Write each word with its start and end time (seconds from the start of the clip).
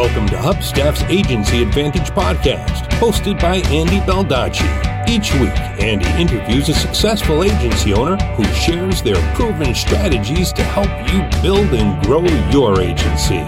Welcome 0.00 0.28
to 0.28 0.36
Hubstaff's 0.36 1.02
Agency 1.10 1.60
Advantage 1.62 2.08
podcast, 2.12 2.88
hosted 2.92 3.38
by 3.38 3.56
Andy 3.68 3.98
Baldacci. 3.98 4.64
Each 5.06 5.30
week, 5.34 5.54
Andy 5.78 6.08
interviews 6.18 6.70
a 6.70 6.74
successful 6.74 7.44
agency 7.44 7.92
owner 7.92 8.16
who 8.32 8.44
shares 8.54 9.02
their 9.02 9.16
proven 9.34 9.74
strategies 9.74 10.54
to 10.54 10.62
help 10.62 10.88
you 11.12 11.42
build 11.42 11.66
and 11.74 12.02
grow 12.06 12.24
your 12.50 12.80
agency. 12.80 13.40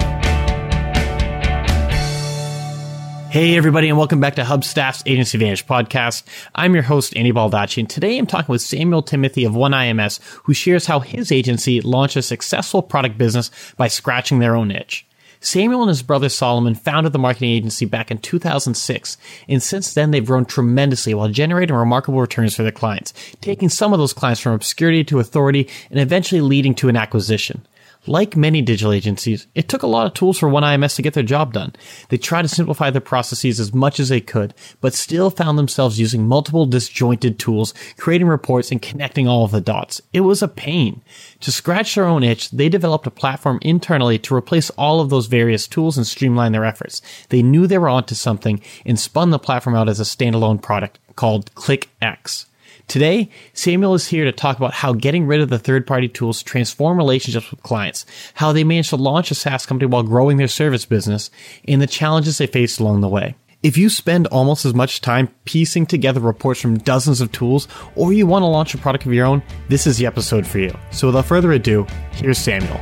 Hey, 3.30 3.56
everybody, 3.56 3.88
and 3.88 3.96
welcome 3.96 4.20
back 4.20 4.34
to 4.34 4.42
Hubstaff's 4.42 5.02
Agency 5.06 5.38
Advantage 5.38 5.66
podcast. 5.66 6.23
I'm 6.55 6.74
your 6.74 6.82
host, 6.82 7.16
Andy 7.16 7.32
Baldacci, 7.32 7.78
and 7.78 7.88
today 7.88 8.19
I'm 8.19 8.27
talking 8.27 8.52
with 8.52 8.60
Samuel 8.60 9.02
Thimothy 9.02 9.46
of 9.46 9.55
One 9.55 9.73
IMS, 9.73 10.20
who 10.45 10.52
shares 10.52 10.84
how 10.84 11.00
his 11.00 11.32
agency 11.32 11.80
launched 11.80 12.16
a 12.16 12.20
successful 12.20 12.82
product 12.82 13.16
business 13.16 13.50
by 13.78 13.88
scratching 13.88 14.41
their 14.41 14.55
own 14.55 14.70
itch. 14.70 15.06
Samuel 15.42 15.82
and 15.82 15.88
his 15.88 16.02
brother 16.02 16.28
Solomon 16.28 16.74
founded 16.74 17.12
the 17.12 17.19
marketing 17.19 17.51
agency 17.51 17.84
back 17.84 18.10
in 18.10 18.19
2006, 18.19 19.16
and 19.48 19.62
since 19.62 19.92
then 19.92 20.12
they've 20.12 20.24
grown 20.24 20.45
tremendously 20.45 21.15
while 21.15 21.28
generating 21.28 21.74
remarkable 21.74 22.20
returns 22.20 22.55
for 22.55 22.62
their 22.62 22.73
clients, 22.73 23.12
taking 23.41 23.68
some 23.68 23.92
of 23.92 23.98
those 23.98 24.12
clients 24.12 24.41
from 24.41 24.52
obscurity 24.52 25.02
to 25.05 25.18
authority 25.18 25.68
and 25.91 25.98
eventually 25.98 26.41
leading 26.41 26.74
to 26.77 26.88
an 26.88 26.96
acquisition. 26.96 27.66
Like 28.06 28.37
many 28.37 28.62
digital 28.62 28.92
agencies, 28.92 29.47
it 29.55 29.69
took 29.69 29.84
a 29.84 29.87
lot 29.87 30.09
of 30.09 30.15
tools 30.15 30.37
for 30.37 30.48
One 30.48 30.65
IMS 30.65 30.97
to 30.97 31.02
get 31.02 31.15
their 31.15 31.23
job 31.23 31.52
done. 31.52 31.73
They 32.09 32.16
tried 32.16 32.43
to 32.43 32.48
simplify 32.48 32.91
their 32.91 33.01
processes 33.01 33.60
as 33.60 33.73
much 33.73 34.01
as 34.01 34.09
they 34.09 34.20
could, 34.20 34.55
but 34.80 34.93
still 34.93 35.30
found 35.30 35.56
themselves 35.56 36.01
using 36.01 36.27
multiple 36.27 36.66
disjointed 36.66 37.38
tools, 37.38 37.73
creating 37.96 38.27
reports 38.27 38.73
and 38.73 38.83
connecting 38.83 39.29
all 39.29 39.45
of 39.45 39.52
the 39.52 39.60
dots. 39.60 40.01
It 40.12 40.23
was 40.23 40.43
a 40.43 40.48
pain. 40.48 41.01
To 41.43 41.52
scratch 41.52 41.95
their 41.95 42.07
own 42.07 42.24
itch, 42.24 42.51
they 42.51 42.69
developed 42.69 43.07
a 43.07 43.10
platform 43.10 43.60
internally 43.62 44.19
to 44.19 44.34
replace 44.34 44.71
all 44.71 45.01
of 45.01 45.09
those 45.09 45.27
various 45.27 45.69
tools 45.69 45.96
and 45.96 46.05
streamline 46.05 46.51
their 46.51 46.65
efforts. 46.65 47.02
They 47.29 47.43
knew 47.43 47.69
they 47.69 47.79
were 47.79 47.88
onto 47.88 48.16
something 48.16 48.60
and 48.85 48.98
spun 48.98 49.30
the 49.30 49.38
platform 49.38 49.76
out 49.76 49.88
as 49.88 50.01
a 50.01 50.04
standalone 50.04 50.60
product 50.60 50.98
called 51.15 51.54
ClickX. 51.54 52.46
Today, 52.88 53.30
Samuel 53.55 53.95
is 53.95 54.09
here 54.09 54.25
to 54.25 54.33
talk 54.33 54.57
about 54.57 54.75
how 54.75 54.93
getting 54.93 55.27
rid 55.27 55.41
of 55.41 55.49
the 55.49 55.59
third 55.59 55.87
party 55.87 56.09
tools 56.09 56.43
transform 56.43 56.99
relationships 56.99 57.51
with 57.51 57.63
clients, 57.63 58.05
how 58.35 58.52
they 58.52 58.65
managed 58.65 58.91
to 58.91 58.97
launch 58.97 59.30
a 59.30 59.35
SaaS 59.35 59.66
company 59.66 59.88
while 59.88 60.02
growing 60.02 60.37
their 60.37 60.49
service 60.49 60.85
business, 60.85 61.30
and 61.66 61.80
the 61.80 61.87
challenges 61.87 62.38
they 62.38 62.47
faced 62.47 62.80
along 62.80 63.01
the 63.01 63.09
way. 63.09 63.35
If 63.63 63.77
you 63.79 63.88
spend 63.88 64.27
almost 64.27 64.65
as 64.65 64.75
much 64.75 65.00
time 65.00 65.28
piecing 65.44 65.87
together 65.87 66.21
reports 66.21 66.60
from 66.60 66.78
dozens 66.78 67.21
of 67.21 67.31
tools, 67.31 67.69
or 67.94 68.12
you 68.12 68.27
want 68.27 68.43
to 68.43 68.47
launch 68.47 68.75
a 68.75 68.78
product 68.78 69.06
of 69.06 69.15
your 69.15 69.25
own, 69.25 69.43
this 69.69 69.87
is 69.87 69.97
the 69.97 70.06
episode 70.06 70.47
for 70.47 70.59
you. 70.59 70.77
So 70.91 71.06
without 71.06 71.27
further 71.27 71.53
ado, 71.53 71.87
here's 72.10 72.38
Samuel. 72.38 72.81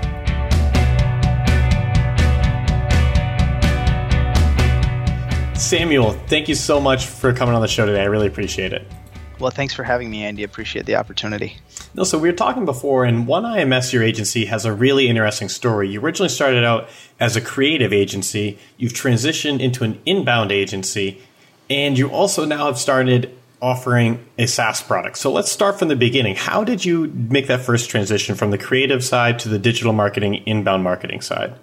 Samuel, 5.54 6.12
thank 6.26 6.48
you 6.48 6.54
so 6.54 6.80
much 6.80 7.04
for 7.04 7.34
coming 7.34 7.54
on 7.54 7.60
the 7.60 7.68
show 7.68 7.84
today. 7.84 8.00
I 8.00 8.06
really 8.06 8.26
appreciate 8.26 8.72
it. 8.72 8.90
Well, 9.40 9.50
thanks 9.50 9.72
for 9.72 9.84
having 9.84 10.10
me, 10.10 10.22
Andy. 10.22 10.44
Appreciate 10.44 10.84
the 10.84 10.96
opportunity. 10.96 11.56
No, 11.94 12.04
so 12.04 12.18
we 12.18 12.28
were 12.28 12.36
talking 12.36 12.66
before, 12.66 13.06
and 13.06 13.26
One 13.26 13.44
IMS, 13.44 13.92
your 13.92 14.02
agency, 14.02 14.44
has 14.44 14.66
a 14.66 14.72
really 14.72 15.08
interesting 15.08 15.48
story. 15.48 15.88
You 15.88 16.00
originally 16.00 16.28
started 16.28 16.62
out 16.62 16.88
as 17.18 17.36
a 17.36 17.40
creative 17.40 17.92
agency, 17.92 18.58
you've 18.76 18.92
transitioned 18.92 19.60
into 19.60 19.82
an 19.82 19.98
inbound 20.04 20.52
agency, 20.52 21.22
and 21.70 21.96
you 21.96 22.10
also 22.10 22.44
now 22.44 22.66
have 22.66 22.78
started 22.78 23.34
offering 23.62 24.24
a 24.38 24.46
SaaS 24.46 24.82
product. 24.82 25.18
So 25.18 25.32
let's 25.32 25.50
start 25.50 25.78
from 25.78 25.88
the 25.88 25.96
beginning. 25.96 26.36
How 26.36 26.62
did 26.62 26.84
you 26.84 27.08
make 27.08 27.46
that 27.46 27.60
first 27.60 27.90
transition 27.90 28.34
from 28.34 28.50
the 28.50 28.58
creative 28.58 29.02
side 29.02 29.38
to 29.40 29.48
the 29.48 29.58
digital 29.58 29.92
marketing, 29.92 30.42
inbound 30.46 30.84
marketing 30.84 31.22
side? 31.22 31.54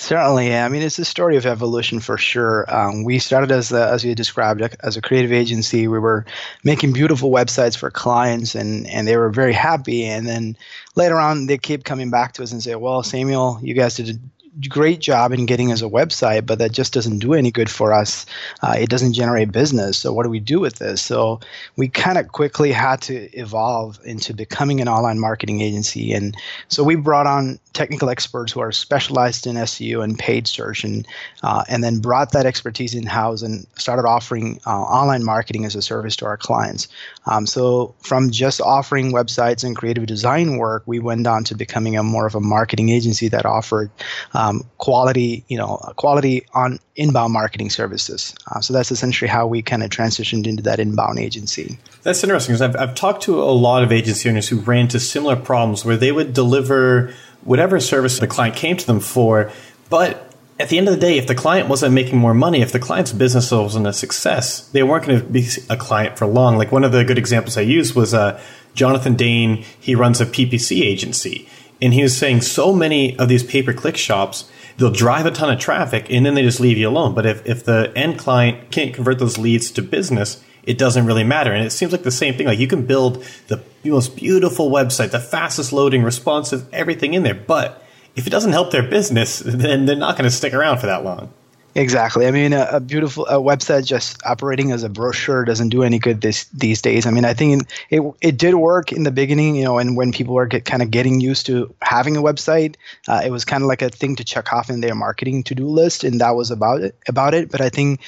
Certainly, 0.00 0.48
yeah. 0.48 0.64
I 0.64 0.70
mean, 0.70 0.80
it's 0.80 0.98
a 0.98 1.04
story 1.04 1.36
of 1.36 1.44
evolution 1.44 2.00
for 2.00 2.16
sure. 2.16 2.64
Um, 2.74 3.04
we 3.04 3.18
started 3.18 3.52
as 3.52 3.68
the, 3.68 3.86
as 3.86 4.02
you 4.02 4.14
described 4.14 4.62
as 4.82 4.96
a 4.96 5.02
creative 5.02 5.30
agency. 5.30 5.88
We 5.88 5.98
were 5.98 6.24
making 6.64 6.94
beautiful 6.94 7.30
websites 7.30 7.76
for 7.76 7.90
clients, 7.90 8.54
and 8.54 8.86
and 8.86 9.06
they 9.06 9.18
were 9.18 9.28
very 9.28 9.52
happy. 9.52 10.06
And 10.06 10.26
then 10.26 10.56
later 10.94 11.20
on, 11.20 11.48
they 11.48 11.58
keep 11.58 11.84
coming 11.84 12.08
back 12.08 12.32
to 12.34 12.42
us 12.42 12.50
and 12.50 12.62
say, 12.62 12.76
"Well, 12.76 13.02
Samuel, 13.02 13.58
you 13.60 13.74
guys 13.74 13.96
did 13.96 14.08
a 14.08 14.68
great 14.70 15.00
job 15.00 15.32
in 15.32 15.44
getting 15.44 15.70
us 15.70 15.82
a 15.82 15.84
website, 15.84 16.46
but 16.46 16.58
that 16.60 16.72
just 16.72 16.94
doesn't 16.94 17.18
do 17.18 17.34
any 17.34 17.50
good 17.50 17.70
for 17.70 17.92
us. 17.92 18.24
Uh, 18.62 18.76
it 18.78 18.88
doesn't 18.88 19.12
generate 19.12 19.52
business. 19.52 19.98
So 19.98 20.14
what 20.14 20.24
do 20.24 20.30
we 20.30 20.40
do 20.40 20.60
with 20.60 20.76
this? 20.76 21.02
So 21.02 21.40
we 21.76 21.88
kind 21.88 22.16
of 22.16 22.28
quickly 22.28 22.72
had 22.72 23.02
to 23.02 23.30
evolve 23.38 24.00
into 24.04 24.32
becoming 24.32 24.80
an 24.80 24.88
online 24.88 25.20
marketing 25.20 25.60
agency, 25.60 26.14
and 26.14 26.34
so 26.68 26.82
we 26.82 26.96
brought 26.96 27.26
on 27.26 27.58
technical 27.72 28.10
experts 28.10 28.52
who 28.52 28.60
are 28.60 28.72
specialized 28.72 29.46
in 29.46 29.56
SEO 29.56 30.02
and 30.02 30.18
paid 30.18 30.46
search, 30.46 30.84
and 30.84 31.06
uh, 31.42 31.64
and 31.68 31.82
then 31.82 31.98
brought 31.98 32.32
that 32.32 32.46
expertise 32.46 32.94
in 32.94 33.06
house 33.06 33.42
and 33.42 33.66
started 33.76 34.06
offering 34.06 34.60
uh, 34.66 34.70
online 34.70 35.24
marketing 35.24 35.64
as 35.64 35.74
a 35.74 35.82
service 35.82 36.16
to 36.16 36.26
our 36.26 36.36
clients. 36.36 36.88
Um, 37.26 37.46
so 37.46 37.94
from 38.00 38.30
just 38.30 38.60
offering 38.60 39.12
websites 39.12 39.64
and 39.64 39.76
creative 39.76 40.06
design 40.06 40.56
work, 40.56 40.82
we 40.86 40.98
went 40.98 41.26
on 41.26 41.44
to 41.44 41.54
becoming 41.54 41.96
a 41.96 42.02
more 42.02 42.26
of 42.26 42.34
a 42.34 42.40
marketing 42.40 42.88
agency 42.88 43.28
that 43.28 43.46
offered 43.46 43.90
um, 44.34 44.64
quality, 44.78 45.44
you 45.48 45.56
know, 45.56 45.76
quality 45.96 46.46
on 46.54 46.78
inbound 46.96 47.32
marketing 47.32 47.70
services. 47.70 48.34
Uh, 48.50 48.60
so 48.60 48.72
that's 48.72 48.90
essentially 48.90 49.28
how 49.28 49.46
we 49.46 49.62
kind 49.62 49.82
of 49.82 49.90
transitioned 49.90 50.46
into 50.46 50.62
that 50.62 50.78
inbound 50.78 51.18
agency. 51.18 51.78
That's 52.02 52.22
interesting 52.22 52.54
because 52.54 52.62
I've, 52.62 52.76
I've 52.76 52.94
talked 52.94 53.22
to 53.24 53.40
a 53.40 53.52
lot 53.52 53.82
of 53.82 53.92
agency 53.92 54.28
owners 54.28 54.48
who 54.48 54.60
ran 54.60 54.82
into 54.82 55.00
similar 55.00 55.36
problems 55.36 55.84
where 55.84 55.96
they 55.96 56.12
would 56.12 56.34
deliver 56.34 57.14
whatever 57.42 57.80
service 57.80 58.18
the 58.18 58.26
client 58.26 58.56
came 58.56 58.76
to 58.76 58.86
them 58.86 59.00
for, 59.00 59.50
but 59.88 60.34
at 60.58 60.68
the 60.68 60.76
end 60.76 60.88
of 60.88 60.94
the 60.94 61.00
day, 61.00 61.16
if 61.16 61.26
the 61.26 61.34
client 61.34 61.68
wasn't 61.68 61.94
making 61.94 62.18
more 62.18 62.34
money, 62.34 62.60
if 62.60 62.72
the 62.72 62.78
client's 62.78 63.12
business 63.12 63.50
wasn't 63.50 63.86
a 63.86 63.92
success, 63.92 64.68
they 64.68 64.82
weren't 64.82 65.06
going 65.06 65.20
to 65.20 65.26
be 65.26 65.46
a 65.70 65.76
client 65.76 66.18
for 66.18 66.26
long. 66.26 66.58
Like 66.58 66.70
one 66.70 66.84
of 66.84 66.92
the 66.92 67.02
good 67.04 67.18
examples 67.18 67.56
I 67.56 67.62
used 67.62 67.94
was 67.94 68.12
uh, 68.12 68.40
Jonathan 68.74 69.14
Dane. 69.14 69.64
He 69.80 69.94
runs 69.94 70.20
a 70.20 70.26
PPC 70.26 70.82
agency, 70.82 71.48
and 71.80 71.94
he 71.94 72.02
was 72.02 72.16
saying 72.16 72.42
so 72.42 72.74
many 72.74 73.18
of 73.18 73.28
these 73.28 73.42
pay 73.42 73.62
per 73.62 73.72
click 73.72 73.96
shops 73.96 74.50
they'll 74.80 74.90
drive 74.90 75.26
a 75.26 75.30
ton 75.30 75.52
of 75.52 75.58
traffic 75.58 76.06
and 76.10 76.24
then 76.24 76.34
they 76.34 76.42
just 76.42 76.58
leave 76.58 76.78
you 76.78 76.88
alone. 76.88 77.14
But 77.14 77.26
if 77.26 77.46
if 77.46 77.64
the 77.64 77.92
end 77.94 78.18
client 78.18 78.70
can't 78.70 78.94
convert 78.94 79.18
those 79.18 79.38
leads 79.38 79.70
to 79.72 79.82
business, 79.82 80.42
it 80.64 80.78
doesn't 80.78 81.06
really 81.06 81.24
matter. 81.24 81.52
And 81.52 81.64
it 81.64 81.70
seems 81.70 81.92
like 81.92 82.02
the 82.02 82.10
same 82.10 82.34
thing. 82.34 82.46
Like 82.46 82.58
you 82.58 82.68
can 82.68 82.86
build 82.86 83.24
the 83.48 83.62
most 83.84 84.16
beautiful 84.16 84.70
website, 84.70 85.10
the 85.10 85.20
fastest 85.20 85.72
loading, 85.72 86.02
responsive, 86.02 86.66
everything 86.72 87.14
in 87.14 87.22
there, 87.22 87.34
but 87.34 87.82
if 88.16 88.26
it 88.26 88.30
doesn't 88.30 88.52
help 88.52 88.70
their 88.70 88.82
business, 88.82 89.38
then 89.44 89.86
they're 89.86 89.96
not 89.96 90.16
going 90.16 90.28
to 90.28 90.34
stick 90.34 90.54
around 90.54 90.78
for 90.78 90.86
that 90.86 91.04
long. 91.04 91.32
Exactly. 91.76 92.26
I 92.26 92.32
mean, 92.32 92.52
a, 92.52 92.68
a, 92.72 92.80
beautiful 92.80 93.26
a 93.26 93.34
website 93.34 93.86
just 93.86 94.20
operating 94.26 94.72
as 94.72 94.82
a 94.82 94.88
brochure 94.88 95.44
doesn't 95.44 95.68
do 95.68 95.84
any 95.84 96.00
good 96.00 96.20
this 96.20 96.46
these 96.46 96.82
days. 96.82 97.06
I 97.06 97.12
mean, 97.12 97.24
I 97.24 97.32
think 97.32 97.62
it 97.90 98.02
it 98.20 98.36
did 98.36 98.56
work 98.56 98.90
in 98.90 99.04
the 99.04 99.12
beginning, 99.12 99.54
you 99.54 99.62
know, 99.62 99.78
and 99.78 99.96
when 99.96 100.10
people 100.10 100.34
were 100.34 100.46
get, 100.46 100.64
kind 100.64 100.82
of 100.82 100.90
getting 100.90 101.20
used 101.20 101.46
to 101.46 101.72
having 101.80 102.16
a 102.16 102.22
website, 102.22 102.74
uh, 103.06 103.22
it 103.24 103.30
was 103.30 103.44
kind 103.44 103.62
of 103.62 103.68
like 103.68 103.82
a 103.82 103.88
thing 103.88 104.16
to 104.16 104.24
check 104.24 104.52
off 104.52 104.68
in 104.68 104.80
their 104.80 104.96
marketing 104.96 105.44
to 105.44 105.54
do 105.54 105.68
list, 105.68 106.02
and 106.02 106.20
that 106.20 106.32
was 106.32 106.50
about 106.50 106.80
it. 106.80 106.96
About 107.06 107.34
it. 107.34 107.52
But 107.52 107.60
I 107.60 107.68
think 107.68 108.00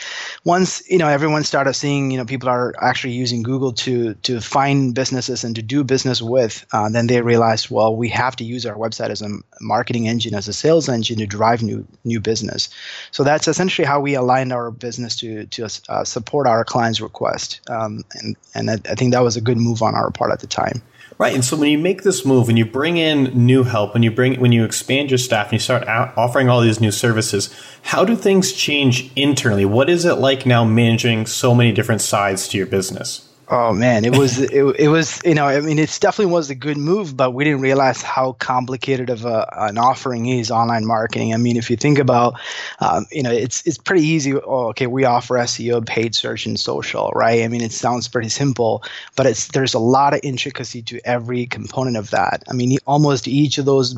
once 0.44 0.82
you 0.90 0.98
know 0.98 1.06
everyone 1.06 1.44
started 1.44 1.74
seeing, 1.74 2.10
you 2.10 2.18
know, 2.18 2.24
people 2.24 2.48
are 2.48 2.74
actually 2.82 3.12
using 3.12 3.44
Google 3.44 3.72
to 3.74 4.14
to 4.14 4.40
find 4.40 4.92
businesses 4.92 5.44
and 5.44 5.54
to 5.54 5.62
do 5.62 5.84
business 5.84 6.20
with, 6.20 6.66
uh, 6.72 6.88
then 6.88 7.06
they 7.06 7.20
realized, 7.22 7.70
well, 7.70 7.94
we 7.94 8.08
have 8.08 8.34
to 8.36 8.44
use 8.44 8.66
our 8.66 8.74
website 8.74 9.10
as 9.10 9.22
a 9.22 9.28
marketing 9.60 10.08
engine, 10.08 10.34
as 10.34 10.48
a 10.48 10.52
sales 10.52 10.88
engine 10.88 11.18
to 11.18 11.26
drive 11.28 11.62
new 11.62 11.86
new 12.04 12.18
business. 12.18 12.68
So 13.12 13.22
that's 13.22 13.51
essentially 13.52 13.86
how 13.86 14.00
we 14.00 14.14
aligned 14.14 14.52
our 14.52 14.70
business 14.70 15.14
to 15.16 15.46
to 15.46 15.68
uh, 15.88 16.04
support 16.04 16.46
our 16.46 16.64
clients' 16.64 17.00
request, 17.00 17.60
um, 17.68 18.02
and 18.14 18.36
and 18.54 18.70
I, 18.70 18.74
I, 18.90 18.94
think 18.94 19.12
that 19.12 19.22
was 19.22 19.36
a 19.36 19.40
good 19.40 19.58
move 19.58 19.82
on 19.82 19.94
our 19.94 20.10
part 20.10 20.32
at 20.32 20.40
the 20.40 20.46
time. 20.46 20.82
Right, 21.18 21.34
and 21.34 21.44
so 21.44 21.56
when 21.56 21.68
you 21.68 21.78
make 21.78 22.02
this 22.02 22.24
move, 22.24 22.46
when 22.46 22.56
you 22.56 22.64
bring 22.64 22.96
in 22.96 23.24
new 23.46 23.62
help, 23.64 23.92
when 23.92 24.02
you 24.02 24.10
bring 24.10 24.40
when 24.40 24.52
you 24.52 24.64
expand 24.64 25.10
your 25.10 25.18
staff, 25.18 25.46
and 25.46 25.52
you 25.52 25.58
start 25.58 25.86
offering 25.86 26.48
all 26.48 26.62
these 26.62 26.80
new 26.80 26.90
services, 26.90 27.54
how 27.82 28.04
do 28.04 28.16
things 28.16 28.52
change 28.52 29.12
internally? 29.14 29.66
What 29.66 29.90
is 29.90 30.04
it 30.04 30.14
like 30.14 30.46
now 30.46 30.64
managing 30.64 31.26
so 31.26 31.54
many 31.54 31.72
different 31.72 32.00
sides 32.00 32.48
to 32.48 32.56
your 32.56 32.66
business? 32.66 33.28
Oh 33.54 33.74
man, 33.74 34.06
it 34.06 34.16
was 34.16 34.38
it, 34.38 34.64
it 34.78 34.88
was 34.88 35.20
you 35.26 35.34
know 35.34 35.44
I 35.44 35.60
mean 35.60 35.78
it 35.78 35.98
definitely 36.00 36.32
was 36.32 36.48
a 36.48 36.54
good 36.54 36.78
move, 36.78 37.18
but 37.18 37.32
we 37.32 37.44
didn't 37.44 37.60
realize 37.60 38.00
how 38.00 38.32
complicated 38.32 39.10
of 39.10 39.26
a, 39.26 39.46
an 39.58 39.76
offering 39.76 40.24
is 40.24 40.50
online 40.50 40.86
marketing. 40.86 41.34
I 41.34 41.36
mean, 41.36 41.58
if 41.58 41.68
you 41.68 41.76
think 41.76 41.98
about, 41.98 42.40
um, 42.80 43.04
you 43.12 43.22
know, 43.22 43.30
it's 43.30 43.62
it's 43.66 43.76
pretty 43.76 44.06
easy. 44.06 44.32
Oh, 44.34 44.68
okay, 44.68 44.86
we 44.86 45.04
offer 45.04 45.34
SEO, 45.34 45.84
paid 45.84 46.14
search, 46.14 46.46
and 46.46 46.58
social, 46.58 47.10
right? 47.14 47.42
I 47.42 47.48
mean, 47.48 47.60
it 47.60 47.72
sounds 47.72 48.08
pretty 48.08 48.30
simple, 48.30 48.82
but 49.16 49.26
it's 49.26 49.48
there's 49.48 49.74
a 49.74 49.78
lot 49.78 50.14
of 50.14 50.20
intricacy 50.22 50.80
to 50.84 50.98
every 51.04 51.44
component 51.44 51.98
of 51.98 52.08
that. 52.08 52.42
I 52.48 52.54
mean, 52.54 52.78
almost 52.86 53.28
each 53.28 53.58
of 53.58 53.66
those 53.66 53.94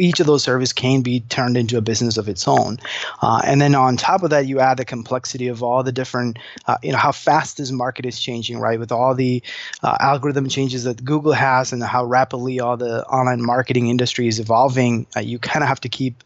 each 0.00 0.18
of 0.18 0.26
those 0.26 0.42
services 0.42 0.72
can 0.72 1.02
be 1.02 1.20
turned 1.20 1.56
into 1.56 1.76
a 1.76 1.80
business 1.80 2.16
of 2.16 2.28
its 2.28 2.48
own. 2.48 2.78
Uh, 3.20 3.42
and 3.44 3.60
then 3.60 3.74
on 3.74 3.96
top 3.96 4.22
of 4.22 4.30
that, 4.30 4.46
you 4.46 4.58
add 4.58 4.78
the 4.78 4.84
complexity 4.84 5.48
of 5.48 5.62
all 5.62 5.82
the 5.82 5.92
different, 5.92 6.38
uh, 6.66 6.78
you 6.82 6.90
know, 6.90 6.98
how 6.98 7.12
fast 7.12 7.58
this 7.58 7.70
market 7.70 8.06
is 8.06 8.18
changing, 8.18 8.58
right? 8.58 8.78
With 8.78 8.92
all 8.92 9.14
the 9.14 9.42
uh, 9.82 9.96
algorithm 10.00 10.48
changes 10.48 10.84
that 10.84 11.04
Google 11.04 11.32
has 11.32 11.72
and 11.72 11.82
how 11.82 12.04
rapidly 12.04 12.60
all 12.60 12.76
the 12.76 13.04
online 13.06 13.44
marketing 13.44 13.88
industry 13.88 14.26
is 14.26 14.40
evolving, 14.40 15.06
uh, 15.16 15.20
you 15.20 15.38
kind 15.38 15.62
of 15.62 15.68
have 15.68 15.80
to 15.80 15.88
keep, 15.88 16.24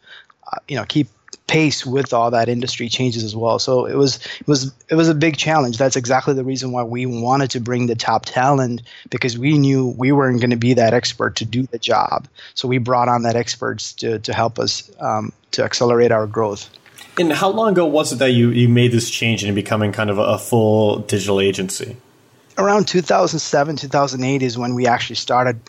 uh, 0.51 0.57
you 0.67 0.77
know, 0.77 0.85
keep 0.85 1.07
pace 1.47 1.85
with 1.85 2.13
all 2.13 2.31
that 2.31 2.49
industry 2.49 2.89
changes 2.89 3.23
as 3.23 3.35
well. 3.35 3.59
So 3.59 3.85
it 3.85 3.95
was 3.95 4.17
it 4.39 4.47
was 4.47 4.73
it 4.89 4.95
was 4.95 5.09
a 5.09 5.15
big 5.15 5.37
challenge. 5.37 5.77
That's 5.77 5.95
exactly 5.95 6.33
the 6.33 6.43
reason 6.43 6.71
why 6.71 6.83
we 6.83 7.05
wanted 7.05 7.51
to 7.51 7.59
bring 7.59 7.87
the 7.87 7.95
top 7.95 8.25
talent 8.25 8.81
because 9.09 9.37
we 9.37 9.57
knew 9.57 9.93
we 9.97 10.11
weren't 10.11 10.39
going 10.39 10.49
to 10.49 10.57
be 10.57 10.73
that 10.73 10.93
expert 10.93 11.35
to 11.37 11.45
do 11.45 11.63
the 11.63 11.79
job. 11.79 12.27
So 12.55 12.67
we 12.67 12.77
brought 12.77 13.09
on 13.09 13.23
that 13.23 13.35
experts 13.35 13.93
to 13.93 14.19
to 14.19 14.33
help 14.33 14.59
us 14.59 14.89
um, 14.99 15.31
to 15.51 15.63
accelerate 15.63 16.11
our 16.11 16.27
growth. 16.27 16.69
And 17.17 17.31
how 17.31 17.49
long 17.49 17.71
ago 17.71 17.85
was 17.85 18.11
it 18.11 18.19
that 18.19 18.31
you, 18.31 18.49
you 18.49 18.67
made 18.67 18.91
this 18.91 19.09
change 19.09 19.41
into 19.41 19.53
becoming 19.53 19.93
kind 19.93 20.09
of 20.09 20.17
a, 20.19 20.23
a 20.23 20.37
full 20.37 20.99
digital 20.99 21.39
agency? 21.39 21.95
Around 22.57 22.87
2007, 22.87 23.77
2008 23.77 24.41
is 24.41 24.57
when 24.57 24.75
we 24.75 24.85
actually 24.85 25.15
started 25.15 25.59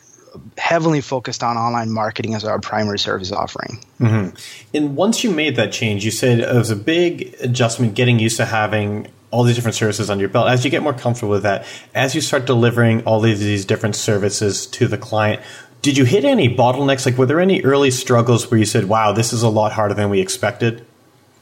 heavily 0.59 1.01
focused 1.01 1.43
on 1.43 1.57
online 1.57 1.91
marketing 1.91 2.35
as 2.35 2.45
our 2.45 2.61
primary 2.61 2.99
service 2.99 3.33
offering. 3.33 3.85
Mm-hmm. 4.01 4.37
And 4.75 4.97
once 4.97 5.25
you 5.25 5.31
made 5.31 5.57
that 5.57 5.73
change, 5.73 6.05
you 6.05 6.11
said 6.11 6.41
it 6.41 6.55
was 6.55 6.71
a 6.71 6.77
big 6.77 7.35
adjustment 7.41 7.95
getting 7.95 8.19
used 8.19 8.37
to 8.39 8.45
having 8.45 9.09
all 9.31 9.43
these 9.43 9.57
different 9.57 9.75
services 9.75 10.09
under 10.09 10.23
your 10.23 10.29
belt. 10.29 10.49
As 10.49 10.65
you 10.65 10.71
get 10.71 10.83
more 10.83 10.95
comfortable 10.95 11.33
with 11.33 11.43
that, 11.43 11.67
as 11.95 12.15
you 12.15 12.21
start 12.21 12.47
delivering 12.47 13.03
all 13.05 13.25
of 13.25 13.39
these 13.39 13.65
different 13.65 13.97
services 13.97 14.67
to 14.69 14.87
the 14.87 14.99
client, 14.99 15.43
did 15.83 15.97
you 15.97 16.05
hit 16.05 16.25
any 16.25 16.55
bottlenecks? 16.55 17.07
Like, 17.07 17.19
were 17.19 17.27
there 17.27 17.41
any 17.41 17.63
early 17.63 17.91
struggles 17.91 18.51
where 18.51 18.59
you 18.59 18.67
said, 18.67 18.87
wow, 18.87 19.13
this 19.13 19.33
is 19.33 19.43
a 19.43 19.49
lot 19.49 19.73
harder 19.73 19.95
than 19.95 20.11
we 20.11 20.21
expected? 20.21 20.87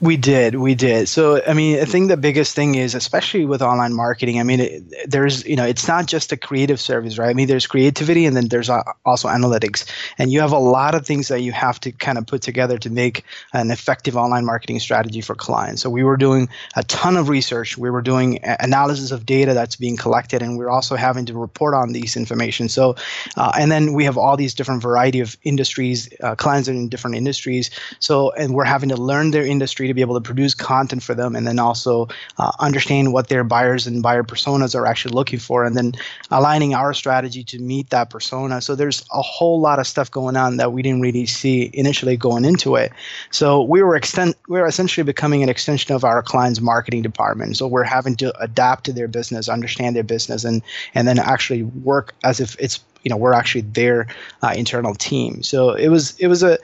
We 0.01 0.17
did, 0.17 0.57
we 0.57 0.75
did. 0.75 1.09
So, 1.09 1.41
I 1.47 1.55
mean, 1.55 1.79
I 1.79 1.85
think 1.85 2.09
the 2.09 2.17
biggest 2.17 2.55
thing 2.55 2.75
is, 2.75 2.97
especially 2.97 3.47
with 3.47 3.63
online 3.63 3.95
marketing. 3.95 4.41
I 4.41 4.43
mean, 4.43 4.61
it, 4.61 5.11
there's, 5.11 5.47
you 5.47 5.55
know, 5.55 5.65
it's 5.65 5.87
not 5.87 6.07
just 6.07 6.33
a 6.33 6.37
creative 6.37 6.81
service, 6.81 7.17
right? 7.17 7.31
I 7.31 7.33
mean, 7.33 7.47
there's 7.47 7.67
creativity, 7.67 8.27
and 8.27 8.37
then 8.37 8.49
there's 8.49 8.69
also 8.69 9.29
analytics, 9.29 9.89
and 10.19 10.33
you 10.33 10.41
have 10.41 10.51
a 10.51 10.59
lot 10.59 10.97
of 10.97 11.07
things 11.07 11.29
that 11.29 11.41
you 11.41 11.53
have 11.53 11.79
to 11.81 11.93
kind 11.93 12.19
of 12.19 12.27
put 12.27 12.43
together 12.43 12.77
to 12.79 12.91
make 12.91 13.23
an 13.53 13.71
effective 13.71 14.17
online 14.17 14.45
marketing 14.45 14.81
strategy 14.81 15.21
for 15.21 15.37
clients. 15.37 15.81
So, 15.83 15.91
we 15.91 16.03
were 16.03 16.17
doing 16.17 16.49
a 16.75 16.83
ton 16.83 17.17
of 17.17 17.29
research. 17.29 17.79
We 17.79 17.89
were 17.89 18.03
doing 18.03 18.41
analysis 18.43 19.13
of 19.13 19.25
data 19.25 19.55
that's 19.55 19.77
being 19.77 19.97
collected, 19.97 20.43
and 20.43 20.59
we're 20.59 20.71
also 20.71 20.97
having 20.97 21.25
to 21.27 21.35
report 21.35 21.73
on 21.73 21.93
these 21.93 22.17
information. 22.17 22.69
So, 22.69 22.97
uh, 23.37 23.53
and 23.57 23.71
then 23.71 23.93
we 23.93 24.05
have 24.05 24.19
all 24.19 24.37
these 24.37 24.55
different 24.55 24.83
variety 24.83 25.21
of 25.21 25.37
industries, 25.45 26.09
uh, 26.21 26.35
clients 26.35 26.69
in 26.69 26.89
different 26.89 27.17
industries. 27.17 27.71
So, 28.01 28.33
and 28.33 28.55
we're 28.55 28.65
having 28.65 28.89
to 28.89 28.97
learn 28.97 29.31
their 29.31 29.47
industry 29.47 29.84
to 29.89 29.95
be 29.95 30.01
able 30.01 30.15
to 30.15 30.21
produce 30.21 30.55
content 30.55 31.03
for 31.03 31.15
them 31.15 31.37
and 31.37 31.47
then 31.47 31.59
also 31.59 32.09
uh, 32.39 32.53
understand 32.61 33.13
what 33.13 33.29
their 33.29 33.45
buyers 33.45 33.87
and 33.87 34.03
buyer 34.03 34.23
personas 34.23 34.75
are 34.75 34.87
actually 34.87 35.15
looking 35.15 35.39
for 35.39 35.65
and 35.65 35.77
then 35.77 35.93
aligning 36.31 36.75
our 36.75 36.93
strategy 36.93 37.45
to 37.45 37.59
meet 37.59 37.91
that 37.91 38.11
persona. 38.11 38.61
So 38.61 38.75
there's 38.75 39.05
a 39.13 39.23
whole 39.23 39.61
lot 39.61 39.79
of 39.79 39.87
stuff 39.87 40.11
going 40.11 40.37
on 40.37 40.57
that 40.57 40.73
we 40.73 40.83
didn't 40.83 41.01
really 41.01 41.27
see 41.27 41.71
initially 41.75 42.17
going 42.17 42.45
into 42.45 42.77
it. 42.77 42.93
So 43.31 43.63
we 43.63 43.83
were 43.83 43.97
extend 43.97 44.35
we 44.49 44.61
are 44.61 44.67
essentially 44.67 45.05
becoming 45.05 45.43
an 45.43 45.49
extension 45.49 45.95
of 45.95 46.05
our 46.05 46.23
client's 46.23 46.61
marketing 46.61 47.03
department. 47.03 47.57
So 47.57 47.67
we're 47.67 47.85
having 47.85 48.17
to 48.17 48.37
adapt 48.41 48.85
to 48.85 48.93
their 48.93 49.09
business, 49.09 49.49
understand 49.49 49.97
their 49.97 50.03
business, 50.03 50.45
and 50.45 50.63
and 50.95 51.09
then 51.09 51.19
actually 51.19 51.63
work 51.63 52.15
as 52.25 52.41
if 52.41 52.57
it's 52.59 52.81
you 53.03 53.11
know 53.11 53.17
we're 53.17 53.33
actually 53.33 53.63
their 53.63 54.07
uh, 54.43 54.55
internal 54.57 54.95
team. 54.95 55.43
So 55.43 55.75
it 55.75 55.89
was 55.89 56.19
it 56.19 56.29
was 56.29 56.43
a 56.43 56.59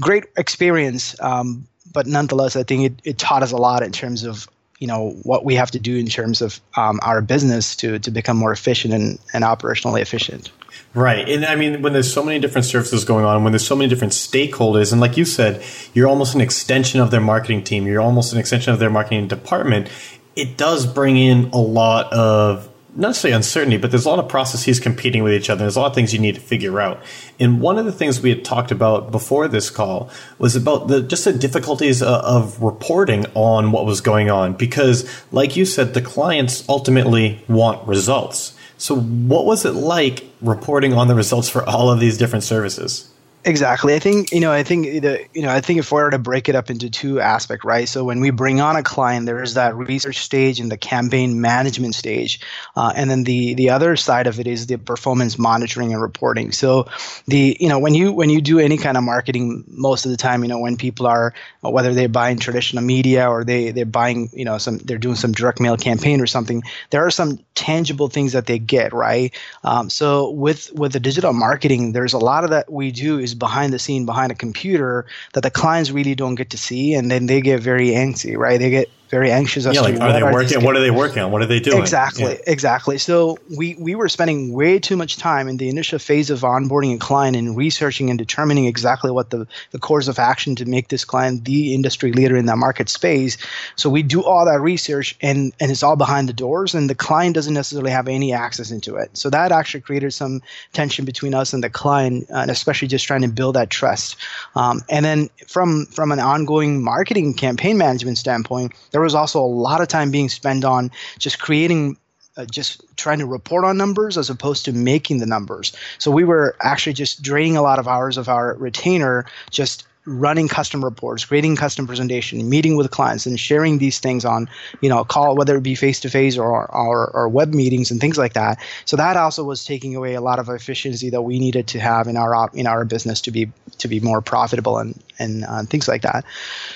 great 0.00 0.24
experience. 0.36 1.20
Um, 1.20 1.66
but 1.90 2.06
nonetheless, 2.06 2.56
I 2.56 2.62
think 2.62 2.84
it, 2.84 3.10
it 3.10 3.18
taught 3.18 3.42
us 3.42 3.52
a 3.52 3.56
lot 3.56 3.82
in 3.82 3.92
terms 3.92 4.24
of 4.24 4.48
you 4.78 4.88
know 4.88 5.10
what 5.22 5.44
we 5.44 5.54
have 5.54 5.70
to 5.70 5.78
do 5.78 5.96
in 5.96 6.06
terms 6.06 6.42
of 6.42 6.60
um, 6.76 6.98
our 7.02 7.22
business 7.22 7.76
to 7.76 7.98
to 8.00 8.10
become 8.10 8.36
more 8.36 8.52
efficient 8.52 8.92
and, 8.92 9.18
and 9.32 9.44
operationally 9.44 10.00
efficient. 10.00 10.50
Right. 10.94 11.26
And 11.28 11.44
I 11.44 11.54
mean, 11.54 11.80
when 11.80 11.92
there's 11.92 12.12
so 12.12 12.22
many 12.22 12.38
different 12.38 12.66
services 12.66 13.04
going 13.04 13.24
on, 13.24 13.44
when 13.44 13.52
there's 13.52 13.66
so 13.66 13.76
many 13.76 13.88
different 13.88 14.12
stakeholders, 14.12 14.92
and 14.92 15.00
like 15.00 15.16
you 15.16 15.24
said, 15.24 15.64
you're 15.94 16.08
almost 16.08 16.34
an 16.34 16.40
extension 16.40 17.00
of 17.00 17.10
their 17.10 17.20
marketing 17.20 17.64
team, 17.64 17.86
you're 17.86 18.00
almost 18.00 18.32
an 18.32 18.38
extension 18.38 18.72
of 18.72 18.78
their 18.78 18.90
marketing 18.90 19.28
department, 19.28 19.88
it 20.36 20.56
does 20.58 20.86
bring 20.86 21.16
in 21.16 21.50
a 21.52 21.58
lot 21.58 22.12
of 22.12 22.68
not 22.94 23.08
necessarily 23.08 23.34
uncertainty, 23.34 23.78
but 23.78 23.90
there's 23.90 24.04
a 24.04 24.08
lot 24.08 24.18
of 24.18 24.28
processes 24.28 24.78
competing 24.78 25.22
with 25.22 25.32
each 25.32 25.48
other. 25.48 25.60
There's 25.60 25.76
a 25.76 25.80
lot 25.80 25.88
of 25.88 25.94
things 25.94 26.12
you 26.12 26.18
need 26.18 26.34
to 26.34 26.40
figure 26.40 26.80
out. 26.80 27.02
And 27.40 27.60
one 27.60 27.78
of 27.78 27.86
the 27.86 27.92
things 27.92 28.20
we 28.20 28.28
had 28.30 28.44
talked 28.44 28.70
about 28.70 29.10
before 29.10 29.48
this 29.48 29.70
call 29.70 30.10
was 30.38 30.56
about 30.56 30.88
the 30.88 31.02
just 31.02 31.24
the 31.24 31.32
difficulties 31.32 32.02
uh, 32.02 32.20
of 32.20 32.60
reporting 32.62 33.26
on 33.34 33.72
what 33.72 33.86
was 33.86 34.00
going 34.00 34.30
on 34.30 34.54
because, 34.54 35.08
like 35.32 35.56
you 35.56 35.64
said, 35.64 35.94
the 35.94 36.02
clients 36.02 36.68
ultimately 36.68 37.42
want 37.48 37.86
results. 37.86 38.54
So, 38.76 38.96
what 38.96 39.46
was 39.46 39.64
it 39.64 39.72
like 39.72 40.24
reporting 40.40 40.92
on 40.92 41.08
the 41.08 41.14
results 41.14 41.48
for 41.48 41.64
all 41.68 41.90
of 41.90 42.00
these 42.00 42.18
different 42.18 42.44
services? 42.44 43.11
Exactly. 43.44 43.92
I 43.92 43.98
think 43.98 44.30
you 44.30 44.38
know. 44.38 44.52
I 44.52 44.62
think 44.62 45.02
the 45.02 45.26
you 45.34 45.42
know. 45.42 45.48
I 45.50 45.60
think 45.60 45.80
if 45.80 45.90
we 45.90 46.00
were 46.00 46.12
to 46.12 46.18
break 46.18 46.48
it 46.48 46.54
up 46.54 46.70
into 46.70 46.88
two 46.88 47.18
aspects, 47.20 47.64
right? 47.64 47.88
So 47.88 48.04
when 48.04 48.20
we 48.20 48.30
bring 48.30 48.60
on 48.60 48.76
a 48.76 48.84
client, 48.84 49.26
there 49.26 49.42
is 49.42 49.54
that 49.54 49.74
research 49.74 50.18
stage 50.18 50.60
and 50.60 50.70
the 50.70 50.76
campaign 50.76 51.40
management 51.40 51.96
stage, 51.96 52.38
uh, 52.76 52.92
and 52.94 53.10
then 53.10 53.24
the 53.24 53.54
the 53.54 53.70
other 53.70 53.96
side 53.96 54.28
of 54.28 54.38
it 54.38 54.46
is 54.46 54.68
the 54.68 54.78
performance 54.78 55.40
monitoring 55.40 55.92
and 55.92 56.00
reporting. 56.00 56.52
So 56.52 56.86
the 57.26 57.56
you 57.58 57.68
know 57.68 57.80
when 57.80 57.94
you 57.94 58.12
when 58.12 58.30
you 58.30 58.40
do 58.40 58.60
any 58.60 58.76
kind 58.76 58.96
of 58.96 59.02
marketing, 59.02 59.64
most 59.66 60.04
of 60.04 60.12
the 60.12 60.16
time, 60.16 60.44
you 60.44 60.48
know 60.48 60.60
when 60.60 60.76
people 60.76 61.08
are 61.08 61.34
whether 61.62 61.94
they're 61.94 62.08
buying 62.08 62.38
traditional 62.38 62.84
media 62.84 63.28
or 63.28 63.42
they 63.42 63.72
they're 63.72 63.84
buying 63.84 64.30
you 64.32 64.44
know 64.44 64.58
some 64.58 64.78
they're 64.78 64.98
doing 64.98 65.16
some 65.16 65.32
direct 65.32 65.58
mail 65.58 65.76
campaign 65.76 66.20
or 66.20 66.26
something, 66.28 66.62
there 66.90 67.04
are 67.04 67.10
some 67.10 67.40
tangible 67.56 68.06
things 68.08 68.32
that 68.34 68.46
they 68.46 68.60
get, 68.60 68.92
right? 68.92 69.34
Um, 69.64 69.90
so 69.90 70.30
with 70.30 70.72
with 70.74 70.92
the 70.92 71.00
digital 71.00 71.32
marketing, 71.32 71.92
there's 71.92 72.12
a 72.12 72.18
lot 72.18 72.44
of 72.44 72.50
that 72.50 72.70
we 72.70 72.92
do 72.92 73.18
is 73.18 73.31
behind 73.34 73.72
the 73.72 73.78
scene 73.78 74.06
behind 74.06 74.32
a 74.32 74.34
computer 74.34 75.06
that 75.32 75.42
the 75.42 75.50
clients 75.50 75.90
really 75.90 76.14
don't 76.14 76.34
get 76.34 76.50
to 76.50 76.58
see 76.58 76.94
and 76.94 77.10
then 77.10 77.26
they 77.26 77.40
get 77.40 77.60
very 77.60 77.88
antsy 77.88 78.36
right? 78.36 78.58
They 78.58 78.70
get 78.70 78.90
very 79.12 79.30
anxious 79.30 79.66
as 79.66 79.74
yeah, 79.74 79.82
like, 79.82 79.94
to 79.94 80.02
are 80.02 80.10
they 80.10 80.22
are 80.22 80.32
working? 80.32 80.64
what 80.64 80.74
are 80.74 80.80
they 80.80 80.90
working 80.90 81.22
on? 81.22 81.30
What 81.30 81.42
are 81.42 81.46
they 81.46 81.60
doing? 81.60 81.78
Exactly 81.78 82.32
yeah. 82.32 82.38
exactly. 82.46 82.96
So 82.96 83.38
we 83.54 83.74
we 83.74 83.94
were 83.94 84.08
spending 84.08 84.54
way 84.54 84.78
too 84.78 84.96
much 84.96 85.18
time 85.18 85.48
in 85.48 85.58
the 85.58 85.68
initial 85.68 85.98
phase 85.98 86.30
of 86.30 86.40
onboarding 86.40 86.94
a 86.94 86.98
client 86.98 87.36
and 87.36 87.54
researching 87.54 88.08
and 88.08 88.18
determining 88.18 88.64
exactly 88.64 89.10
what 89.10 89.28
the, 89.28 89.46
the 89.70 89.78
course 89.78 90.08
of 90.08 90.18
action 90.18 90.56
to 90.56 90.64
make 90.64 90.88
this 90.88 91.04
client 91.04 91.44
the 91.44 91.74
industry 91.74 92.10
leader 92.10 92.38
in 92.38 92.46
that 92.46 92.56
market 92.56 92.88
space. 92.88 93.36
So 93.76 93.90
we 93.90 94.02
do 94.02 94.24
all 94.24 94.46
that 94.46 94.62
research 94.62 95.14
and 95.20 95.52
and 95.60 95.70
it's 95.70 95.82
all 95.82 95.96
behind 95.96 96.26
the 96.26 96.32
doors 96.32 96.74
and 96.74 96.88
the 96.88 96.94
client 96.94 97.34
doesn't 97.34 97.52
necessarily 97.52 97.90
have 97.90 98.08
any 98.08 98.32
access 98.32 98.70
into 98.70 98.96
it. 98.96 99.14
So 99.14 99.28
that 99.28 99.52
actually 99.52 99.82
created 99.82 100.14
some 100.14 100.40
tension 100.72 101.04
between 101.04 101.34
us 101.34 101.52
and 101.52 101.62
the 101.62 101.68
client 101.68 102.24
and 102.30 102.50
especially 102.50 102.88
just 102.88 103.06
trying 103.06 103.20
to 103.20 103.28
build 103.28 103.56
that 103.56 103.68
trust. 103.68 104.16
Um, 104.56 104.80
and 104.88 105.04
then 105.04 105.28
from 105.46 105.84
from 105.84 106.12
an 106.12 106.18
ongoing 106.18 106.82
marketing 106.82 107.34
campaign 107.34 107.76
management 107.76 108.16
standpoint 108.16 108.72
there 108.90 109.01
there 109.01 109.01
was 109.02 109.14
also 109.14 109.40
a 109.40 109.46
lot 109.46 109.80
of 109.80 109.88
time 109.88 110.10
being 110.10 110.28
spent 110.28 110.64
on 110.64 110.90
just 111.18 111.38
creating 111.38 111.96
uh, 112.36 112.46
just 112.46 112.82
trying 112.96 113.18
to 113.18 113.26
report 113.26 113.64
on 113.64 113.76
numbers 113.76 114.16
as 114.16 114.30
opposed 114.30 114.64
to 114.64 114.72
making 114.72 115.18
the 115.18 115.26
numbers. 115.26 115.76
So 115.98 116.10
we 116.10 116.24
were 116.24 116.56
actually 116.62 116.94
just 116.94 117.22
draining 117.22 117.58
a 117.58 117.62
lot 117.62 117.78
of 117.78 117.86
hours 117.86 118.16
of 118.16 118.28
our 118.28 118.54
retainer 118.54 119.26
just 119.50 119.84
running 120.04 120.48
custom 120.48 120.84
reports, 120.84 121.24
creating 121.24 121.56
custom 121.56 121.86
presentation, 121.86 122.48
meeting 122.48 122.76
with 122.76 122.90
clients, 122.90 123.26
and 123.26 123.38
sharing 123.38 123.78
these 123.78 124.00
things 124.00 124.24
on, 124.24 124.48
you 124.80 124.88
know, 124.88 125.04
call 125.04 125.36
whether 125.36 125.56
it 125.56 125.62
be 125.62 125.74
face 125.74 126.00
to 126.00 126.10
face 126.10 126.36
or, 126.36 126.70
or 126.72 127.28
web 127.28 127.54
meetings 127.54 127.90
and 127.90 128.00
things 128.00 128.18
like 128.18 128.32
that. 128.32 128.58
So 128.84 128.96
that 128.96 129.16
also 129.16 129.44
was 129.44 129.64
taking 129.64 129.94
away 129.94 130.14
a 130.14 130.20
lot 130.20 130.38
of 130.38 130.48
efficiency 130.48 131.10
that 131.10 131.22
we 131.22 131.38
needed 131.38 131.68
to 131.68 131.80
have 131.80 132.08
in 132.08 132.16
our 132.16 132.50
in 132.54 132.66
our 132.66 132.84
business 132.84 133.20
to 133.22 133.30
be 133.30 133.50
to 133.78 133.88
be 133.88 134.00
more 134.00 134.20
profitable 134.20 134.78
and 134.78 135.00
and 135.18 135.44
uh, 135.44 135.62
things 135.62 135.86
like 135.86 136.02
that. 136.02 136.24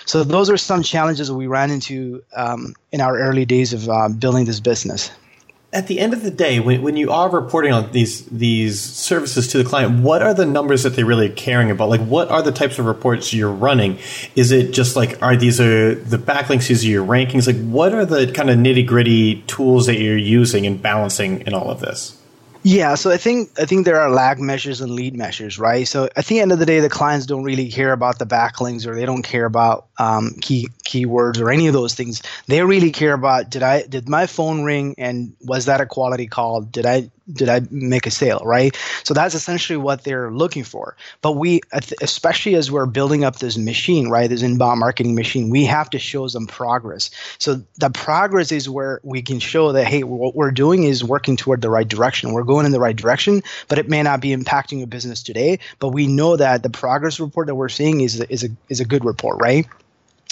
So 0.05 0.23
those 0.23 0.49
are 0.51 0.57
some 0.57 0.83
challenges 0.83 1.31
we 1.33 1.47
ran 1.47 1.71
into 1.71 2.23
um, 2.35 2.75
in 2.93 3.01
our 3.01 3.19
early 3.19 3.45
days 3.45 3.73
of 3.73 3.89
uh, 3.89 4.09
building 4.09 4.45
this 4.45 4.61
business 4.61 5.11
at 5.77 5.89
the 5.89 6.01
end 6.01 6.15
of 6.15 6.23
the 6.23 6.31
day, 6.31 6.59
when, 6.59 6.81
when 6.81 6.97
you 6.97 7.13
are 7.13 7.29
reporting 7.29 7.71
on 7.71 7.93
these 7.93 8.25
these 8.27 8.81
services 8.81 9.47
to 9.49 9.59
the 9.59 9.65
client, 9.65 10.03
what 10.03 10.23
are 10.23 10.33
the 10.33 10.47
numbers 10.47 10.85
that 10.85 10.97
they're 10.97 11.05
really 11.05 11.29
caring 11.29 11.71
about? 11.71 11.91
Like, 11.91 12.01
what 12.01 12.31
are 12.31 12.41
the 12.41 12.51
types 12.51 12.79
of 12.79 12.87
reports 12.87 13.35
you're 13.35 13.53
running? 13.53 13.99
Is 14.35 14.53
it 14.53 14.73
just 14.73 14.97
like 14.97 15.23
are 15.23 15.37
these 15.37 15.61
are 15.61 15.95
the 15.95 16.17
backlinks? 16.17 16.69
These 16.69 16.83
are 16.87 16.89
your 16.89 17.07
rankings? 17.07 17.47
Like, 17.47 17.63
what 17.71 17.93
are 17.93 18.07
the 18.07 18.33
kind 18.33 18.49
of 18.49 18.57
nitty 18.57 18.87
gritty 18.87 19.43
tools 19.43 19.85
that 19.85 19.99
you're 19.99 20.17
using 20.17 20.67
and 20.67 20.81
balancing 20.81 21.43
in 21.43 21.53
all 21.53 21.71
of 21.71 21.81
this? 21.81 22.19
Yeah, 22.63 22.97
so 22.97 23.11
I 23.11 23.19
think 23.19 23.51
I 23.61 23.67
think 23.67 23.85
there 23.85 24.01
are 24.01 24.11
lag 24.11 24.41
measures 24.41 24.81
and 24.81 24.91
lead 24.91 25.15
measures, 25.15 25.59
right? 25.59 25.87
So 25.87 26.09
at 26.17 26.25
the 26.25 26.41
end 26.41 26.53
of 26.53 26.59
the 26.59 26.67
day, 26.67 26.81
the 26.81 26.89
clients 26.89 27.27
don't 27.27 27.45
really 27.45 27.71
care 27.71 27.93
about 27.93 28.19
the 28.19 28.27
backlinks 28.27 28.87
or 28.87 28.97
they 28.97 29.05
don't 29.05 29.23
care 29.23 29.45
about 29.45 29.87
um, 29.99 30.35
key 30.41 30.69
keywords 30.87 31.41
or 31.41 31.51
any 31.51 31.67
of 31.67 31.73
those 31.73 31.95
things. 31.95 32.23
They 32.47 32.63
really 32.63 32.91
care 32.91 33.13
about 33.13 33.51
did 33.51 33.63
I 33.63 33.83
did 33.83 34.09
my 34.09 34.27
phone 34.27 34.63
ring 34.63 34.95
and 34.99 35.35
was 35.41 35.67
that 35.67 35.81
a 35.81 35.87
quality 35.87 36.27
call? 36.27 36.63
Did 36.63 36.87
I 36.87 37.11
did 37.33 37.49
I 37.49 37.63
make 37.71 38.07
a 38.07 38.11
sale, 38.11 38.41
right? 38.45 38.77
So 39.03 39.13
that's 39.13 39.35
essentially 39.35 39.77
what 39.77 40.05
they're 40.05 40.31
looking 40.31 40.65
for. 40.65 40.97
But 41.23 41.33
we, 41.33 41.61
especially 42.01 42.55
as 42.55 42.71
we're 42.71 42.87
building 42.87 43.25
up 43.25 43.37
this 43.37 43.57
machine, 43.57 44.09
right, 44.09 44.31
this 44.31 44.43
inbound 44.43 44.81
marketing 44.81 45.15
machine, 45.15 45.51
we 45.51 45.65
have 45.65 45.91
to 45.91 45.99
show 45.99 46.29
some 46.29 46.47
progress. 46.47 47.11
So 47.39 47.63
the 47.79 47.91
progress 47.91 48.53
is 48.53 48.69
where 48.69 49.01
we 49.03 49.23
can 49.23 49.41
show 49.41 49.73
that, 49.73 49.87
hey, 49.87 50.05
what 50.05 50.37
we're 50.37 50.53
doing 50.53 50.85
is 50.85 51.03
working 51.03 51.37
toward 51.37 51.63
the 51.63 51.71
right 51.71 51.89
direction. 51.89 52.33
We're 52.33 52.45
going 52.45 52.67
in 52.67 52.73
the 52.73 52.81
right 52.81 52.97
direction, 52.97 53.43
but 53.69 53.79
it 53.79 53.89
may 53.89 54.03
not 54.03 54.21
be 54.21 54.35
impacting 54.35 54.79
your 54.79 54.87
business 54.87 55.23
today. 55.23 55.59
But 55.79 55.89
we 55.89 56.07
know 56.07 56.37
that 56.37 56.63
the 56.63 56.71
progress 56.71 57.19
report 57.19 57.49
that 57.49 57.55
we're 57.55 57.69
seeing 57.69 58.01
is 58.01 58.21
is 58.21 58.45
a 58.45 58.49
is 58.69 58.81
a 58.81 58.85
good 58.85 59.05
report, 59.05 59.39
right? 59.41 59.67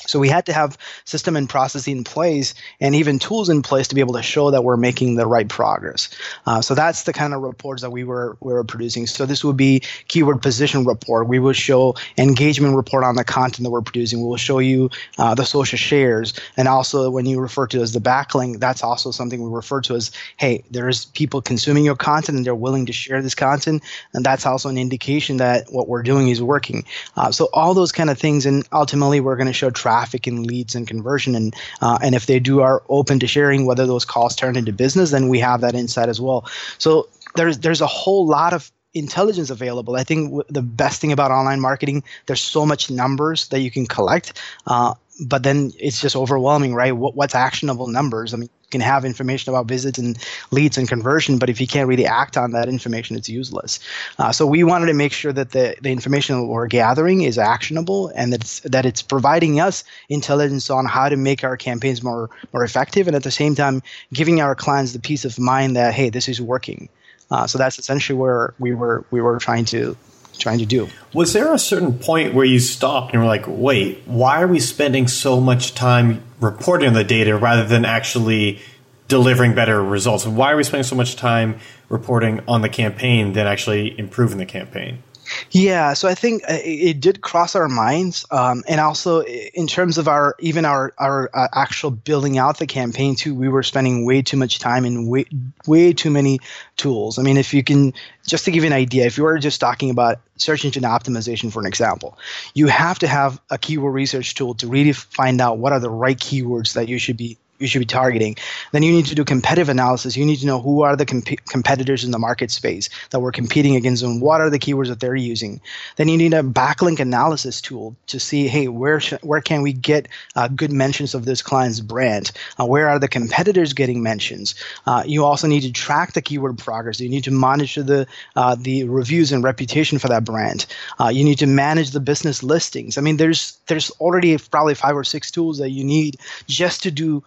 So 0.06 0.18
we 0.18 0.28
had 0.28 0.46
to 0.46 0.52
have 0.52 0.76
system 1.04 1.36
and 1.36 1.48
process 1.48 1.88
in 1.88 2.04
place 2.04 2.54
and 2.80 2.94
even 2.94 3.18
tools 3.18 3.48
in 3.48 3.62
place 3.62 3.88
to 3.88 3.94
be 3.94 4.00
able 4.00 4.14
to 4.14 4.22
show 4.22 4.50
that 4.50 4.64
we're 4.64 4.76
making 4.76 5.16
the 5.16 5.26
right 5.26 5.48
progress. 5.48 6.10
Uh, 6.46 6.60
so 6.60 6.74
that's 6.74 7.04
the 7.04 7.12
kind 7.12 7.34
of 7.34 7.42
reports 7.42 7.82
that 7.82 7.90
we 7.90 8.04
were 8.04 8.36
we 8.40 8.52
were 8.52 8.64
producing. 8.64 9.06
So 9.06 9.26
this 9.26 9.44
would 9.44 9.56
be 9.56 9.82
keyword 10.08 10.42
position 10.42 10.84
report. 10.84 11.28
We 11.28 11.38
would 11.38 11.56
show 11.56 11.96
engagement 12.18 12.76
report 12.76 13.04
on 13.04 13.16
the 13.16 13.24
content 13.24 13.64
that 13.64 13.70
we're 13.70 13.82
producing. 13.82 14.20
We 14.20 14.26
will 14.26 14.36
show 14.36 14.58
you 14.58 14.90
uh, 15.18 15.34
the 15.34 15.44
social 15.44 15.78
shares, 15.78 16.34
and 16.56 16.68
also 16.68 17.10
when 17.10 17.26
you 17.26 17.40
refer 17.40 17.66
to 17.68 17.80
as 17.80 17.92
the 17.92 18.00
backlink, 18.00 18.60
that's 18.60 18.82
also 18.82 19.10
something 19.10 19.42
we 19.42 19.50
refer 19.50 19.80
to 19.82 19.94
as 19.94 20.10
hey, 20.36 20.62
there's 20.70 21.06
people 21.06 21.40
consuming 21.40 21.84
your 21.84 21.96
content 21.96 22.36
and 22.36 22.46
they're 22.46 22.54
willing 22.54 22.86
to 22.86 22.92
share 22.92 23.22
this 23.22 23.34
content, 23.34 23.82
and 24.12 24.24
that's 24.24 24.46
also 24.46 24.68
an 24.68 24.78
indication 24.78 25.38
that 25.38 25.66
what 25.70 25.88
we're 25.88 26.02
doing 26.02 26.28
is 26.28 26.42
working. 26.42 26.84
Uh, 27.16 27.30
so 27.30 27.48
all 27.52 27.74
those 27.74 27.92
kind 27.92 28.10
of 28.10 28.18
things, 28.18 28.44
and 28.46 28.68
ultimately 28.72 29.20
we're 29.20 29.36
going 29.36 29.46
to 29.46 29.52
show 29.52 29.70
traffic 29.84 30.26
and 30.26 30.46
leads 30.46 30.74
and 30.74 30.88
conversion 30.88 31.34
and 31.34 31.54
uh, 31.82 31.98
and 32.04 32.14
if 32.14 32.24
they 32.26 32.40
do 32.40 32.60
are 32.60 32.82
open 32.88 33.18
to 33.18 33.26
sharing 33.26 33.66
whether 33.66 33.86
those 33.86 34.06
calls 34.12 34.34
turn 34.34 34.56
into 34.56 34.72
business 34.72 35.10
then 35.10 35.28
we 35.28 35.38
have 35.38 35.60
that 35.60 35.74
insight 35.74 36.08
as 36.08 36.20
well 36.20 36.40
so 36.78 37.06
there's 37.36 37.58
there's 37.58 37.82
a 37.82 37.92
whole 38.00 38.26
lot 38.26 38.52
of 38.52 38.72
intelligence 38.94 39.50
available. 39.50 39.96
I 39.96 40.04
think 40.04 40.20
the 40.48 40.62
best 40.62 41.00
thing 41.00 41.12
about 41.12 41.30
online 41.30 41.60
marketing, 41.60 42.04
there's 42.26 42.40
so 42.40 42.64
much 42.64 42.90
numbers 42.90 43.48
that 43.48 43.60
you 43.60 43.70
can 43.70 43.86
collect. 43.86 44.40
Uh, 44.66 44.94
but 45.20 45.44
then 45.44 45.72
it's 45.78 46.00
just 46.00 46.16
overwhelming, 46.16 46.74
right? 46.74 46.92
What, 46.92 47.14
what's 47.14 47.34
actionable 47.34 47.86
numbers? 47.86 48.34
I 48.34 48.36
mean, 48.38 48.50
you 48.64 48.70
can 48.70 48.80
have 48.80 49.04
information 49.04 49.50
about 49.50 49.66
visits 49.66 49.98
and 49.98 50.18
leads 50.50 50.76
and 50.76 50.88
conversion, 50.88 51.38
but 51.38 51.48
if 51.48 51.60
you 51.60 51.66
can't 51.66 51.88
really 51.88 52.06
act 52.06 52.36
on 52.36 52.50
that 52.50 52.68
information, 52.68 53.16
it's 53.16 53.28
useless. 53.28 53.78
Uh, 54.18 54.32
so 54.32 54.46
we 54.46 54.64
wanted 54.64 54.86
to 54.86 54.94
make 54.94 55.12
sure 55.12 55.32
that 55.32 55.52
the, 55.52 55.76
the 55.80 55.92
information 55.92 56.48
we're 56.48 56.66
gathering 56.66 57.22
is 57.22 57.38
actionable 57.38 58.08
and 58.16 58.32
that 58.32 58.40
it's, 58.40 58.60
that 58.60 58.84
it's 58.84 59.02
providing 59.02 59.60
us 59.60 59.84
intelligence 60.08 60.68
on 60.68 60.84
how 60.84 61.08
to 61.08 61.16
make 61.16 61.44
our 61.44 61.56
campaigns 61.56 62.02
more 62.02 62.28
more 62.52 62.64
effective, 62.64 63.06
and 63.06 63.14
at 63.14 63.22
the 63.22 63.30
same 63.30 63.54
time 63.54 63.82
giving 64.12 64.40
our 64.40 64.54
clients 64.54 64.92
the 64.92 64.98
peace 64.98 65.24
of 65.24 65.38
mind 65.38 65.76
that 65.76 65.94
hey, 65.94 66.10
this 66.10 66.28
is 66.28 66.40
working. 66.40 66.88
Uh, 67.30 67.46
so 67.46 67.56
that's 67.56 67.78
essentially 67.78 68.18
where 68.18 68.54
we 68.58 68.74
were 68.74 69.04
we 69.10 69.20
were 69.20 69.38
trying 69.38 69.64
to 69.64 69.96
trying 70.38 70.58
to 70.58 70.66
do. 70.66 70.88
Was 71.12 71.32
there 71.32 71.52
a 71.52 71.58
certain 71.58 71.98
point 71.98 72.34
where 72.34 72.44
you 72.44 72.58
stopped 72.58 73.12
and 73.12 73.22
were 73.22 73.28
like, 73.28 73.44
wait, 73.46 74.02
why 74.06 74.42
are 74.42 74.46
we 74.46 74.60
spending 74.60 75.08
so 75.08 75.40
much 75.40 75.74
time 75.74 76.22
reporting 76.40 76.88
on 76.88 76.94
the 76.94 77.04
data 77.04 77.36
rather 77.36 77.64
than 77.64 77.84
actually 77.84 78.60
delivering 79.08 79.54
better 79.54 79.82
results? 79.82 80.26
Why 80.26 80.52
are 80.52 80.56
we 80.56 80.64
spending 80.64 80.84
so 80.84 80.96
much 80.96 81.16
time 81.16 81.58
reporting 81.88 82.40
on 82.48 82.62
the 82.62 82.68
campaign 82.68 83.32
than 83.32 83.46
actually 83.46 83.98
improving 83.98 84.38
the 84.38 84.46
campaign? 84.46 85.02
Yeah, 85.50 85.94
so 85.94 86.08
I 86.08 86.14
think 86.14 86.42
uh, 86.44 86.58
it 86.64 87.00
did 87.00 87.20
cross 87.20 87.54
our 87.54 87.68
minds, 87.68 88.26
um, 88.30 88.62
and 88.68 88.80
also 88.80 89.22
in 89.22 89.66
terms 89.66 89.98
of 89.98 90.08
our 90.08 90.34
even 90.38 90.64
our 90.64 90.92
our 90.98 91.30
uh, 91.32 91.48
actual 91.52 91.90
building 91.90 92.38
out 92.38 92.58
the 92.58 92.66
campaign 92.66 93.14
too, 93.14 93.34
we 93.34 93.48
were 93.48 93.62
spending 93.62 94.04
way 94.04 94.22
too 94.22 94.36
much 94.36 94.58
time 94.58 94.84
in 94.84 95.06
way 95.06 95.26
way 95.66 95.92
too 95.92 96.10
many 96.10 96.40
tools. 96.76 97.18
I 97.18 97.22
mean, 97.22 97.36
if 97.36 97.54
you 97.54 97.62
can 97.62 97.92
just 98.26 98.44
to 98.46 98.50
give 98.50 98.64
you 98.64 98.68
an 98.68 98.72
idea, 98.72 99.06
if 99.06 99.16
you 99.16 99.24
were 99.24 99.38
just 99.38 99.60
talking 99.60 99.90
about 99.90 100.20
search 100.36 100.64
engine 100.64 100.82
optimization 100.82 101.52
for 101.52 101.60
an 101.60 101.66
example, 101.66 102.18
you 102.54 102.66
have 102.66 102.98
to 102.98 103.06
have 103.06 103.40
a 103.50 103.58
keyword 103.58 103.94
research 103.94 104.34
tool 104.34 104.54
to 104.54 104.66
really 104.66 104.92
find 104.92 105.40
out 105.40 105.58
what 105.58 105.72
are 105.72 105.80
the 105.80 105.90
right 105.90 106.18
keywords 106.18 106.74
that 106.74 106.88
you 106.88 106.98
should 106.98 107.16
be 107.16 107.38
you 107.58 107.66
should 107.66 107.78
be 107.78 107.86
targeting. 107.86 108.36
Then 108.72 108.82
you 108.82 108.92
need 108.92 109.06
to 109.06 109.14
do 109.14 109.24
competitive 109.24 109.68
analysis. 109.68 110.16
You 110.16 110.26
need 110.26 110.38
to 110.40 110.46
know 110.46 110.60
who 110.60 110.82
are 110.82 110.96
the 110.96 111.06
comp- 111.06 111.44
competitors 111.46 112.04
in 112.04 112.10
the 112.10 112.18
market 112.18 112.50
space 112.50 112.88
that 113.10 113.20
we're 113.20 113.32
competing 113.32 113.76
against 113.76 114.02
and 114.02 114.20
what 114.20 114.40
are 114.40 114.50
the 114.50 114.58
keywords 114.58 114.88
that 114.88 115.00
they're 115.00 115.14
using. 115.14 115.60
Then 115.96 116.08
you 116.08 116.16
need 116.16 116.34
a 116.34 116.42
backlink 116.42 117.00
analysis 117.00 117.60
tool 117.60 117.96
to 118.08 118.18
see, 118.18 118.48
hey, 118.48 118.68
where 118.68 119.00
sh- 119.00 119.14
where 119.22 119.40
can 119.40 119.62
we 119.62 119.72
get 119.72 120.08
uh, 120.34 120.48
good 120.48 120.72
mentions 120.72 121.14
of 121.14 121.24
this 121.24 121.42
client's 121.42 121.80
brand? 121.80 122.32
Uh, 122.58 122.66
where 122.66 122.88
are 122.88 122.98
the 122.98 123.08
competitors 123.08 123.72
getting 123.72 124.02
mentions? 124.02 124.54
Uh, 124.86 125.02
you 125.06 125.24
also 125.24 125.46
need 125.46 125.62
to 125.62 125.72
track 125.72 126.12
the 126.12 126.22
keyword 126.22 126.58
progress. 126.58 127.00
You 127.00 127.08
need 127.08 127.24
to 127.24 127.30
monitor 127.30 127.82
the 127.82 128.06
uh, 128.36 128.56
the 128.58 128.84
reviews 128.84 129.32
and 129.32 129.44
reputation 129.44 129.98
for 129.98 130.08
that 130.08 130.24
brand. 130.24 130.66
Uh, 131.00 131.08
you 131.08 131.24
need 131.24 131.38
to 131.38 131.46
manage 131.46 131.90
the 131.92 132.00
business 132.00 132.42
listings. 132.42 132.98
I 132.98 133.00
mean, 133.00 133.16
there's 133.16 133.58
there's 133.66 133.90
already 133.92 134.36
probably 134.38 134.74
five 134.74 134.96
or 134.96 135.04
six 135.04 135.30
tools 135.30 135.58
that 135.58 135.70
you 135.70 135.84
need 135.84 136.16
just 136.48 136.82
to 136.82 136.90
do 136.90 137.22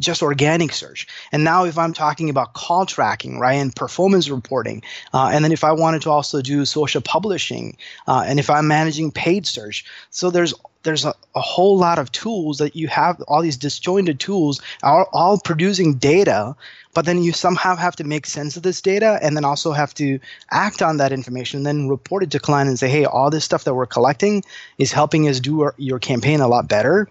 just 0.00 0.22
organic 0.22 0.72
search. 0.72 1.06
And 1.32 1.44
now, 1.44 1.64
if 1.64 1.78
I'm 1.78 1.92
talking 1.92 2.30
about 2.30 2.54
call 2.54 2.86
tracking, 2.86 3.38
right, 3.38 3.54
and 3.54 3.74
performance 3.74 4.28
reporting, 4.28 4.82
uh, 5.12 5.30
and 5.32 5.44
then 5.44 5.52
if 5.52 5.64
I 5.64 5.72
wanted 5.72 6.02
to 6.02 6.10
also 6.10 6.42
do 6.42 6.64
social 6.64 7.00
publishing, 7.00 7.76
uh, 8.06 8.24
and 8.26 8.38
if 8.38 8.50
I'm 8.50 8.68
managing 8.68 9.10
paid 9.10 9.46
search, 9.46 9.84
so 10.10 10.30
there's 10.30 10.54
there's 10.84 11.04
a, 11.04 11.14
a, 11.34 11.40
whole 11.40 11.76
lot 11.76 11.98
of 11.98 12.12
tools 12.12 12.58
that 12.58 12.76
you 12.76 12.88
have 12.88 13.20
all 13.22 13.42
these 13.42 13.56
disjointed 13.56 14.20
tools 14.20 14.60
are 14.82 15.08
all 15.12 15.40
producing 15.40 15.94
data 15.94 16.54
but 16.92 17.06
then 17.06 17.22
you 17.22 17.32
somehow 17.32 17.74
have 17.74 17.96
to 17.96 18.04
make 18.04 18.26
sense 18.26 18.56
of 18.56 18.62
this 18.62 18.80
data 18.80 19.18
and 19.20 19.36
then 19.36 19.44
also 19.44 19.72
have 19.72 19.92
to 19.94 20.20
act 20.50 20.82
on 20.82 20.98
that 20.98 21.10
information 21.10 21.58
and 21.58 21.66
then 21.66 21.88
report 21.88 22.22
it 22.22 22.30
to 22.30 22.38
client 22.38 22.68
and 22.68 22.78
say 22.78 22.88
hey 22.88 23.04
all 23.04 23.30
this 23.30 23.44
stuff 23.44 23.64
that 23.64 23.74
we're 23.74 23.86
collecting 23.86 24.44
is 24.78 24.92
helping 24.92 25.26
us 25.26 25.40
do 25.40 25.62
our, 25.62 25.74
your 25.78 25.98
campaign 25.98 26.40
a 26.40 26.48
lot 26.48 26.68
better 26.68 27.08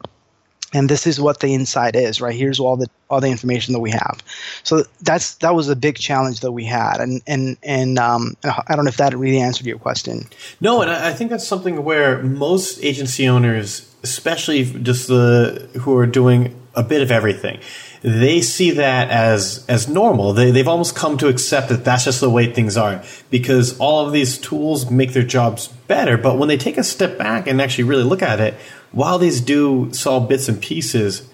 and 0.74 0.89
this 0.89 1.08
is 1.08 1.20
what 1.20 1.39
the 1.39 1.53
inside 1.53 1.96
is 1.96 2.22
right? 2.22 2.36
Here's 2.36 2.60
all 2.60 2.77
the 2.77 2.88
all 3.10 3.22
the 3.22 3.30
information 3.30 3.74
that 3.74 3.80
we 3.80 3.92
have. 3.92 4.24
So 4.63 4.84
that's 5.01 5.36
that 5.36 5.53
was 5.56 5.70
a 5.70 5.75
big 5.75 5.98
challenge 5.98 6.39
that 6.42 6.51
we 6.51 6.65
had. 6.65 6.98
And 6.98 7.22
and 7.27 7.58
and 7.63 8.00
um, 8.00 8.36
i 8.44 8.75
don't 8.75 8.86
know 8.86 8.89
if 8.89 8.98
that 8.98 9.15
really 9.15 9.39
answered 9.39 9.68
your 9.68 9.80
question. 9.80 10.27
No 10.60 10.82
and 10.82 10.92
i 10.92 11.13
think 11.13 11.30
that's 11.30 11.48
something 11.48 11.84
where 11.84 12.22
most 12.24 12.84
agency 12.84 13.27
owners 13.27 13.89
especially 14.03 14.65
just 14.65 15.08
the 15.08 15.70
who 15.82 15.98
are 15.98 16.08
doing 16.08 16.60
a 16.75 16.84
bit 16.84 17.01
of 17.01 17.12
everything 17.12 17.60
they 18.03 18.42
see 18.42 18.72
that 18.72 19.10
as 19.10 19.65
as 19.70 19.88
normal. 19.88 20.34
They, 20.34 20.51
they've 20.51 20.68
almost 20.68 20.94
come 20.94 21.18
to 21.20 21.30
accept 21.30 21.70
that 21.70 21.86
that's 21.86 22.03
just 22.03 22.20
the 22.20 22.30
way 22.30 22.51
things 22.51 22.75
are 22.75 23.01
because 23.30 23.80
all 23.80 24.06
of 24.06 24.12
these 24.12 24.38
tools 24.38 24.92
make 24.92 25.13
their 25.13 25.24
jobs 25.24 25.70
better. 25.88 26.18
But 26.18 26.38
when 26.38 26.50
they 26.50 26.58
take 26.58 26.77
a 26.77 26.84
step 26.84 27.18
back 27.18 27.48
and 27.48 27.62
actually 27.62 27.86
really 27.86 28.03
look 28.03 28.22
at 28.22 28.42
it 28.42 28.56
while 28.94 29.18
these 29.18 29.42
do 29.42 29.92
solve 29.92 30.30
bits 30.30 30.48
and 30.48 30.62
pieces, 30.62 31.28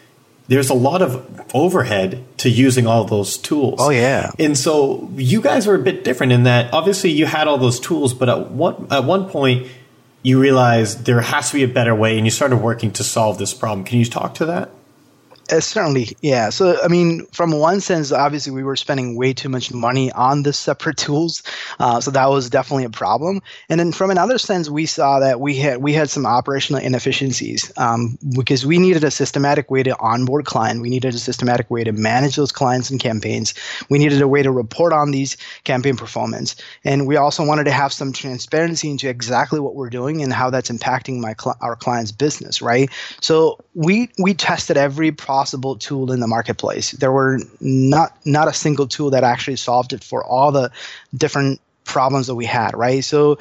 there's 0.47 0.69
a 0.69 0.73
lot 0.73 1.03
of 1.03 1.45
overhead 1.53 2.23
to 2.37 2.49
using 2.49 2.87
all 2.87 3.03
those 3.03 3.37
tools. 3.37 3.75
Oh 3.79 3.91
yeah. 3.91 4.31
And 4.39 4.57
so 4.57 5.09
you 5.15 5.41
guys 5.41 5.67
were 5.67 5.75
a 5.75 5.79
bit 5.79 6.03
different 6.03 6.31
in 6.31 6.43
that 6.43 6.73
obviously 6.73 7.11
you 7.11 7.27
had 7.27 7.47
all 7.47 7.57
those 7.57 7.79
tools, 7.79 8.13
but 8.13 8.29
at 8.29 8.49
one 8.49 8.87
at 8.89 9.03
one 9.03 9.29
point 9.29 9.67
you 10.23 10.39
realized 10.39 11.05
there 11.05 11.21
has 11.21 11.49
to 11.49 11.55
be 11.55 11.63
a 11.63 11.67
better 11.67 11.93
way 11.93 12.17
and 12.17 12.25
you 12.25 12.31
started 12.31 12.57
working 12.57 12.91
to 12.93 13.03
solve 13.03 13.37
this 13.37 13.53
problem. 13.53 13.85
Can 13.85 13.99
you 13.99 14.05
talk 14.05 14.33
to 14.35 14.45
that? 14.47 14.71
Uh, 15.49 15.59
certainly, 15.59 16.15
yeah. 16.21 16.49
So, 16.49 16.77
I 16.83 16.87
mean, 16.87 17.25
from 17.27 17.51
one 17.51 17.81
sense, 17.81 18.11
obviously, 18.11 18.51
we 18.51 18.63
were 18.63 18.75
spending 18.75 19.15
way 19.15 19.33
too 19.33 19.49
much 19.49 19.73
money 19.73 20.11
on 20.11 20.43
the 20.43 20.53
separate 20.53 20.97
tools, 21.05 21.41
uh, 21.79 21.99
so 21.99 22.11
that 22.11 22.29
was 22.29 22.49
definitely 22.49 22.83
a 22.83 22.89
problem. 22.89 23.41
And 23.67 23.79
then, 23.79 23.91
from 23.91 24.11
another 24.11 24.37
sense, 24.37 24.69
we 24.69 24.85
saw 24.85 25.19
that 25.19 25.39
we 25.39 25.55
had 25.55 25.81
we 25.81 25.93
had 25.93 26.09
some 26.09 26.25
operational 26.25 26.81
inefficiencies 26.81 27.71
um, 27.77 28.17
because 28.35 28.65
we 28.65 28.77
needed 28.77 29.03
a 29.03 29.11
systematic 29.11 29.71
way 29.71 29.81
to 29.83 29.97
onboard 29.99 30.45
client. 30.45 30.81
We 30.81 30.89
needed 30.89 31.15
a 31.15 31.19
systematic 31.19 31.71
way 31.71 31.83
to 31.83 31.91
manage 31.93 32.35
those 32.35 32.51
clients 32.51 32.91
and 32.91 32.99
campaigns. 32.99 33.53
We 33.89 33.97
needed 33.97 34.21
a 34.21 34.27
way 34.27 34.43
to 34.43 34.51
report 34.51 34.93
on 34.93 35.11
these 35.11 35.35
campaign 35.63 35.95
performance, 35.95 36.55
and 36.83 37.07
we 37.07 37.15
also 37.15 37.43
wanted 37.43 37.63
to 37.63 37.71
have 37.71 37.91
some 37.91 38.13
transparency 38.13 38.89
into 38.91 39.09
exactly 39.09 39.59
what 39.59 39.75
we're 39.75 39.89
doing 39.89 40.21
and 40.21 40.31
how 40.31 40.51
that's 40.51 40.69
impacting 40.69 41.19
my 41.19 41.33
cl- 41.39 41.57
our 41.61 41.75
client's 41.75 42.11
business. 42.11 42.61
Right. 42.61 42.89
So 43.19 43.57
we 43.73 44.11
we 44.21 44.35
tested 44.35 44.77
every 44.77 45.11
process 45.11 45.38
possible 45.39 45.77
tool 45.77 46.11
in 46.11 46.19
the 46.19 46.27
marketplace. 46.27 46.91
There 46.91 47.13
were 47.13 47.39
not 47.61 48.09
not 48.25 48.47
a 48.49 48.53
single 48.53 48.87
tool 48.87 49.09
that 49.11 49.23
actually 49.23 49.55
solved 49.55 49.93
it 49.93 50.03
for 50.03 50.21
all 50.21 50.51
the 50.51 50.69
different 51.15 51.61
problems 51.85 52.27
that 52.27 52.35
we 52.35 52.45
had, 52.45 52.71
right? 52.75 53.03
So 53.03 53.37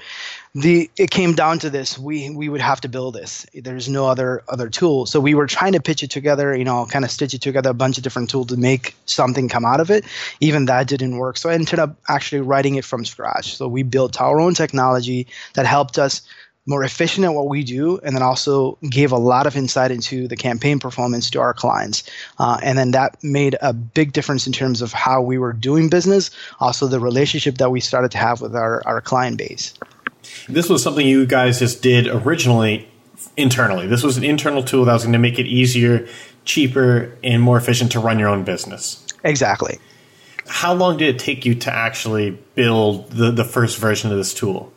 the 0.55 0.88
it 0.97 1.11
came 1.11 1.33
down 1.35 1.59
to 1.59 1.71
this 1.71 1.99
we 1.99 2.31
we 2.31 2.49
would 2.49 2.61
have 2.61 2.81
to 2.83 2.88
build 2.88 3.14
this. 3.14 3.47
There's 3.52 3.88
no 3.88 4.07
other 4.07 4.31
other 4.49 4.69
tool. 4.71 5.07
So 5.07 5.19
we 5.19 5.35
were 5.35 5.49
trying 5.49 5.73
to 5.73 5.83
pitch 5.88 6.02
it 6.05 6.11
together 6.19 6.57
you 6.57 6.64
know 6.64 6.87
kind 6.87 7.05
of 7.05 7.11
stitch 7.11 7.35
it 7.35 7.43
together 7.43 7.71
a 7.71 7.81
bunch 7.85 7.99
of 7.99 8.05
different 8.05 8.31
tools 8.31 8.47
to 8.52 8.57
make 8.57 8.95
something 9.07 9.49
come 9.49 9.64
out 9.73 9.81
of 9.81 9.90
it. 9.90 10.05
Even 10.40 10.67
that 10.67 10.87
didn't 10.87 11.19
work. 11.19 11.37
So 11.37 11.50
i 11.50 11.55
ended 11.55 11.81
up 11.85 11.97
actually 12.09 12.43
writing 12.50 12.76
it 12.76 12.85
from 12.85 13.05
scratch. 13.05 13.57
So 13.57 13.67
we 13.76 13.83
built 13.83 14.21
our 14.21 14.38
own 14.45 14.55
technology 14.55 15.26
that 15.55 15.67
helped 15.67 15.99
us 15.99 16.23
more 16.69 16.85
efficient 16.85 17.25
at 17.25 17.33
what 17.33 17.49
we 17.49 17.65
do, 17.65 17.99
and 18.05 18.15
then 18.15 18.23
also 18.23 18.77
gave 18.89 19.11
a 19.11 19.17
lot 19.17 19.47
of 19.47 19.57
insight 19.57 19.91
into 19.91 20.29
the 20.29 20.37
campaign 20.37 20.79
performance 20.79 21.31
to 21.31 21.41
our 21.41 21.55
clients. 21.55 22.03
Uh, 22.39 22.61
and 22.63 22.77
then 22.77 22.91
that 22.91 23.17
made 23.25 23.57
a 23.63 23.73
big 23.73 24.13
difference 24.13 24.47
in 24.47 24.53
terms 24.53 24.83
of 24.83 24.93
how 24.93 25.23
we 25.23 25.39
were 25.39 25.55
doing 25.55 25.89
business, 25.89 26.31
also 26.61 26.87
the 26.87 27.01
relationship 27.01 27.57
that 27.57 27.71
we 27.71 27.81
started 27.81 28.11
to 28.11 28.19
have 28.19 28.43
with 28.43 28.55
our, 28.55 28.87
our 28.87 29.01
client 29.01 29.39
base. 29.39 29.73
This 30.47 30.69
was 30.69 30.83
something 30.83 31.07
you 31.07 31.25
guys 31.25 31.59
just 31.59 31.83
did 31.83 32.07
originally 32.07 32.87
internally. 33.39 33.87
This 33.87 34.03
was 34.03 34.19
an 34.19 34.25
internal 34.25 34.63
tool 34.63 34.85
that 34.85 34.93
was 34.93 35.05
going 35.05 35.15
to 35.15 35.19
make 35.19 35.39
it 35.39 35.47
easier, 35.47 36.07
cheaper, 36.45 37.17
and 37.25 37.43
more 37.43 37.57
efficient 37.57 37.93
to 37.93 38.01
run 38.01 38.19
your 38.19 38.29
own 38.29 38.45
business. 38.45 39.07
Exactly. 39.25 39.79
How 40.47 40.75
long 40.75 40.99
did 40.99 41.15
it 41.15 41.19
take 41.19 41.47
you 41.47 41.55
to 41.55 41.73
actually 41.73 42.39
build 42.55 43.11
the, 43.11 43.31
the 43.31 43.45
first 43.45 43.79
version 43.79 44.11
of 44.11 44.19
this 44.19 44.35
tool? 44.35 44.73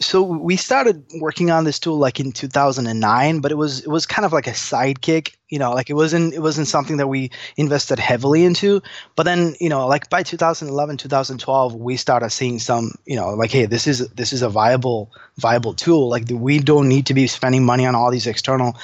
So 0.00 0.22
we 0.22 0.56
started 0.56 1.04
working 1.20 1.50
on 1.50 1.64
this 1.64 1.78
tool 1.78 1.98
like 1.98 2.20
in 2.20 2.32
2009 2.32 3.40
but 3.40 3.50
it 3.50 3.56
was 3.56 3.80
it 3.80 3.88
was 3.88 4.06
kind 4.06 4.24
of 4.24 4.32
like 4.32 4.46
a 4.46 4.52
sidekick 4.52 5.34
you 5.48 5.58
know 5.58 5.72
like 5.72 5.90
it 5.90 5.94
wasn't 5.94 6.32
it 6.34 6.40
wasn't 6.40 6.66
something 6.66 6.98
that 6.98 7.08
we 7.08 7.30
invested 7.56 7.98
heavily 7.98 8.44
into. 8.44 8.80
But 9.16 9.24
then 9.24 9.54
you 9.60 9.68
know 9.68 9.86
like 9.86 10.10
by 10.10 10.22
2011 10.22 10.96
2012 10.96 11.74
we 11.74 11.96
started 11.96 12.30
seeing 12.30 12.58
some 12.58 12.92
you 13.06 13.16
know 13.16 13.30
like 13.30 13.50
hey 13.50 13.66
this 13.66 13.86
is 13.86 14.08
this 14.10 14.32
is 14.32 14.42
a 14.42 14.48
viable 14.48 15.10
viable 15.36 15.74
tool. 15.74 16.08
Like 16.08 16.24
we 16.30 16.58
don't 16.58 16.88
need 16.88 17.06
to 17.06 17.14
be 17.14 17.26
spending 17.26 17.64
money 17.64 17.86
on 17.86 17.94
all 17.94 18.10
these 18.10 18.26
external 18.26 18.76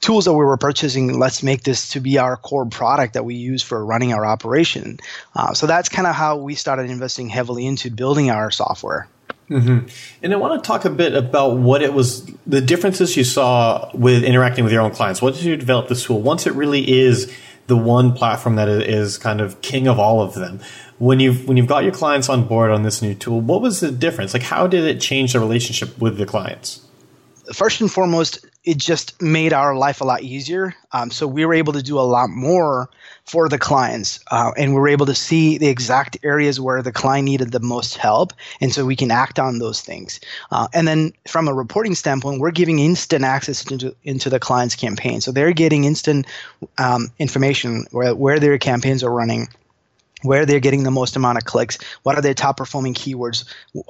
tools 0.00 0.24
that 0.24 0.32
we 0.32 0.44
were 0.44 0.56
purchasing. 0.56 1.18
Let's 1.18 1.42
make 1.42 1.62
this 1.62 1.88
to 1.90 2.00
be 2.00 2.18
our 2.18 2.36
core 2.36 2.66
product 2.66 3.14
that 3.14 3.24
we 3.24 3.34
use 3.34 3.62
for 3.62 3.84
running 3.84 4.14
our 4.14 4.24
operation. 4.24 4.98
Uh, 5.36 5.52
so 5.52 5.66
that's 5.66 5.90
kind 5.90 6.06
of 6.06 6.14
how 6.14 6.36
we 6.38 6.54
started 6.54 6.90
investing 6.90 7.28
heavily 7.28 7.66
into 7.66 7.90
building 7.90 8.30
our 8.30 8.50
software 8.50 9.08
Mm-hmm. 9.50 9.88
And 10.22 10.32
I 10.32 10.36
want 10.36 10.62
to 10.62 10.66
talk 10.66 10.84
a 10.84 10.90
bit 10.90 11.14
about 11.14 11.56
what 11.56 11.82
it 11.82 11.92
was, 11.92 12.24
the 12.46 12.60
differences 12.60 13.16
you 13.16 13.24
saw 13.24 13.90
with 13.94 14.22
interacting 14.22 14.62
with 14.62 14.72
your 14.72 14.82
own 14.82 14.92
clients. 14.92 15.20
Did 15.20 15.42
you 15.42 15.56
develop 15.56 15.88
this 15.88 16.04
tool? 16.04 16.20
Once 16.20 16.46
it 16.46 16.54
really 16.54 16.88
is 16.88 17.34
the 17.66 17.76
one 17.76 18.12
platform 18.12 18.56
that 18.56 18.68
is 18.68 19.16
kind 19.16 19.40
of 19.40 19.60
king 19.62 19.86
of 19.86 19.98
all 19.98 20.20
of 20.20 20.34
them. 20.34 20.60
When 20.98 21.18
you've 21.18 21.48
when 21.48 21.56
you've 21.56 21.66
got 21.66 21.84
your 21.84 21.92
clients 21.92 22.28
on 22.28 22.46
board 22.46 22.70
on 22.70 22.82
this 22.82 23.00
new 23.00 23.14
tool, 23.14 23.40
what 23.40 23.62
was 23.62 23.80
the 23.80 23.90
difference? 23.90 24.34
Like, 24.34 24.42
how 24.42 24.66
did 24.66 24.84
it 24.84 25.00
change 25.00 25.32
the 25.32 25.40
relationship 25.40 25.98
with 25.98 26.18
the 26.18 26.26
clients? 26.26 26.80
First 27.54 27.80
and 27.80 27.90
foremost, 27.90 28.44
it 28.64 28.76
just 28.76 29.20
made 29.22 29.52
our 29.52 29.74
life 29.74 30.00
a 30.00 30.04
lot 30.04 30.22
easier. 30.22 30.74
Um, 30.92 31.10
so 31.10 31.26
we 31.26 31.46
were 31.46 31.54
able 31.54 31.72
to 31.72 31.82
do 31.82 31.98
a 31.98 32.02
lot 32.02 32.28
more 32.28 32.90
for 33.30 33.48
the 33.48 33.58
clients, 33.58 34.18
uh, 34.32 34.50
and 34.56 34.74
we 34.74 34.80
are 34.80 34.88
able 34.88 35.06
to 35.06 35.14
see 35.14 35.56
the 35.56 35.68
exact 35.68 36.18
areas 36.24 36.58
where 36.58 36.82
the 36.82 36.90
client 36.90 37.26
needed 37.26 37.52
the 37.52 37.60
most 37.60 37.96
help, 37.96 38.32
and 38.60 38.72
so 38.72 38.84
we 38.84 38.96
can 38.96 39.12
act 39.12 39.38
on 39.38 39.60
those 39.60 39.80
things. 39.80 40.18
Uh, 40.50 40.66
and 40.74 40.88
then 40.88 41.12
from 41.28 41.46
a 41.46 41.54
reporting 41.54 41.94
standpoint, 41.94 42.40
we're 42.40 42.50
giving 42.50 42.80
instant 42.80 43.24
access 43.24 43.70
into 43.70 43.94
into 44.02 44.28
the 44.30 44.40
client's 44.40 44.74
campaign, 44.74 45.20
so 45.20 45.30
they're 45.30 45.52
getting 45.52 45.84
instant 45.84 46.26
um, 46.78 47.06
information 47.20 47.86
where 47.92 48.16
where 48.16 48.40
their 48.40 48.58
campaigns 48.58 49.04
are 49.04 49.12
running 49.12 49.46
where 50.22 50.44
they're 50.44 50.60
getting 50.60 50.82
the 50.82 50.90
most 50.90 51.16
amount 51.16 51.38
of 51.38 51.44
clicks, 51.44 51.78
what 52.02 52.14
are 52.14 52.20
their 52.20 52.34
top 52.34 52.58
performing 52.58 52.92
keywords, 52.92 53.44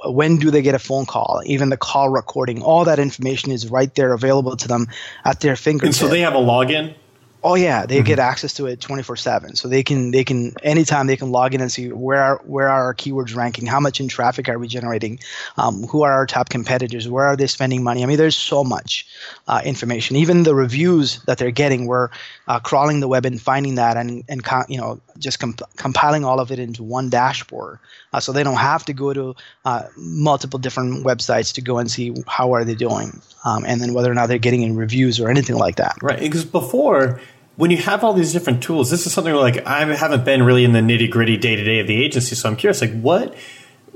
when 0.05 0.37
do 0.37 0.49
they 0.49 0.61
get 0.61 0.73
a 0.73 0.79
phone 0.79 1.05
call, 1.05 1.41
even 1.45 1.67
the 1.67 1.75
call 1.75 2.07
recording, 2.07 2.61
all 2.61 2.85
that 2.85 2.99
information 2.99 3.51
is 3.51 3.69
right 3.69 3.93
there 3.95 4.13
available 4.13 4.55
to 4.55 4.67
them 4.69 4.87
at 5.25 5.41
their 5.41 5.57
fingertips. 5.57 5.99
And 5.99 6.07
so 6.07 6.13
they 6.13 6.21
have 6.21 6.33
a 6.33 6.37
login? 6.37 6.95
Oh 7.43 7.55
yeah, 7.55 7.85
they 7.85 7.97
mm-hmm. 7.97 8.05
get 8.05 8.19
access 8.19 8.53
to 8.53 8.67
it 8.67 8.79
24/7. 8.79 9.57
So 9.57 9.67
they 9.67 9.81
can 9.81 10.11
they 10.11 10.23
can 10.23 10.53
anytime 10.61 11.07
they 11.07 11.17
can 11.17 11.31
log 11.31 11.55
in 11.55 11.61
and 11.61 11.71
see 11.71 11.91
where 11.91 12.21
are, 12.21 12.41
where 12.45 12.69
are 12.69 12.83
our 12.83 12.93
keywords 12.93 13.35
ranking, 13.35 13.65
how 13.65 13.79
much 13.79 13.99
in 13.99 14.07
traffic 14.07 14.47
are 14.47 14.59
we 14.59 14.67
generating, 14.67 15.19
um, 15.57 15.83
who 15.87 16.03
are 16.03 16.11
our 16.11 16.27
top 16.27 16.49
competitors, 16.49 17.07
where 17.07 17.25
are 17.25 17.35
they 17.35 17.47
spending 17.47 17.83
money. 17.83 18.03
I 18.03 18.05
mean, 18.05 18.17
there's 18.17 18.35
so 18.35 18.63
much 18.63 19.07
uh, 19.47 19.61
information. 19.65 20.17
Even 20.17 20.43
the 20.43 20.53
reviews 20.53 21.21
that 21.23 21.39
they're 21.39 21.51
getting, 21.51 21.87
we're 21.87 22.09
uh, 22.47 22.59
crawling 22.59 22.99
the 22.99 23.07
web 23.07 23.25
and 23.25 23.41
finding 23.41 23.75
that 23.75 23.97
and 23.97 24.23
and 24.29 24.43
you 24.69 24.77
know 24.77 24.99
just 25.17 25.39
comp- 25.39 25.61
compiling 25.77 26.23
all 26.23 26.39
of 26.39 26.51
it 26.51 26.59
into 26.59 26.83
one 26.83 27.09
dashboard, 27.09 27.79
uh, 28.13 28.19
so 28.19 28.31
they 28.31 28.43
don't 28.43 28.57
have 28.57 28.85
to 28.85 28.93
go 28.93 29.13
to 29.13 29.35
uh, 29.65 29.83
multiple 29.97 30.59
different 30.59 31.03
websites 31.03 31.53
to 31.53 31.61
go 31.61 31.79
and 31.79 31.89
see 31.89 32.13
how 32.27 32.53
are 32.53 32.63
they 32.63 32.75
doing, 32.75 33.19
um, 33.45 33.65
and 33.65 33.81
then 33.81 33.95
whether 33.95 34.11
or 34.11 34.13
not 34.13 34.27
they're 34.27 34.37
getting 34.37 34.61
in 34.61 34.75
reviews 34.75 35.19
or 35.19 35.27
anything 35.27 35.55
like 35.55 35.77
that. 35.77 35.97
Right, 36.03 36.19
because 36.19 36.45
before 36.45 37.19
when 37.55 37.71
you 37.71 37.77
have 37.77 38.03
all 38.03 38.13
these 38.13 38.33
different 38.33 38.63
tools, 38.63 38.89
this 38.89 39.05
is 39.05 39.13
something 39.13 39.33
like 39.33 39.65
I 39.65 39.85
haven't 39.93 40.25
been 40.25 40.43
really 40.43 40.63
in 40.63 40.71
the 40.71 40.79
nitty 40.79 41.09
gritty 41.09 41.37
day 41.37 41.55
to 41.55 41.63
day 41.63 41.79
of 41.79 41.87
the 41.87 42.03
agency, 42.03 42.35
so 42.35 42.49
I'm 42.49 42.55
curious, 42.55 42.81
like 42.81 42.99
what 42.99 43.35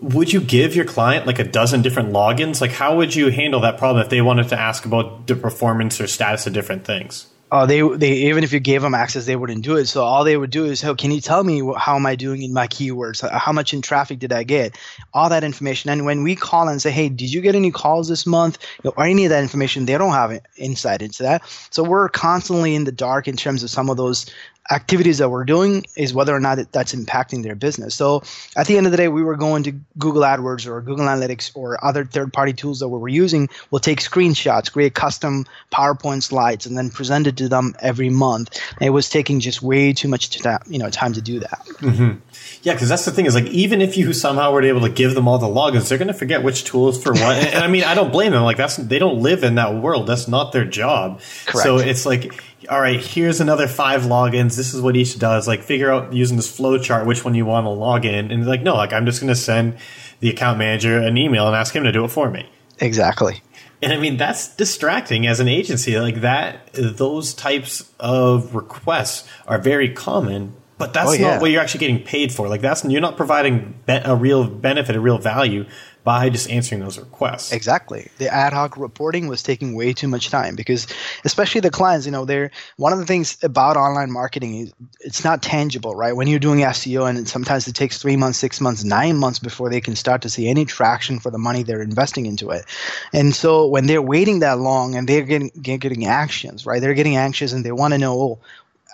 would 0.01 0.33
you 0.33 0.41
give 0.41 0.75
your 0.75 0.85
client 0.85 1.25
like 1.25 1.39
a 1.39 1.43
dozen 1.43 1.81
different 1.81 2.11
logins? 2.11 2.59
Like 2.61 2.71
how 2.71 2.97
would 2.97 3.15
you 3.15 3.31
handle 3.31 3.61
that 3.61 3.77
problem 3.77 4.03
if 4.03 4.09
they 4.09 4.21
wanted 4.21 4.49
to 4.49 4.59
ask 4.59 4.85
about 4.85 5.27
the 5.27 5.35
performance 5.35 6.01
or 6.01 6.07
status 6.07 6.45
of 6.45 6.53
different 6.53 6.85
things? 6.85 7.27
Uh, 7.55 7.65
they 7.65 7.81
they 7.81 8.11
even 8.29 8.43
if 8.43 8.51
you 8.51 8.59
gave 8.59 8.81
them 8.81 8.93
access, 8.93 9.25
they 9.25 9.35
wouldn't 9.37 9.63
do 9.63 9.77
it. 9.77 9.85
So 9.85 10.03
all 10.03 10.25
they 10.25 10.35
would 10.35 10.49
do 10.49 10.65
is, 10.65 10.83
"Oh, 10.83 10.93
can 10.93 11.11
you 11.11 11.21
tell 11.21 11.41
me 11.41 11.61
how 11.77 11.95
am 11.95 12.05
I 12.05 12.15
doing 12.15 12.41
in 12.41 12.51
my 12.51 12.67
keywords? 12.67 13.27
How 13.29 13.53
much 13.53 13.73
in 13.73 13.81
traffic 13.81 14.19
did 14.19 14.33
I 14.33 14.43
get? 14.43 14.77
All 15.13 15.29
that 15.29 15.45
information." 15.45 15.89
And 15.89 16.05
when 16.05 16.23
we 16.23 16.35
call 16.35 16.67
and 16.67 16.81
say, 16.81 16.91
"Hey, 16.91 17.07
did 17.07 17.31
you 17.31 17.39
get 17.39 17.55
any 17.55 17.71
calls 17.71 18.09
this 18.09 18.25
month?" 18.25 18.57
Or 18.83 19.05
any 19.05 19.23
of 19.23 19.29
that 19.29 19.41
information, 19.41 19.85
they 19.85 19.97
don't 19.97 20.11
have 20.11 20.37
insight 20.57 21.01
into 21.01 21.23
that. 21.23 21.43
So 21.69 21.81
we're 21.81 22.09
constantly 22.09 22.75
in 22.75 22.83
the 22.83 22.91
dark 22.91 23.29
in 23.29 23.37
terms 23.37 23.63
of 23.63 23.69
some 23.69 23.89
of 23.89 23.95
those 23.95 24.25
activities 24.71 25.19
that 25.19 25.29
we're 25.29 25.45
doing 25.45 25.85
is 25.95 26.13
whether 26.13 26.35
or 26.35 26.39
not 26.39 26.71
that's 26.71 26.95
impacting 26.95 27.43
their 27.43 27.55
business. 27.55 27.93
So 27.93 28.23
at 28.55 28.67
the 28.67 28.77
end 28.77 28.87
of 28.87 28.91
the 28.91 28.97
day, 28.97 29.07
we 29.07 29.23
were 29.23 29.35
going 29.35 29.63
to 29.63 29.71
Google 29.97 30.23
AdWords 30.23 30.65
or 30.67 30.81
Google 30.81 31.05
Analytics 31.05 31.51
or 31.55 31.83
other 31.85 32.05
third-party 32.05 32.53
tools 32.53 32.79
that 32.79 32.89
we 32.89 32.97
were 32.97 33.09
using. 33.09 33.49
We'll 33.69 33.79
take 33.79 33.99
screenshots, 33.99 34.71
create 34.71 34.95
custom 34.95 35.45
PowerPoint 35.71 36.23
slides, 36.23 36.65
and 36.65 36.77
then 36.77 36.89
present 36.89 37.27
it 37.27 37.37
to 37.37 37.49
them 37.49 37.75
every 37.79 38.09
month. 38.09 38.59
And 38.79 38.87
it 38.87 38.91
was 38.91 39.09
taking 39.09 39.39
just 39.39 39.61
way 39.61 39.93
too 39.93 40.07
much 40.07 40.29
to, 40.29 40.59
you 40.67 40.79
know 40.79 40.89
time 40.89 41.13
to 41.13 41.21
do 41.21 41.39
that. 41.39 41.65
Mm-hmm. 41.79 42.19
Yeah, 42.63 42.73
because 42.73 42.89
that's 42.89 43.05
the 43.05 43.11
thing 43.11 43.25
is 43.25 43.35
like 43.35 43.45
even 43.45 43.81
if 43.81 43.97
you 43.97 44.13
somehow 44.13 44.51
were 44.51 44.63
able 44.63 44.81
to 44.81 44.89
give 44.89 45.13
them 45.13 45.27
all 45.27 45.37
the 45.37 45.47
logins, 45.47 45.89
they're 45.89 45.97
going 45.97 46.07
to 46.07 46.13
forget 46.13 46.43
which 46.43 46.63
tools 46.63 47.01
for 47.01 47.13
what. 47.13 47.21
and, 47.21 47.47
and 47.47 47.63
I 47.63 47.67
mean, 47.67 47.83
I 47.83 47.93
don't 47.93 48.11
blame 48.11 48.31
them. 48.31 48.43
Like 48.43 48.57
that's 48.57 48.77
they 48.77 48.99
don't 48.99 49.21
live 49.21 49.43
in 49.43 49.55
that 49.55 49.75
world. 49.75 50.07
That's 50.07 50.27
not 50.27 50.51
their 50.51 50.65
job. 50.65 51.21
Correct. 51.45 51.63
So 51.63 51.77
it's 51.77 52.05
like 52.05 52.33
all 52.69 52.79
right, 52.79 52.99
here's 52.99 53.41
another 53.41 53.67
five 53.67 54.03
logins. 54.03 54.55
This 54.55 54.73
is 54.73 54.81
what 54.81 54.95
each 54.95 55.17
does. 55.19 55.47
Like, 55.47 55.63
figure 55.63 55.91
out 55.91 56.13
using 56.13 56.37
this 56.37 56.53
flow 56.53 56.77
chart 56.77 57.05
which 57.05 57.23
one 57.23 57.35
you 57.35 57.45
want 57.45 57.65
to 57.65 57.69
log 57.69 58.05
in. 58.05 58.31
And 58.31 58.45
like, 58.45 58.61
no, 58.61 58.75
like 58.75 58.93
I'm 58.93 59.05
just 59.05 59.19
going 59.21 59.33
to 59.33 59.35
send 59.35 59.77
the 60.19 60.29
account 60.29 60.57
manager 60.57 60.99
an 60.99 61.17
email 61.17 61.47
and 61.47 61.55
ask 61.55 61.75
him 61.75 61.83
to 61.83 61.91
do 61.91 62.03
it 62.05 62.09
for 62.09 62.29
me. 62.29 62.49
Exactly. 62.79 63.41
And 63.81 63.93
I 63.93 63.97
mean, 63.97 64.17
that's 64.17 64.55
distracting 64.55 65.27
as 65.27 65.39
an 65.39 65.47
agency. 65.47 65.99
Like 65.99 66.21
that, 66.21 66.71
those 66.73 67.33
types 67.33 67.91
of 67.99 68.55
requests 68.55 69.27
are 69.47 69.59
very 69.59 69.93
common. 69.93 70.55
But 70.77 70.93
that's 70.93 71.11
oh, 71.11 71.13
yeah. 71.13 71.31
not 71.31 71.41
what 71.41 71.51
you're 71.51 71.61
actually 71.61 71.79
getting 71.81 72.03
paid 72.03 72.33
for. 72.33 72.49
Like 72.49 72.61
that's 72.61 72.83
you're 72.83 73.01
not 73.01 73.15
providing 73.15 73.79
a 73.87 74.15
real 74.15 74.45
benefit, 74.45 74.95
a 74.95 74.99
real 74.99 75.17
value 75.17 75.65
by 76.05 76.29
just 76.29 76.49
answering 76.49 76.79
those 76.79 76.99
requests. 76.99 77.51
Exactly. 77.51 78.09
The 78.19 78.31
ad 78.31 78.53
hoc 78.53 78.77
reporting 78.77 79.27
was 79.27 79.41
taking 79.41 79.75
way 79.75 79.91
too 79.91 80.07
much 80.07 80.29
time 80.29 80.55
because 80.55 80.87
especially 81.25 81.61
the 81.61 81.71
clients, 81.71 82.05
you 82.05 82.11
know, 82.11 82.25
they're 82.25 82.51
one 82.77 82.93
of 82.93 82.99
the 82.99 83.07
things 83.07 83.43
about 83.43 83.75
online 83.75 84.11
marketing 84.11 84.55
is 84.59 84.73
it's 84.99 85.23
not 85.23 85.41
tangible, 85.41 85.95
right? 85.95 86.15
When 86.15 86.27
you're 86.27 86.39
doing 86.39 86.59
SEO 86.59 87.09
and 87.09 87.27
sometimes 87.27 87.67
it 87.67 87.73
takes 87.73 87.97
3 87.97 88.15
months, 88.15 88.37
6 88.37 88.61
months, 88.61 88.83
9 88.83 89.17
months 89.17 89.39
before 89.39 89.69
they 89.69 89.81
can 89.81 89.95
start 89.95 90.21
to 90.21 90.29
see 90.29 90.47
any 90.47 90.63
traction 90.63 91.19
for 91.19 91.31
the 91.31 91.39
money 91.39 91.63
they're 91.63 91.81
investing 91.81 92.27
into 92.27 92.51
it. 92.51 92.65
And 93.11 93.33
so 93.33 93.65
when 93.65 93.87
they're 93.87 94.01
waiting 94.01 94.39
that 94.39 94.59
long 94.59 94.95
and 94.95 95.09
they're 95.09 95.23
getting 95.23 95.49
getting 95.63 96.05
actions, 96.05 96.67
right? 96.67 96.79
They're 96.81 96.93
getting 96.93 97.17
anxious 97.17 97.51
and 97.51 97.65
they 97.65 97.71
want 97.71 97.95
to 97.95 97.97
know, 97.97 98.13
oh, 98.13 98.39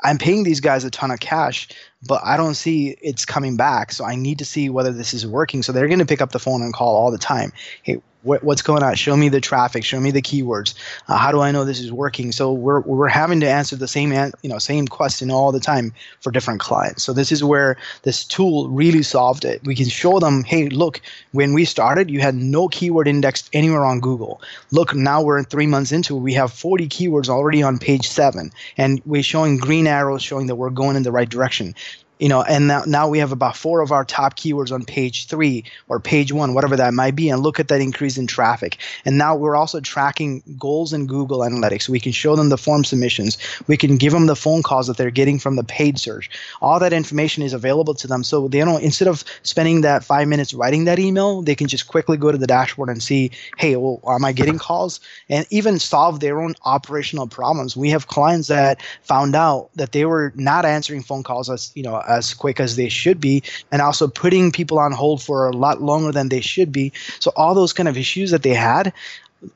I'm 0.04 0.18
paying 0.18 0.44
these 0.44 0.62
guys 0.62 0.84
a 0.86 0.90
ton 0.90 1.12
of 1.12 1.20
cash 1.20 1.68
but 2.08 2.22
I 2.24 2.38
don't 2.38 2.56
see 2.56 2.96
it's 3.02 3.26
coming 3.26 3.58
back. 3.58 3.92
So 3.92 4.06
I 4.06 4.16
need 4.16 4.40
to 4.40 4.46
see 4.46 4.70
whether 4.70 4.92
this 4.92 5.14
is 5.14 5.26
working. 5.26 5.64
So 5.64 5.72
they're 5.72 5.88
going 5.88 6.00
to 6.00 6.06
pick 6.06 6.22
up 6.22 6.32
the 6.32 6.40
phone 6.40 6.62
and 6.62 6.74
call 6.74 6.96
all 6.96 7.12
the 7.12 7.18
time. 7.18 7.52
Hey, 7.84 8.02
what, 8.24 8.44
what's 8.44 8.62
going 8.62 8.84
on? 8.84 8.96
Show 8.96 9.16
me 9.16 9.30
the 9.30 9.42
traffic. 9.42 9.84
Show 9.84 10.00
me 10.00 10.12
the 10.12 10.22
keywords. 10.22 10.74
Uh, 11.08 11.18
how 11.18 11.32
do 11.32 11.42
I 11.42 11.52
know 11.52 11.66
this 11.66 11.80
is 11.80 11.92
working? 11.92 12.32
So 12.32 12.52
we're 12.52 12.82
we're 12.82 13.08
having 13.08 13.40
to 13.42 13.50
answer 13.50 13.76
the 13.76 13.88
same 13.88 14.12
you 14.42 14.50
know 14.50 14.58
same 14.58 14.88
question 14.88 15.32
all 15.32 15.52
the 15.52 15.60
time 15.60 15.94
for 16.20 16.32
different 16.32 16.60
clients. 16.60 17.04
So 17.04 17.14
this 17.14 17.32
is 17.32 17.44
where 17.44 17.78
this 18.04 18.24
tool 18.24 18.70
really 18.70 19.04
solved 19.04 19.46
it. 19.46 19.62
We 19.64 19.76
can 19.76 19.88
show 19.88 20.20
them, 20.20 20.44
hey, 20.44 20.70
look, 20.70 21.02
when 21.32 21.54
we 21.54 21.66
started, 21.66 22.10
you 22.10 22.20
had 22.20 22.36
no 22.36 22.68
keyword 22.68 23.08
indexed 23.08 23.50
anywhere 23.54 23.86
on 23.86 24.00
Google. 24.00 24.42
Look, 24.72 24.94
now 24.94 25.22
we're 25.22 25.44
three 25.44 25.68
months 25.68 25.92
into 25.92 26.16
it. 26.16 26.20
We 26.20 26.34
have 26.34 26.52
40 26.52 26.88
keywords 26.88 27.30
already 27.30 27.64
on 27.64 27.80
page 27.80 28.08
seven, 28.08 28.52
and 28.78 29.02
we're 29.06 29.24
showing 29.24 29.58
green 29.58 29.88
arrows 29.88 30.22
showing 30.22 30.48
that 30.48 30.56
we're 30.56 30.70
going 30.70 30.96
in 30.96 31.04
the 31.04 31.12
right 31.12 31.30
direction 31.30 31.76
you 32.22 32.30
know 32.30 32.44
and 32.44 32.68
now, 32.68 32.84
now 32.86 33.10
we 33.10 33.18
have 33.18 33.32
about 33.32 33.58
four 33.58 33.82
of 33.82 33.92
our 33.92 34.06
top 34.06 34.38
keywords 34.38 34.72
on 34.72 34.86
page 34.86 35.26
three 35.26 35.66
or 35.90 36.00
page 36.00 36.32
one 36.32 36.54
whatever 36.54 36.78
that 36.78 36.94
might 36.94 37.16
be 37.16 37.30
and 37.30 37.42
look 37.42 37.60
at 37.60 37.68
that 37.68 37.82
increase 37.82 38.18
in 38.18 38.28
traffic. 38.28 38.78
And 39.06 39.18
now 39.18 39.36
we're 39.36 39.56
also 39.56 39.80
tracking 39.80 40.44
goals 40.58 40.94
in 40.94 41.08
google 41.08 41.40
analytics. 41.40 41.90
We 41.90 42.00
can 42.00 42.12
show 42.12 42.36
them 42.36 42.50
the 42.50 42.60
form 42.60 42.84
submissions. 42.84 43.40
We 43.68 43.76
can 43.76 43.98
give 43.98 44.14
them 44.14 44.28
the 44.28 44.36
phone 44.36 44.62
calls 44.62 44.86
that 44.86 44.98
they're 44.98 45.10
getting 45.10 45.40
from 45.40 45.56
the 45.56 45.64
paid 45.64 45.98
search. 45.98 46.30
All 46.62 46.80
that 46.80 46.94
information 46.94 47.42
is 47.42 47.54
available 47.54 47.96
to 47.96 48.08
them. 48.08 48.24
So 48.24 48.48
they 48.48 48.60
don't 48.60 48.84
instead 48.84 49.08
of 49.08 49.24
spending 49.42 49.82
that 49.82 50.04
five 50.04 50.28
minutes 50.28 50.54
writing 50.54 50.86
that 50.86 51.00
email 51.00 51.42
they 51.42 51.56
can 51.56 51.68
just 51.68 51.88
quickly 51.88 52.18
go 52.18 52.32
to 52.32 52.38
the 52.38 52.48
dashboard 52.48 52.90
and 52.90 53.02
see 53.02 53.32
hey 53.58 53.76
well 53.76 54.00
am 54.08 54.24
i 54.24 54.32
getting 54.32 54.60
calls? 54.60 55.00
And 55.28 55.48
even 55.50 55.80
solve 55.80 56.20
their 56.20 56.40
own 56.40 56.54
operational 56.66 57.26
problems. 57.26 57.76
We 57.76 57.90
have 57.90 58.08
clients 58.08 58.48
that 58.50 58.80
found 59.02 59.36
out 59.36 59.70
that 59.76 59.92
they 59.92 60.06
were 60.06 60.32
not 60.36 60.66
answering 60.66 61.02
phone 61.02 61.24
calls 61.24 61.50
as 61.50 61.72
you 61.74 61.82
know 61.82 61.96
as 62.12 62.34
quick 62.34 62.60
as 62.60 62.76
they 62.76 62.90
should 62.90 63.20
be, 63.20 63.44
and 63.72 63.82
also 63.82 64.08
putting 64.08 64.52
people 64.52 64.80
on 64.80 64.92
hold 64.92 65.22
for 65.22 65.48
a 65.48 65.56
lot 65.56 65.82
longer 65.82 66.12
than 66.12 66.30
they 66.30 66.42
should 66.42 66.72
be. 66.72 66.92
So 67.20 67.32
all 67.36 67.56
those 67.56 67.74
kind 67.74 67.90
of 67.90 67.98
issues 67.98 68.32
that 68.32 68.44
they 68.44 68.54
had, 68.54 68.94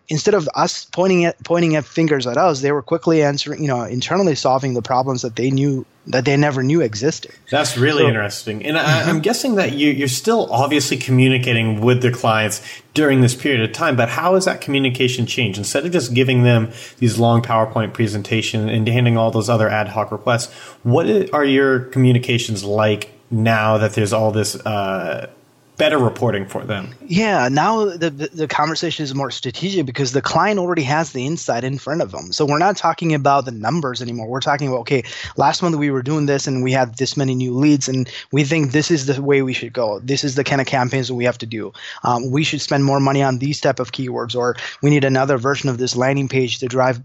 instead 0.09 0.33
of 0.33 0.49
us 0.55 0.85
pointing 0.85 1.25
at 1.25 1.43
pointing 1.43 1.75
at 1.75 1.85
fingers 1.85 2.25
at 2.27 2.37
us, 2.37 2.61
they 2.61 2.71
were 2.71 2.81
quickly 2.81 3.23
answering, 3.23 3.61
you 3.61 3.67
know, 3.67 3.83
internally 3.83 4.35
solving 4.35 4.73
the 4.73 4.81
problems 4.81 5.21
that 5.21 5.35
they 5.35 5.51
knew 5.51 5.85
that 6.07 6.25
they 6.25 6.37
never 6.37 6.61
knew 6.61 6.81
existed. 6.81 7.31
That's 7.49 7.77
really 7.77 8.03
so, 8.03 8.07
interesting, 8.07 8.63
and 8.65 8.77
I, 8.77 9.09
am 9.09 9.21
guessing 9.21 9.55
that 9.55 9.73
you, 9.73 9.89
you're 9.89 10.07
still 10.07 10.51
obviously 10.51 10.97
communicating 10.97 11.81
with 11.81 12.01
the 12.01 12.11
clients 12.11 12.61
during 12.93 13.21
this 13.21 13.33
period 13.33 13.61
of 13.61 13.73
time. 13.73 13.95
But 13.95 14.09
how 14.09 14.35
has 14.35 14.45
that 14.45 14.61
communication 14.61 15.25
changed? 15.25 15.57
Instead 15.57 15.85
of 15.85 15.91
just 15.91 16.13
giving 16.13 16.43
them 16.43 16.71
these 16.99 17.17
long 17.17 17.41
PowerPoint 17.41 17.93
presentation 17.93 18.69
and 18.69 18.87
handing 18.87 19.17
all 19.17 19.31
those 19.31 19.49
other 19.49 19.67
ad 19.67 19.89
hoc 19.89 20.11
requests, 20.11 20.51
what 20.83 21.33
are 21.33 21.45
your 21.45 21.79
communications 21.79 22.63
like 22.63 23.11
now 23.31 23.77
that 23.79 23.93
there's 23.93 24.13
all 24.13 24.31
this? 24.31 24.55
Uh, 24.55 25.31
better 25.77 25.97
reporting 25.97 26.45
for 26.45 26.63
them. 26.63 26.93
Yeah, 27.05 27.49
now 27.49 27.85
the, 27.85 28.09
the, 28.09 28.47
conversation 28.47 29.03
is 29.03 29.13
more 29.13 29.31
strategic 29.31 29.85
because 29.85 30.13
the 30.13 30.21
client 30.21 30.59
already 30.59 30.83
has 30.83 31.11
the 31.11 31.25
insight 31.25 31.63
in 31.63 31.77
front 31.77 32.01
of 32.01 32.11
them. 32.11 32.31
So 32.31 32.45
we're 32.45 32.59
not 32.59 32.77
talking 32.77 33.13
about 33.13 33.45
the 33.45 33.51
numbers 33.51 34.01
anymore. 34.01 34.27
We're 34.27 34.39
talking 34.39 34.67
about 34.67 34.81
okay, 34.81 35.03
last 35.35 35.61
month 35.61 35.75
we 35.75 35.91
were 35.91 36.01
doing 36.01 36.25
this 36.25 36.47
and 36.47 36.63
we 36.63 36.71
had 36.71 36.97
this 36.97 37.17
many 37.17 37.35
new 37.35 37.53
leads, 37.53 37.89
and 37.89 38.09
we 38.31 38.43
think 38.43 38.71
this 38.71 38.89
is 38.89 39.05
the 39.05 39.21
way 39.21 39.41
we 39.41 39.53
should 39.53 39.73
go. 39.73 39.99
This 39.99 40.23
is 40.23 40.35
the 40.35 40.43
kind 40.43 40.61
of 40.61 40.67
campaigns 40.67 41.07
that 41.07 41.15
we 41.15 41.25
have 41.25 41.37
to 41.39 41.45
do. 41.45 41.73
Um, 42.03 42.31
we 42.31 42.43
should 42.43 42.61
spend 42.61 42.85
more 42.85 42.99
money 42.99 43.21
on 43.21 43.39
these 43.39 43.59
type 43.59 43.79
of 43.79 43.91
keywords, 43.91 44.35
or 44.35 44.55
we 44.81 44.89
need 44.89 45.03
another 45.03 45.37
version 45.37 45.69
of 45.69 45.77
this 45.77 45.95
landing 45.95 46.29
page 46.29 46.59
to 46.59 46.67
drive 46.67 47.01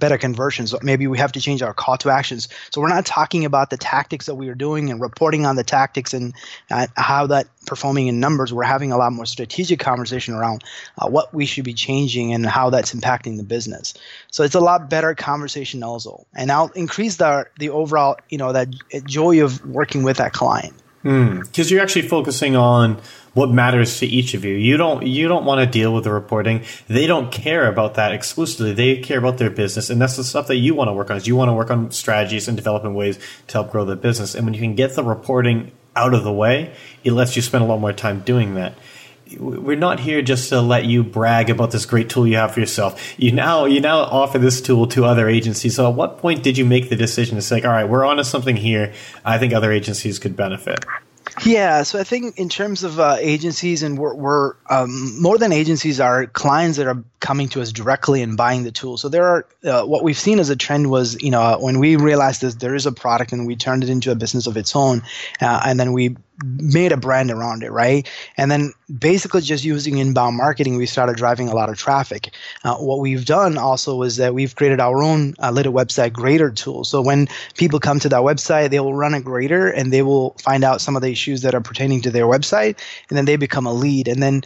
better 0.00 0.18
conversions. 0.18 0.74
Maybe 0.82 1.06
we 1.06 1.18
have 1.18 1.32
to 1.32 1.40
change 1.40 1.62
our 1.62 1.74
call 1.74 1.96
to 1.98 2.10
actions. 2.10 2.48
So 2.70 2.80
we're 2.80 2.88
not 2.88 3.06
talking 3.06 3.44
about 3.44 3.70
the 3.70 3.76
tactics 3.76 4.26
that 4.26 4.34
we 4.34 4.48
are 4.48 4.54
doing 4.54 4.90
and 4.90 5.00
reporting 5.00 5.46
on 5.46 5.56
the 5.56 5.64
tactics 5.64 6.14
and 6.14 6.34
uh, 6.70 6.86
how 6.96 7.28
that 7.28 7.46
performing 7.66 8.08
in 8.08 8.20
numbers. 8.20 8.52
We're 8.52 8.64
having 8.64 8.92
a 8.92 8.96
lot 8.96 9.12
more 9.12 9.26
strategic 9.26 9.80
conversation 9.80 10.34
around 10.34 10.64
uh, 10.98 11.08
what 11.08 11.32
we 11.32 11.46
should 11.46 11.64
be 11.64 11.74
changing 11.74 12.32
and 12.32 12.44
how 12.44 12.70
that's 12.70 12.92
impacting 12.94 13.36
the 13.36 13.44
business. 13.44 13.94
So 14.30 14.42
it's 14.42 14.54
a 14.54 14.60
lot 14.60 14.90
better 14.90 15.14
conversation 15.14 15.82
also, 15.82 16.26
and 16.34 16.50
I'll 16.50 16.70
increase 16.74 17.16
the 17.16 17.46
the 17.58 17.70
overall 17.70 18.16
you 18.28 18.38
know 18.38 18.52
that 18.52 18.68
joy 19.06 19.42
of 19.44 19.64
working 19.64 20.02
with 20.02 20.18
that 20.18 20.32
client. 20.32 20.74
Because 21.04 21.68
hmm. 21.68 21.74
you're 21.74 21.82
actually 21.82 22.08
focusing 22.08 22.56
on 22.56 23.00
what 23.34 23.50
matters 23.50 23.98
to 23.98 24.06
each 24.06 24.32
of 24.32 24.44
you. 24.44 24.54
You 24.54 24.78
don't 24.78 25.06
you 25.06 25.28
don't 25.28 25.44
want 25.44 25.60
to 25.60 25.66
deal 25.66 25.92
with 25.92 26.04
the 26.04 26.12
reporting. 26.12 26.64
They 26.88 27.06
don't 27.06 27.30
care 27.30 27.68
about 27.68 27.94
that 27.94 28.12
exclusively. 28.12 28.72
They 28.72 28.96
care 28.96 29.18
about 29.18 29.36
their 29.36 29.50
business, 29.50 29.90
and 29.90 30.00
that's 30.00 30.16
the 30.16 30.24
stuff 30.24 30.46
that 30.46 30.56
you 30.56 30.74
want 30.74 30.88
to 30.88 30.92
work 30.92 31.10
on. 31.10 31.18
Is 31.18 31.26
you 31.26 31.36
want 31.36 31.50
to 31.50 31.52
work 31.52 31.70
on 31.70 31.90
strategies 31.90 32.48
and 32.48 32.56
developing 32.56 32.94
ways 32.94 33.18
to 33.48 33.52
help 33.52 33.70
grow 33.70 33.84
the 33.84 33.96
business. 33.96 34.34
And 34.34 34.46
when 34.46 34.54
you 34.54 34.60
can 34.60 34.74
get 34.74 34.94
the 34.94 35.04
reporting 35.04 35.72
out 35.94 36.14
of 36.14 36.24
the 36.24 36.32
way, 36.32 36.74
it 37.04 37.12
lets 37.12 37.36
you 37.36 37.42
spend 37.42 37.62
a 37.62 37.66
lot 37.66 37.80
more 37.80 37.92
time 37.92 38.20
doing 38.20 38.54
that 38.54 38.74
we're 39.38 39.76
not 39.76 40.00
here 40.00 40.22
just 40.22 40.48
to 40.50 40.60
let 40.60 40.84
you 40.84 41.02
brag 41.02 41.50
about 41.50 41.70
this 41.70 41.86
great 41.86 42.08
tool 42.08 42.26
you 42.26 42.36
have 42.36 42.54
for 42.54 42.60
yourself. 42.60 43.18
You 43.18 43.32
now 43.32 43.64
you 43.64 43.80
now 43.80 43.98
offer 43.98 44.38
this 44.38 44.60
tool 44.60 44.86
to 44.88 45.04
other 45.04 45.28
agencies. 45.28 45.76
So 45.76 45.88
at 45.88 45.94
what 45.94 46.18
point 46.18 46.42
did 46.42 46.58
you 46.58 46.64
make 46.64 46.88
the 46.88 46.96
decision 46.96 47.36
to 47.36 47.42
say, 47.42 47.62
all 47.62 47.70
right, 47.70 47.88
we're 47.88 48.04
onto 48.04 48.24
something 48.24 48.56
here. 48.56 48.92
I 49.24 49.38
think 49.38 49.52
other 49.52 49.72
agencies 49.72 50.18
could 50.18 50.36
benefit. 50.36 50.84
Yeah, 51.44 51.82
so 51.82 51.98
I 51.98 52.04
think 52.04 52.38
in 52.38 52.48
terms 52.48 52.84
of 52.84 53.00
uh, 53.00 53.16
agencies, 53.18 53.82
and 53.82 53.98
we're, 53.98 54.14
we're 54.14 54.54
um, 54.70 55.20
more 55.20 55.36
than 55.36 55.52
agencies 55.52 55.98
are 55.98 56.26
clients 56.26 56.78
that 56.78 56.86
are 56.86 57.02
coming 57.24 57.48
to 57.48 57.62
us 57.62 57.72
directly 57.72 58.20
and 58.20 58.36
buying 58.36 58.64
the 58.64 58.70
tool. 58.70 58.98
So 58.98 59.08
there 59.08 59.24
are 59.24 59.46
uh, 59.64 59.84
what 59.86 60.04
we've 60.04 60.18
seen 60.18 60.38
as 60.38 60.50
a 60.50 60.56
trend 60.56 60.90
was 60.90 61.20
you 61.22 61.30
know 61.30 61.56
when 61.58 61.78
we 61.78 61.96
realized 61.96 62.42
that 62.42 62.60
there 62.60 62.74
is 62.74 62.84
a 62.84 62.92
product 62.92 63.32
and 63.32 63.46
we 63.46 63.56
turned 63.56 63.82
it 63.82 63.88
into 63.88 64.12
a 64.12 64.14
business 64.14 64.46
of 64.46 64.58
its 64.58 64.76
own, 64.76 65.02
uh, 65.40 65.62
and 65.64 65.80
then 65.80 65.94
we 65.94 66.16
made 66.44 66.92
a 66.92 66.98
brand 66.98 67.30
around 67.30 67.62
it, 67.62 67.70
right? 67.70 68.06
And 68.36 68.50
then 68.50 68.72
basically 68.98 69.40
just 69.40 69.64
using 69.64 69.98
inbound 69.98 70.36
marketing, 70.36 70.76
we 70.76 70.84
started 70.84 71.16
driving 71.16 71.48
a 71.48 71.54
lot 71.54 71.70
of 71.70 71.78
traffic. 71.78 72.34
Uh, 72.64 72.76
what 72.76 72.98
we've 72.98 73.24
done 73.24 73.56
also 73.56 74.02
is 74.02 74.16
that 74.16 74.34
we've 74.34 74.54
created 74.54 74.80
our 74.80 75.02
own 75.02 75.34
uh, 75.42 75.50
little 75.50 75.72
website 75.72 76.12
grader 76.12 76.50
tool. 76.50 76.84
So 76.84 77.00
when 77.00 77.28
people 77.54 77.80
come 77.80 78.00
to 78.00 78.08
that 78.10 78.20
website, 78.20 78.70
they 78.70 78.80
will 78.80 78.94
run 78.94 79.14
a 79.14 79.20
grader 79.20 79.68
and 79.70 79.92
they 79.92 80.02
will 80.02 80.36
find 80.42 80.64
out 80.64 80.80
some 80.80 80.96
of 80.96 81.02
the 81.02 81.10
issues 81.10 81.40
that 81.42 81.54
are 81.54 81.62
pertaining 81.62 82.02
to 82.02 82.10
their 82.10 82.26
website, 82.26 82.78
and 83.08 83.16
then 83.16 83.24
they 83.24 83.36
become 83.36 83.66
a 83.66 83.72
lead. 83.72 84.08
And 84.08 84.22
then 84.22 84.42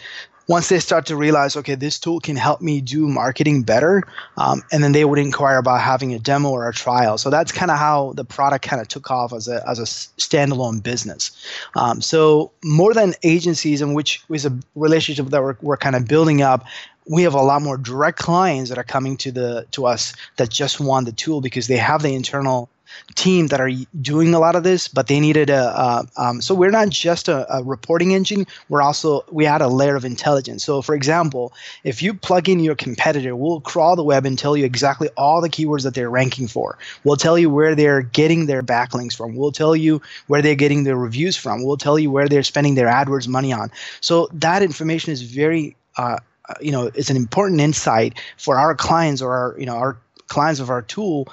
once 0.48 0.70
they 0.70 0.78
start 0.78 1.04
to 1.06 1.14
realize, 1.14 1.56
okay, 1.56 1.74
this 1.74 1.98
tool 1.98 2.20
can 2.20 2.34
help 2.34 2.62
me 2.62 2.80
do 2.80 3.06
marketing 3.06 3.62
better, 3.62 4.02
um, 4.38 4.62
and 4.72 4.82
then 4.82 4.92
they 4.92 5.04
would 5.04 5.18
inquire 5.18 5.58
about 5.58 5.80
having 5.80 6.14
a 6.14 6.18
demo 6.18 6.48
or 6.48 6.68
a 6.68 6.72
trial. 6.72 7.18
So 7.18 7.28
that's 7.28 7.52
kind 7.52 7.70
of 7.70 7.78
how 7.78 8.14
the 8.14 8.24
product 8.24 8.66
kind 8.66 8.80
of 8.80 8.88
took 8.88 9.11
off 9.11 9.32
as 9.34 9.46
a 9.46 9.62
as 9.68 9.78
a 9.78 9.84
standalone 9.84 10.82
business. 10.82 11.30
Um, 11.76 12.00
so 12.00 12.50
more 12.64 12.94
than 12.94 13.14
agencies, 13.22 13.82
in 13.82 13.92
which 13.92 14.22
is 14.30 14.46
a 14.46 14.58
relationship 14.74 15.26
that 15.26 15.42
we're, 15.42 15.56
we're 15.61 15.76
kind 15.76 15.94
of 15.94 16.08
building 16.08 16.40
up, 16.40 16.64
we 17.08 17.22
have 17.22 17.34
a 17.34 17.42
lot 17.42 17.62
more 17.62 17.76
direct 17.76 18.18
clients 18.18 18.70
that 18.70 18.78
are 18.78 18.84
coming 18.84 19.18
to 19.18 19.30
the 19.30 19.66
to 19.72 19.87
us 19.87 20.14
that 20.37 20.48
just 20.48 20.80
want 20.80 21.06
the 21.06 21.12
tool 21.12 21.42
because 21.42 21.66
they 21.66 21.76
have 21.76 22.02
the 22.02 22.14
internal 22.14 22.70
team 23.14 23.48
that 23.48 23.61
are 23.61 23.70
doing 24.01 24.35
a 24.35 24.38
lot 24.38 24.57
of 24.57 24.62
this, 24.62 24.88
but 24.88 25.07
they 25.07 25.20
needed 25.20 25.51
a. 25.51 26.07
um, 26.16 26.40
so 26.40 26.55
we're 26.55 26.70
not 26.70 26.88
just 26.90 27.29
a, 27.29 27.53
a, 27.53 27.62
reporting 27.62 28.12
engine. 28.14 28.46
We're 28.68 28.83
also 28.83 29.24
we 29.31 29.46
add 29.46 29.61
a 29.61 29.68
layer 29.68 29.96
of 29.96 30.05
intelligence. 30.05 30.64
So 30.64 30.83
for 30.83 30.94
example, 30.94 31.53
if 31.85 32.03
you 32.03 32.14
plug 32.14 32.48
in 32.48 32.61
your 32.61 32.74
competitor, 32.74 33.35
we'll 33.35 33.61
crawl 33.61 33.96
the 33.96 34.05
web 34.05 34.24
and 34.24 34.38
tell 34.38 34.57
you 34.57 34.64
exactly 34.64 35.09
all 35.16 35.40
the 35.40 35.48
keywords 35.48 35.83
that 35.83 35.94
they're 35.94 36.11
ranking 36.11 36.48
for. 36.48 36.79
We'll 37.05 37.16
tell 37.16 37.38
you 37.38 37.51
where 37.51 37.74
they're 37.74 38.03
getting 38.03 38.46
their 38.46 38.62
backlinks 38.62 39.16
from. 39.16 39.37
We'll 39.37 39.53
tell 39.53 39.74
you 39.74 40.01
where 40.27 40.42
they're 40.42 40.55
getting 40.55 40.85
their 40.85 40.96
reviews 40.96 41.37
from. 41.37 41.64
We'll 41.64 41.77
tell 41.77 41.98
you 41.98 42.11
where 42.11 42.29
they're 42.29 42.42
spending 42.42 42.74
their 42.74 42.88
AdWords 42.88 43.29
money 43.29 43.53
on. 43.53 43.70
So 44.01 44.29
that 44.33 44.62
information 44.62 45.12
is 45.12 45.22
very. 45.22 45.77
Uh, 45.96 46.18
you 46.62 46.72
know, 46.72 46.87
it's 46.94 47.11
an 47.11 47.16
important 47.16 47.61
insight 47.61 48.18
for 48.38 48.57
our 48.57 48.74
clients 48.74 49.20
or 49.20 49.35
our, 49.35 49.55
you 49.59 49.66
know, 49.66 49.77
our 49.77 49.98
clients 50.29 50.61
of 50.61 50.70
our 50.70 50.83
tool 50.83 51.29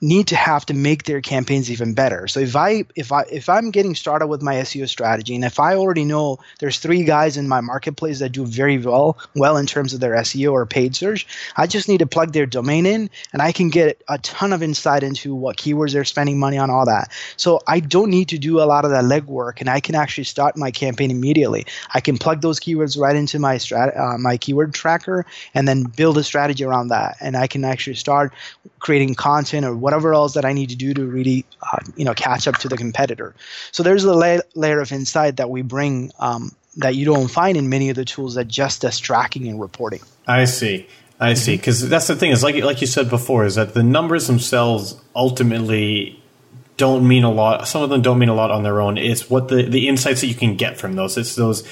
need 0.00 0.28
to 0.28 0.36
have 0.36 0.64
to 0.64 0.72
make 0.72 1.04
their 1.04 1.20
campaigns 1.20 1.70
even 1.70 1.92
better. 1.92 2.26
So 2.26 2.40
if 2.40 2.56
I 2.56 2.84
if 2.96 3.12
I 3.12 3.22
if 3.30 3.48
I'm 3.50 3.70
getting 3.70 3.94
started 3.94 4.28
with 4.28 4.40
my 4.40 4.54
SEO 4.56 4.88
strategy 4.88 5.34
and 5.34 5.44
if 5.44 5.60
I 5.60 5.74
already 5.74 6.04
know 6.04 6.38
there's 6.58 6.78
three 6.78 7.04
guys 7.04 7.36
in 7.36 7.46
my 7.46 7.60
marketplace 7.60 8.20
that 8.20 8.30
do 8.30 8.46
very 8.46 8.78
well 8.78 9.18
well 9.34 9.58
in 9.58 9.66
terms 9.66 9.92
of 9.92 10.00
their 10.00 10.14
SEO 10.14 10.52
or 10.52 10.64
paid 10.64 10.96
search, 10.96 11.26
I 11.56 11.66
just 11.66 11.86
need 11.86 11.98
to 11.98 12.06
plug 12.06 12.32
their 12.32 12.46
domain 12.46 12.86
in 12.86 13.10
and 13.32 13.42
I 13.42 13.52
can 13.52 13.68
get 13.68 14.02
a 14.08 14.16
ton 14.18 14.54
of 14.54 14.62
insight 14.62 15.02
into 15.02 15.34
what 15.34 15.58
keywords 15.58 15.92
they're 15.92 16.04
spending 16.04 16.38
money 16.38 16.56
on 16.56 16.70
all 16.70 16.86
that. 16.86 17.12
So 17.36 17.60
I 17.66 17.80
don't 17.80 18.10
need 18.10 18.30
to 18.30 18.38
do 18.38 18.60
a 18.60 18.64
lot 18.64 18.86
of 18.86 18.92
that 18.92 19.04
legwork 19.04 19.60
and 19.60 19.68
I 19.68 19.80
can 19.80 19.94
actually 19.94 20.24
start 20.24 20.56
my 20.56 20.70
campaign 20.70 21.10
immediately. 21.10 21.66
I 21.92 22.00
can 22.00 22.16
plug 22.16 22.40
those 22.40 22.58
keywords 22.58 22.98
right 22.98 23.16
into 23.16 23.38
my 23.38 23.56
strat 23.56 23.98
uh, 23.98 24.16
my 24.16 24.38
keyword 24.38 24.72
tracker 24.72 25.26
and 25.52 25.68
then 25.68 25.82
build 25.82 26.16
a 26.16 26.24
strategy 26.24 26.64
around 26.64 26.88
that 26.88 27.18
and 27.20 27.36
I 27.36 27.46
can 27.46 27.66
actually 27.66 27.96
start 27.96 28.32
creating 28.78 29.14
content 29.14 29.66
or 29.66 29.76
whatever 29.90 30.14
else 30.14 30.34
that 30.34 30.44
I 30.44 30.52
need 30.52 30.68
to 30.68 30.76
do 30.76 30.94
to 30.94 31.04
really, 31.04 31.44
uh, 31.60 31.78
you 31.96 32.04
know, 32.04 32.14
catch 32.14 32.46
up 32.46 32.58
to 32.58 32.68
the 32.68 32.76
competitor. 32.76 33.34
So 33.72 33.82
there's 33.82 34.04
a 34.04 34.14
la- 34.14 34.38
layer 34.54 34.80
of 34.80 34.92
insight 34.92 35.38
that 35.38 35.50
we 35.50 35.62
bring 35.62 36.12
um, 36.20 36.54
that 36.76 36.94
you 36.94 37.04
don't 37.04 37.28
find 37.28 37.56
in 37.56 37.68
many 37.68 37.90
of 37.90 37.96
the 37.96 38.04
tools 38.04 38.36
that 38.36 38.46
just 38.46 38.82
does 38.82 39.00
tracking 39.00 39.48
and 39.48 39.60
reporting. 39.60 40.00
I 40.28 40.44
see. 40.44 40.86
I 41.18 41.34
see. 41.34 41.56
Because 41.56 41.88
that's 41.88 42.06
the 42.06 42.14
thing 42.14 42.30
is 42.30 42.44
like 42.44 42.54
like 42.62 42.80
you 42.80 42.86
said 42.86 43.10
before 43.10 43.44
is 43.44 43.56
that 43.56 43.74
the 43.74 43.82
numbers 43.82 44.28
themselves 44.28 44.94
ultimately 45.16 46.22
don't 46.76 47.06
mean 47.06 47.24
a 47.24 47.30
lot. 47.32 47.66
Some 47.66 47.82
of 47.82 47.90
them 47.90 48.00
don't 48.00 48.20
mean 48.20 48.28
a 48.28 48.34
lot 48.34 48.52
on 48.52 48.62
their 48.62 48.80
own. 48.80 48.96
It's 48.96 49.28
what 49.28 49.48
the 49.48 49.64
the 49.64 49.88
insights 49.88 50.20
that 50.20 50.28
you 50.28 50.36
can 50.36 50.54
get 50.56 50.78
from 50.78 50.94
those. 50.94 51.18
It's 51.18 51.34
those 51.34 51.68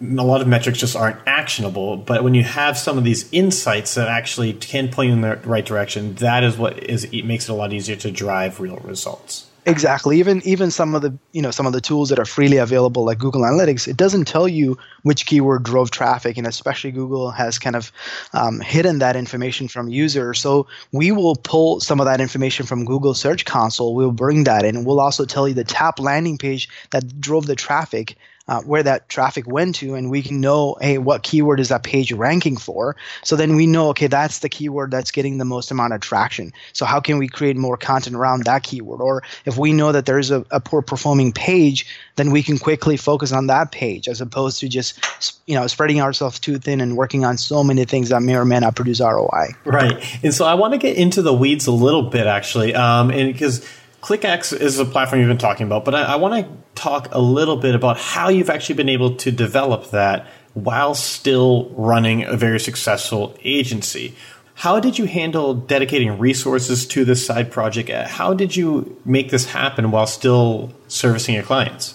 a 0.00 0.24
lot 0.24 0.40
of 0.40 0.48
metrics 0.48 0.78
just 0.78 0.96
aren't 0.96 1.18
actionable. 1.26 1.96
But 1.96 2.24
when 2.24 2.34
you 2.34 2.42
have 2.42 2.78
some 2.78 2.98
of 2.98 3.04
these 3.04 3.30
insights 3.32 3.94
that 3.94 4.08
actually 4.08 4.52
can 4.54 4.88
point 4.88 5.08
you 5.08 5.14
in 5.14 5.20
the 5.20 5.36
right 5.44 5.64
direction, 5.64 6.14
that 6.16 6.44
is 6.44 6.56
what 6.56 6.82
is 6.82 7.04
it 7.04 7.24
makes 7.24 7.48
it 7.48 7.52
a 7.52 7.54
lot 7.54 7.72
easier 7.72 7.96
to 7.96 8.10
drive 8.10 8.60
real 8.60 8.76
results. 8.78 9.46
Exactly. 9.66 10.18
Even 10.18 10.42
even 10.44 10.70
some 10.70 10.94
of 10.94 11.00
the 11.00 11.16
you 11.32 11.40
know 11.40 11.50
some 11.50 11.66
of 11.66 11.72
the 11.72 11.80
tools 11.80 12.10
that 12.10 12.18
are 12.18 12.26
freely 12.26 12.58
available 12.58 13.04
like 13.04 13.18
Google 13.18 13.42
Analytics, 13.42 13.88
it 13.88 13.96
doesn't 13.96 14.26
tell 14.26 14.46
you 14.46 14.76
which 15.04 15.24
keyword 15.24 15.62
drove 15.62 15.90
traffic, 15.90 16.36
and 16.36 16.46
especially 16.46 16.92
Google 16.92 17.30
has 17.30 17.58
kind 17.58 17.74
of 17.74 17.90
um, 18.34 18.60
hidden 18.60 18.98
that 18.98 19.16
information 19.16 19.66
from 19.68 19.88
users. 19.88 20.38
So 20.38 20.66
we 20.92 21.12
will 21.12 21.36
pull 21.36 21.80
some 21.80 21.98
of 21.98 22.04
that 22.04 22.20
information 22.20 22.66
from 22.66 22.84
Google 22.84 23.14
Search 23.14 23.46
Console. 23.46 23.94
We'll 23.94 24.12
bring 24.12 24.44
that 24.44 24.66
in. 24.66 24.84
We'll 24.84 25.00
also 25.00 25.24
tell 25.24 25.48
you 25.48 25.54
the 25.54 25.64
top 25.64 25.98
landing 25.98 26.36
page 26.36 26.68
that 26.90 27.18
drove 27.18 27.46
the 27.46 27.56
traffic 27.56 28.16
uh, 28.48 28.60
where 28.62 28.82
that 28.82 29.08
traffic 29.08 29.46
went 29.46 29.74
to 29.76 29.94
and 29.94 30.10
we 30.10 30.22
can 30.22 30.40
know 30.40 30.76
hey 30.80 30.98
what 30.98 31.22
keyword 31.22 31.60
is 31.60 31.68
that 31.68 31.82
page 31.82 32.12
ranking 32.12 32.56
for? 32.56 32.96
So 33.22 33.36
then 33.36 33.56
we 33.56 33.66
know 33.66 33.88
okay 33.90 34.06
that's 34.06 34.40
the 34.40 34.48
keyword 34.48 34.90
that's 34.90 35.10
getting 35.10 35.38
the 35.38 35.44
most 35.44 35.70
amount 35.70 35.92
of 35.92 36.00
traction. 36.00 36.52
So 36.72 36.84
how 36.84 37.00
can 37.00 37.18
we 37.18 37.28
create 37.28 37.56
more 37.56 37.76
content 37.76 38.16
around 38.16 38.44
that 38.44 38.62
keyword? 38.62 39.00
Or 39.00 39.22
if 39.44 39.56
we 39.56 39.72
know 39.72 39.92
that 39.92 40.06
there's 40.06 40.30
a, 40.30 40.44
a 40.50 40.60
poor 40.60 40.82
performing 40.82 41.32
page 41.32 41.86
then 42.16 42.30
we 42.30 42.42
can 42.42 42.58
quickly 42.58 42.96
focus 42.96 43.32
on 43.32 43.46
that 43.48 43.72
page 43.72 44.08
as 44.08 44.20
opposed 44.20 44.60
to 44.60 44.68
just 44.68 44.98
you 45.46 45.54
know 45.54 45.66
spreading 45.66 46.00
ourselves 46.00 46.38
too 46.38 46.58
thin 46.58 46.80
and 46.80 46.96
working 46.96 47.24
on 47.24 47.36
so 47.36 47.64
many 47.64 47.84
things 47.84 48.08
that 48.08 48.22
may 48.22 48.36
or 48.36 48.44
may 48.44 48.60
not 48.60 48.76
produce 48.76 49.00
roi 49.00 49.48
right. 49.64 50.24
And 50.24 50.32
so 50.32 50.44
i 50.44 50.54
want 50.54 50.72
to 50.72 50.78
get 50.78 50.96
into 50.96 51.22
the 51.22 51.34
weeds 51.34 51.66
a 51.66 51.72
little 51.72 52.02
bit 52.02 52.26
actually 52.26 52.74
um, 52.74 53.10
and 53.10 53.32
because 53.32 53.66
ClickX 54.04 54.60
is 54.60 54.78
a 54.78 54.84
platform 54.84 55.22
you've 55.22 55.28
been 55.28 55.38
talking 55.38 55.64
about, 55.64 55.86
but 55.86 55.94
I, 55.94 56.02
I 56.02 56.16
want 56.16 56.44
to 56.44 56.52
talk 56.74 57.08
a 57.12 57.18
little 57.18 57.56
bit 57.56 57.74
about 57.74 57.96
how 57.96 58.28
you've 58.28 58.50
actually 58.50 58.74
been 58.74 58.90
able 58.90 59.16
to 59.16 59.32
develop 59.32 59.92
that 59.92 60.26
while 60.52 60.94
still 60.94 61.70
running 61.70 62.22
a 62.22 62.36
very 62.36 62.60
successful 62.60 63.34
agency. 63.42 64.14
How 64.56 64.78
did 64.78 64.98
you 64.98 65.06
handle 65.06 65.54
dedicating 65.54 66.18
resources 66.18 66.86
to 66.88 67.06
this 67.06 67.24
side 67.24 67.50
project? 67.50 67.88
Uh, 67.88 68.06
how 68.06 68.34
did 68.34 68.54
you 68.54 69.00
make 69.06 69.30
this 69.30 69.46
happen 69.46 69.90
while 69.90 70.06
still 70.06 70.74
servicing 70.86 71.34
your 71.34 71.42
clients? 71.42 71.94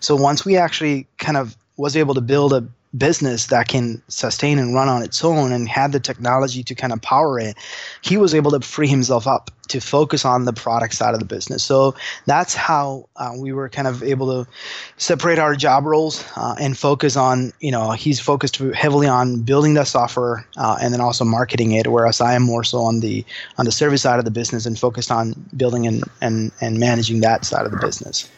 So 0.00 0.16
once 0.16 0.44
we 0.44 0.56
actually 0.56 1.06
kind 1.18 1.36
of 1.36 1.56
was 1.76 1.96
able 1.96 2.14
to 2.14 2.20
build 2.20 2.52
a 2.52 2.66
business 2.96 3.46
that 3.46 3.68
can 3.68 4.02
sustain 4.08 4.58
and 4.58 4.74
run 4.74 4.88
on 4.88 5.02
its 5.02 5.24
own 5.24 5.52
and 5.52 5.68
had 5.68 5.92
the 5.92 6.00
technology 6.00 6.62
to 6.64 6.74
kind 6.74 6.92
of 6.92 7.00
power 7.00 7.38
it, 7.38 7.56
he 8.02 8.16
was 8.16 8.34
able 8.34 8.50
to 8.50 8.60
free 8.60 8.88
himself 8.88 9.26
up 9.26 9.50
to 9.68 9.80
focus 9.80 10.24
on 10.24 10.44
the 10.46 10.52
product 10.52 10.94
side 10.94 11.14
of 11.14 11.20
the 11.20 11.26
business. 11.26 11.62
So 11.62 11.94
that's 12.26 12.54
how 12.54 13.08
uh, 13.14 13.32
we 13.38 13.52
were 13.52 13.68
kind 13.68 13.86
of 13.86 14.02
able 14.02 14.44
to 14.44 14.50
separate 14.96 15.38
our 15.38 15.54
job 15.54 15.84
roles 15.84 16.24
uh, 16.36 16.56
and 16.58 16.76
focus 16.76 17.16
on, 17.16 17.52
you 17.60 17.70
know, 17.70 17.92
he's 17.92 18.18
focused 18.18 18.56
heavily 18.56 19.06
on 19.06 19.42
building 19.42 19.74
the 19.74 19.84
software 19.84 20.44
uh, 20.56 20.76
and 20.80 20.92
then 20.92 21.00
also 21.00 21.24
marketing 21.24 21.70
it, 21.70 21.86
whereas 21.86 22.20
I 22.20 22.34
am 22.34 22.42
more 22.42 22.64
so 22.64 22.78
on 22.78 22.98
the 22.98 23.24
on 23.58 23.64
the 23.64 23.72
service 23.72 24.02
side 24.02 24.18
of 24.18 24.24
the 24.24 24.32
business 24.32 24.66
and 24.66 24.76
focused 24.76 25.12
on 25.12 25.34
building 25.56 25.86
and, 25.86 26.02
and, 26.20 26.50
and 26.60 26.80
managing 26.80 27.20
that 27.20 27.44
side 27.44 27.64
of 27.64 27.70
the 27.70 27.78
business 27.78 28.28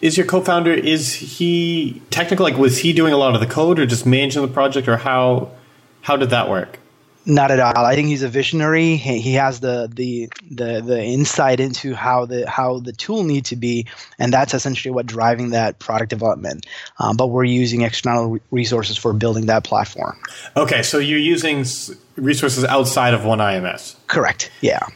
is 0.00 0.16
your 0.16 0.26
co-founder 0.26 0.72
is 0.72 1.14
he 1.14 2.02
technical 2.10 2.44
like 2.44 2.56
was 2.56 2.78
he 2.78 2.92
doing 2.92 3.12
a 3.12 3.16
lot 3.16 3.34
of 3.34 3.40
the 3.40 3.46
code 3.46 3.78
or 3.78 3.86
just 3.86 4.06
managing 4.06 4.42
the 4.42 4.48
project 4.48 4.88
or 4.88 4.96
how 4.96 5.50
how 6.02 6.16
did 6.16 6.30
that 6.30 6.48
work? 6.48 6.78
Not 7.28 7.50
at 7.50 7.58
all. 7.58 7.84
I 7.84 7.96
think 7.96 8.06
he's 8.06 8.22
a 8.22 8.28
visionary. 8.28 8.94
He, 8.94 9.32
has 9.32 9.58
the, 9.58 9.90
the 9.92 10.28
the 10.48 10.80
the 10.80 11.02
insight 11.02 11.58
into 11.58 11.92
how 11.92 12.24
the 12.24 12.48
how 12.48 12.78
the 12.78 12.92
tool 12.92 13.24
need 13.24 13.44
to 13.46 13.56
be 13.56 13.84
and 14.20 14.32
that's 14.32 14.54
essentially 14.54 14.92
what 14.92 15.06
driving 15.06 15.50
that 15.50 15.80
product 15.80 16.10
development. 16.10 16.66
Um, 17.00 17.16
but 17.16 17.28
we're 17.28 17.42
using 17.42 17.82
external 17.82 18.38
resources 18.52 18.96
for 18.96 19.12
building 19.12 19.46
that 19.46 19.64
platform. 19.64 20.16
Okay 20.56 20.82
so 20.82 20.98
you're 20.98 21.18
using 21.18 21.64
resources 22.14 22.64
outside 22.64 23.12
of 23.12 23.24
one 23.24 23.38
ims 23.38 23.96
correct. 24.06 24.50
Yeah 24.60 24.86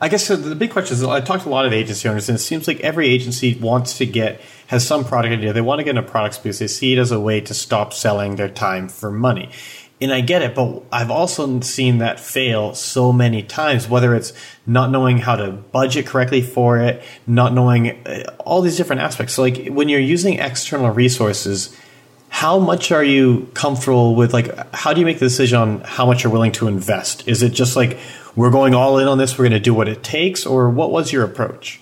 I 0.00 0.08
guess 0.08 0.26
so 0.26 0.36
the 0.36 0.54
big 0.54 0.70
question 0.70 0.96
is 0.96 1.04
I 1.04 1.20
talked 1.20 1.42
to 1.42 1.48
a 1.48 1.50
lot 1.50 1.66
of 1.66 1.74
agency 1.74 2.08
owners, 2.08 2.28
and 2.28 2.36
it 2.36 2.40
seems 2.40 2.66
like 2.66 2.80
every 2.80 3.08
agency 3.08 3.54
wants 3.54 3.98
to 3.98 4.06
get 4.06 4.40
has 4.68 4.86
some 4.86 5.04
product 5.04 5.32
idea. 5.32 5.52
They 5.52 5.60
want 5.60 5.80
to 5.80 5.84
get 5.84 5.96
into 5.96 6.08
products 6.10 6.38
because 6.38 6.58
they 6.58 6.68
see 6.68 6.94
it 6.94 6.98
as 6.98 7.12
a 7.12 7.20
way 7.20 7.40
to 7.42 7.52
stop 7.52 7.92
selling 7.92 8.36
their 8.36 8.48
time 8.48 8.88
for 8.88 9.10
money. 9.10 9.50
And 10.00 10.14
I 10.14 10.22
get 10.22 10.40
it, 10.40 10.54
but 10.54 10.82
I've 10.90 11.10
also 11.10 11.60
seen 11.60 11.98
that 11.98 12.18
fail 12.18 12.74
so 12.74 13.12
many 13.12 13.42
times, 13.42 13.86
whether 13.86 14.14
it's 14.14 14.32
not 14.66 14.90
knowing 14.90 15.18
how 15.18 15.36
to 15.36 15.50
budget 15.52 16.06
correctly 16.06 16.40
for 16.40 16.78
it, 16.78 17.02
not 17.26 17.52
knowing 17.52 17.90
uh, 18.06 18.34
all 18.38 18.62
these 18.62 18.78
different 18.78 19.02
aspects. 19.02 19.34
So, 19.34 19.42
like 19.42 19.66
when 19.66 19.90
you're 19.90 20.00
using 20.00 20.38
external 20.38 20.90
resources, 20.90 21.76
how 22.30 22.58
much 22.58 22.90
are 22.90 23.04
you 23.04 23.50
comfortable 23.54 24.14
with? 24.14 24.32
Like, 24.32 24.56
how 24.74 24.94
do 24.94 25.00
you 25.00 25.04
make 25.04 25.18
the 25.18 25.26
decision 25.26 25.58
on 25.58 25.80
how 25.82 26.06
much 26.06 26.24
you're 26.24 26.32
willing 26.32 26.52
to 26.52 26.68
invest? 26.68 27.28
Is 27.28 27.42
it 27.42 27.50
just 27.50 27.76
like, 27.76 27.98
we're 28.36 28.50
going 28.50 28.74
all 28.74 28.98
in 28.98 29.08
on 29.08 29.18
this, 29.18 29.36
we're 29.36 29.44
going 29.44 29.52
to 29.52 29.60
do 29.60 29.74
what 29.74 29.88
it 29.88 30.02
takes, 30.02 30.46
or 30.46 30.70
what 30.70 30.90
was 30.90 31.12
your 31.12 31.24
approach? 31.24 31.80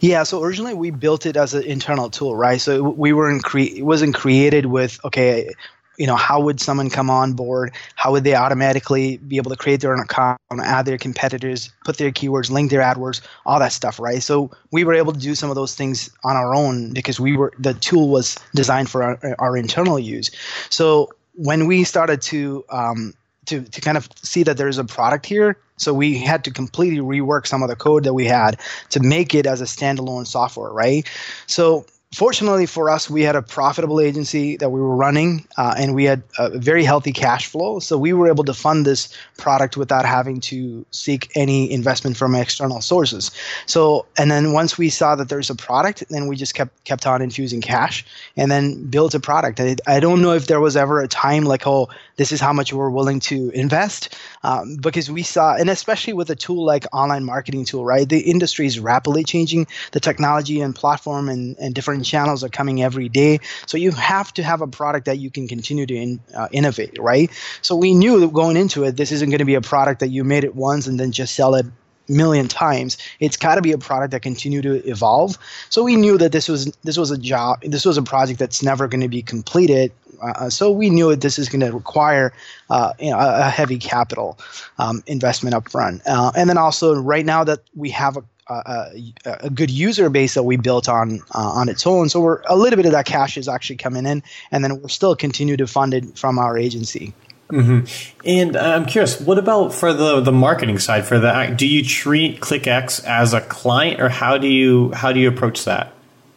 Yeah, 0.00 0.22
so 0.24 0.42
originally 0.42 0.74
we 0.74 0.90
built 0.90 1.26
it 1.26 1.36
as 1.36 1.54
an 1.54 1.64
internal 1.64 2.10
tool, 2.10 2.34
right? 2.34 2.60
So 2.60 2.82
we 2.82 3.12
weren't 3.12 3.44
cre- 3.44 3.60
it 3.60 3.84
wasn't 3.84 4.14
created 4.14 4.66
with 4.66 4.98
okay, 5.04 5.50
you 5.98 6.06
know, 6.06 6.16
how 6.16 6.40
would 6.40 6.60
someone 6.60 6.90
come 6.90 7.10
on 7.10 7.34
board? 7.34 7.72
How 7.96 8.12
would 8.12 8.24
they 8.24 8.34
automatically 8.34 9.18
be 9.18 9.36
able 9.36 9.50
to 9.50 9.56
create 9.56 9.80
their 9.80 9.92
own 9.92 10.00
account, 10.00 10.40
add 10.60 10.86
their 10.86 10.98
competitors, 10.98 11.70
put 11.84 11.98
their 11.98 12.10
keywords, 12.10 12.50
link 12.50 12.70
their 12.70 12.80
AdWords, 12.80 13.20
all 13.44 13.58
that 13.58 13.72
stuff, 13.72 14.00
right? 14.00 14.22
So 14.22 14.50
we 14.70 14.84
were 14.84 14.94
able 14.94 15.12
to 15.12 15.18
do 15.18 15.34
some 15.34 15.50
of 15.50 15.56
those 15.56 15.74
things 15.74 16.10
on 16.24 16.36
our 16.36 16.54
own 16.54 16.92
because 16.92 17.20
we 17.20 17.36
were 17.36 17.52
the 17.58 17.74
tool 17.74 18.08
was 18.08 18.36
designed 18.54 18.90
for 18.90 19.02
our, 19.02 19.36
our 19.38 19.56
internal 19.56 19.98
use. 19.98 20.30
So 20.70 21.10
when 21.34 21.66
we 21.66 21.84
started 21.84 22.22
to 22.22 22.64
um, 22.70 23.14
to, 23.46 23.62
to 23.62 23.80
kind 23.80 23.96
of 23.96 24.08
see 24.16 24.42
that 24.44 24.56
there's 24.56 24.78
a 24.78 24.84
product 24.84 25.26
here. 25.26 25.56
So 25.76 25.92
we 25.92 26.16
had 26.16 26.44
to 26.44 26.50
completely 26.50 27.00
rework 27.00 27.46
some 27.46 27.62
of 27.62 27.68
the 27.68 27.76
code 27.76 28.04
that 28.04 28.14
we 28.14 28.24
had 28.24 28.60
to 28.90 29.00
make 29.00 29.34
it 29.34 29.46
as 29.46 29.60
a 29.60 29.64
standalone 29.64 30.26
software, 30.26 30.70
right? 30.70 31.08
So 31.46 31.84
fortunately 32.12 32.66
for 32.66 32.90
us, 32.90 33.08
we 33.08 33.22
had 33.22 33.36
a 33.36 33.42
profitable 33.42 34.00
agency 34.00 34.56
that 34.58 34.70
we 34.70 34.80
were 34.80 34.94
running, 34.94 35.46
uh, 35.56 35.74
and 35.76 35.94
we 35.94 36.04
had 36.04 36.22
a 36.38 36.58
very 36.58 36.84
healthy 36.84 37.12
cash 37.12 37.46
flow. 37.46 37.78
So 37.78 37.98
we 37.98 38.12
were 38.12 38.28
able 38.28 38.44
to 38.44 38.54
fund 38.54 38.84
this 38.86 39.16
product 39.38 39.76
without 39.76 40.04
having 40.04 40.40
to 40.40 40.84
seek 40.90 41.30
any 41.34 41.70
investment 41.72 42.16
from 42.16 42.34
external 42.34 42.80
sources. 42.80 43.30
So, 43.66 44.06
and 44.18 44.30
then 44.30 44.52
once 44.52 44.76
we 44.76 44.90
saw 44.90 45.16
that 45.16 45.28
there's 45.28 45.50
a 45.50 45.54
product, 45.54 46.04
then 46.10 46.28
we 46.28 46.36
just 46.36 46.54
kept 46.54 46.84
kept 46.84 47.06
on 47.06 47.22
infusing 47.22 47.60
cash, 47.60 48.04
and 48.36 48.50
then 48.50 48.84
built 48.90 49.14
a 49.14 49.20
product. 49.20 49.60
I, 49.60 49.76
I 49.86 50.00
don't 50.00 50.20
know 50.20 50.32
if 50.32 50.46
there 50.46 50.60
was 50.60 50.76
ever 50.76 51.00
a 51.00 51.08
time 51.08 51.44
like, 51.44 51.66
oh, 51.66 51.88
this 52.16 52.30
is 52.30 52.40
how 52.40 52.52
much 52.52 52.72
we're 52.72 52.90
willing 52.90 53.20
to 53.20 53.50
invest, 53.50 54.16
um, 54.42 54.76
because 54.76 55.10
we 55.10 55.22
saw, 55.22 55.54
and 55.56 55.70
especially 55.70 56.12
with 56.12 56.28
a 56.30 56.36
tool 56.36 56.64
like 56.64 56.86
online 56.92 57.24
marketing 57.24 57.64
tool, 57.64 57.84
right? 57.84 58.08
The 58.08 58.20
industry 58.20 58.66
is 58.66 58.78
rapidly 58.78 59.24
changing. 59.24 59.66
The 59.92 60.00
technology 60.00 60.60
and 60.60 60.74
platform 60.74 61.28
and, 61.28 61.56
and 61.58 61.74
different 61.74 62.01
channels 62.04 62.44
are 62.44 62.48
coming 62.48 62.82
every 62.82 63.08
day. 63.08 63.40
So 63.66 63.76
you 63.76 63.90
have 63.92 64.32
to 64.34 64.42
have 64.42 64.60
a 64.60 64.66
product 64.66 65.06
that 65.06 65.18
you 65.18 65.30
can 65.30 65.48
continue 65.48 65.86
to 65.86 65.94
in, 65.94 66.20
uh, 66.34 66.48
innovate, 66.52 66.98
right? 66.98 67.30
So 67.62 67.76
we 67.76 67.94
knew 67.94 68.20
that 68.20 68.32
going 68.32 68.56
into 68.56 68.84
it, 68.84 68.96
this 68.96 69.12
isn't 69.12 69.30
going 69.30 69.38
to 69.38 69.44
be 69.44 69.54
a 69.54 69.60
product 69.60 70.00
that 70.00 70.08
you 70.08 70.24
made 70.24 70.44
it 70.44 70.54
once 70.54 70.86
and 70.86 70.98
then 70.98 71.12
just 71.12 71.34
sell 71.34 71.54
it 71.54 71.66
million 72.08 72.48
times 72.48 72.98
it's 73.20 73.36
got 73.36 73.56
to 73.56 73.62
be 73.62 73.72
a 73.72 73.78
product 73.78 74.10
that 74.10 74.20
continue 74.20 74.60
to 74.60 74.86
evolve 74.88 75.38
so 75.68 75.82
we 75.82 75.96
knew 75.96 76.18
that 76.18 76.32
this 76.32 76.48
was 76.48 76.66
this 76.82 76.96
was 76.96 77.10
a 77.10 77.18
job 77.18 77.60
this 77.62 77.84
was 77.84 77.96
a 77.96 78.02
project 78.02 78.38
that's 78.38 78.62
never 78.62 78.88
going 78.88 79.00
to 79.00 79.08
be 79.08 79.22
completed 79.22 79.92
uh, 80.20 80.50
so 80.50 80.70
we 80.70 80.90
knew 80.90 81.10
that 81.10 81.20
this 81.20 81.38
is 81.38 81.48
going 81.48 81.60
to 81.60 81.72
require 81.72 82.32
uh, 82.70 82.92
you 82.98 83.10
know, 83.10 83.18
a, 83.18 83.46
a, 83.46 83.50
heavy 83.50 83.78
capital 83.78 84.38
um, 84.78 85.02
investment 85.06 85.54
up 85.54 85.68
front 85.70 86.02
uh, 86.06 86.32
and 86.36 86.48
then 86.48 86.58
also 86.58 86.94
right 86.94 87.24
now 87.24 87.44
that 87.44 87.60
we 87.74 87.88
have 87.88 88.16
a 88.16 88.24
a, 88.52 89.12
a, 89.46 89.50
good 89.50 89.70
user 89.70 90.10
base 90.10 90.34
that 90.34 90.42
we 90.42 90.56
built 90.56 90.88
on 90.88 91.20
uh, 91.34 91.38
on 91.38 91.68
its 91.68 91.86
own. 91.86 92.08
So 92.08 92.20
we're 92.20 92.42
a 92.48 92.56
little 92.56 92.76
bit 92.76 92.86
of 92.86 92.92
that 92.92 93.06
cash 93.06 93.36
is 93.36 93.48
actually 93.48 93.76
coming 93.76 94.06
in, 94.06 94.22
and 94.50 94.64
then 94.64 94.80
we're 94.80 94.88
still 94.88 95.16
continue 95.16 95.56
to 95.56 95.66
fund 95.66 95.94
it 95.94 96.18
from 96.18 96.38
our 96.38 96.56
agency. 96.58 97.12
Mm-hmm. 97.50 98.18
And 98.24 98.56
I'm 98.56 98.86
curious, 98.86 99.20
what 99.20 99.38
about 99.38 99.74
for 99.74 99.92
the 99.92 100.20
the 100.20 100.32
marketing 100.32 100.78
side? 100.78 101.04
For 101.04 101.18
that, 101.18 101.58
do 101.58 101.66
you 101.66 101.84
treat 101.84 102.40
ClickX 102.40 103.04
as 103.04 103.34
a 103.34 103.40
client, 103.42 104.00
or 104.00 104.08
how 104.08 104.38
do 104.38 104.48
you 104.48 104.92
how 104.92 105.12
do 105.12 105.20
you 105.20 105.28
approach 105.28 105.64
that? 105.64 105.92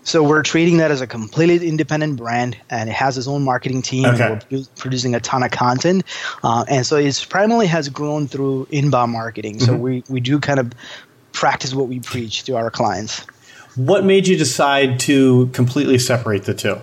So 0.05 0.21
we're 0.21 0.43
treating 0.43 0.77
that 0.77 0.91
as 0.91 1.01
a 1.01 1.07
completely 1.07 1.67
independent 1.67 2.17
brand, 2.17 2.55
and 2.69 2.89
it 2.89 2.93
has 2.93 3.17
its 3.17 3.27
own 3.27 3.43
marketing 3.43 3.81
team. 3.81 4.05
Okay. 4.05 4.39
we're 4.51 4.63
producing 4.75 5.15
a 5.15 5.19
ton 5.19 5.41
of 5.41 5.49
content, 5.49 6.03
uh, 6.43 6.63
and 6.67 6.85
so 6.85 6.97
it's 6.97 7.25
primarily 7.25 7.65
has 7.65 7.89
grown 7.89 8.27
through 8.27 8.67
inbound 8.69 9.11
marketing. 9.11 9.59
So 9.59 9.71
mm-hmm. 9.71 9.81
we 9.81 10.03
we 10.07 10.19
do 10.19 10.39
kind 10.39 10.59
of 10.59 10.73
practice 11.35 11.75
what 11.75 11.87
we 11.87 11.99
preach 11.99 12.43
to 12.45 12.55
our 12.55 12.71
clients. 12.71 13.25
What 13.75 14.05
made 14.05 14.25
you 14.25 14.37
decide 14.37 14.99
to 15.01 15.47
completely 15.47 15.99
separate 15.99 16.45
the 16.45 16.53
two? 16.53 16.79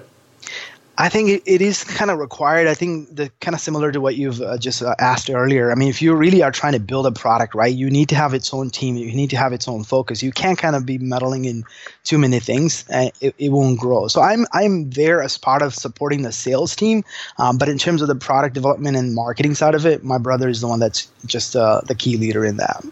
I 0.99 1.09
think 1.09 1.31
it, 1.31 1.43
it 1.47 1.63
is 1.63 1.85
kind 1.85 2.11
of 2.11 2.19
required. 2.19 2.69
I 2.69 2.75
think 2.75 3.17
the 3.17 3.31
kind 3.41 3.55
of 3.55 3.63
similar 3.63 3.91
to 3.93 4.01
what 4.01 4.15
you've 4.15 4.43
uh, 4.43 4.59
just 4.59 4.83
uh, 4.83 4.95
asked 4.99 5.31
earlier. 5.31 5.73
I 5.73 5.75
mean, 5.75 5.89
if 5.89 6.03
you 6.03 6.15
really 6.15 6.43
are 6.43 6.53
trying 6.53 6.75
to 6.75 6.81
build 6.81 7.07
a 7.07 7.13
product, 7.13 7.55
right, 7.55 7.75
you 7.75 7.89
need 7.89 8.11
to 8.11 8.15
have 8.15 8.35
its 8.35 8.53
own 8.53 8.69
team. 8.69 8.97
You 8.97 9.11
need 9.11 9.31
to 9.31 9.39
have 9.39 9.55
its 9.55 9.67
own 9.67 9.85
focus. 9.85 10.23
You 10.23 10.33
can't 10.33 10.59
kind 10.59 10.77
of 10.77 10.85
be 10.85 10.99
meddling 10.99 11.47
in 11.47 11.65
too 12.05 12.19
many 12.19 12.41
things, 12.41 12.85
and 12.91 13.11
it, 13.23 13.35
it 13.39 13.49
won't 13.49 13.81
grow. 13.81 14.07
So 14.09 14.21
I'm 14.21 14.45
I'm 14.53 14.91
there 14.91 15.23
as 15.23 15.39
part 15.39 15.63
of 15.63 15.75
supporting 15.75 16.23
the 16.23 16.31
sales 16.31 16.77
team, 16.77 17.05
um, 17.39 17.57
but 17.57 17.71
in 17.71 17.79
terms 17.79 18.03
of 18.03 18.09
the 18.09 18.15
product 18.15 18.55
development 18.55 18.99
and 18.99 19.15
marketing 19.15 19.55
side 19.55 19.75
of 19.75 19.87
it, 19.87 20.05
my 20.05 20.19
brother 20.19 20.51
is 20.51 20.61
the 20.61 20.69
one 20.69 20.79
that's 20.79 21.11
just 21.25 21.57
uh, 21.57 21.81
the 21.87 21.95
key 21.95 22.19
leader 22.19 22.45
in 22.45 22.59
that. 22.59 22.85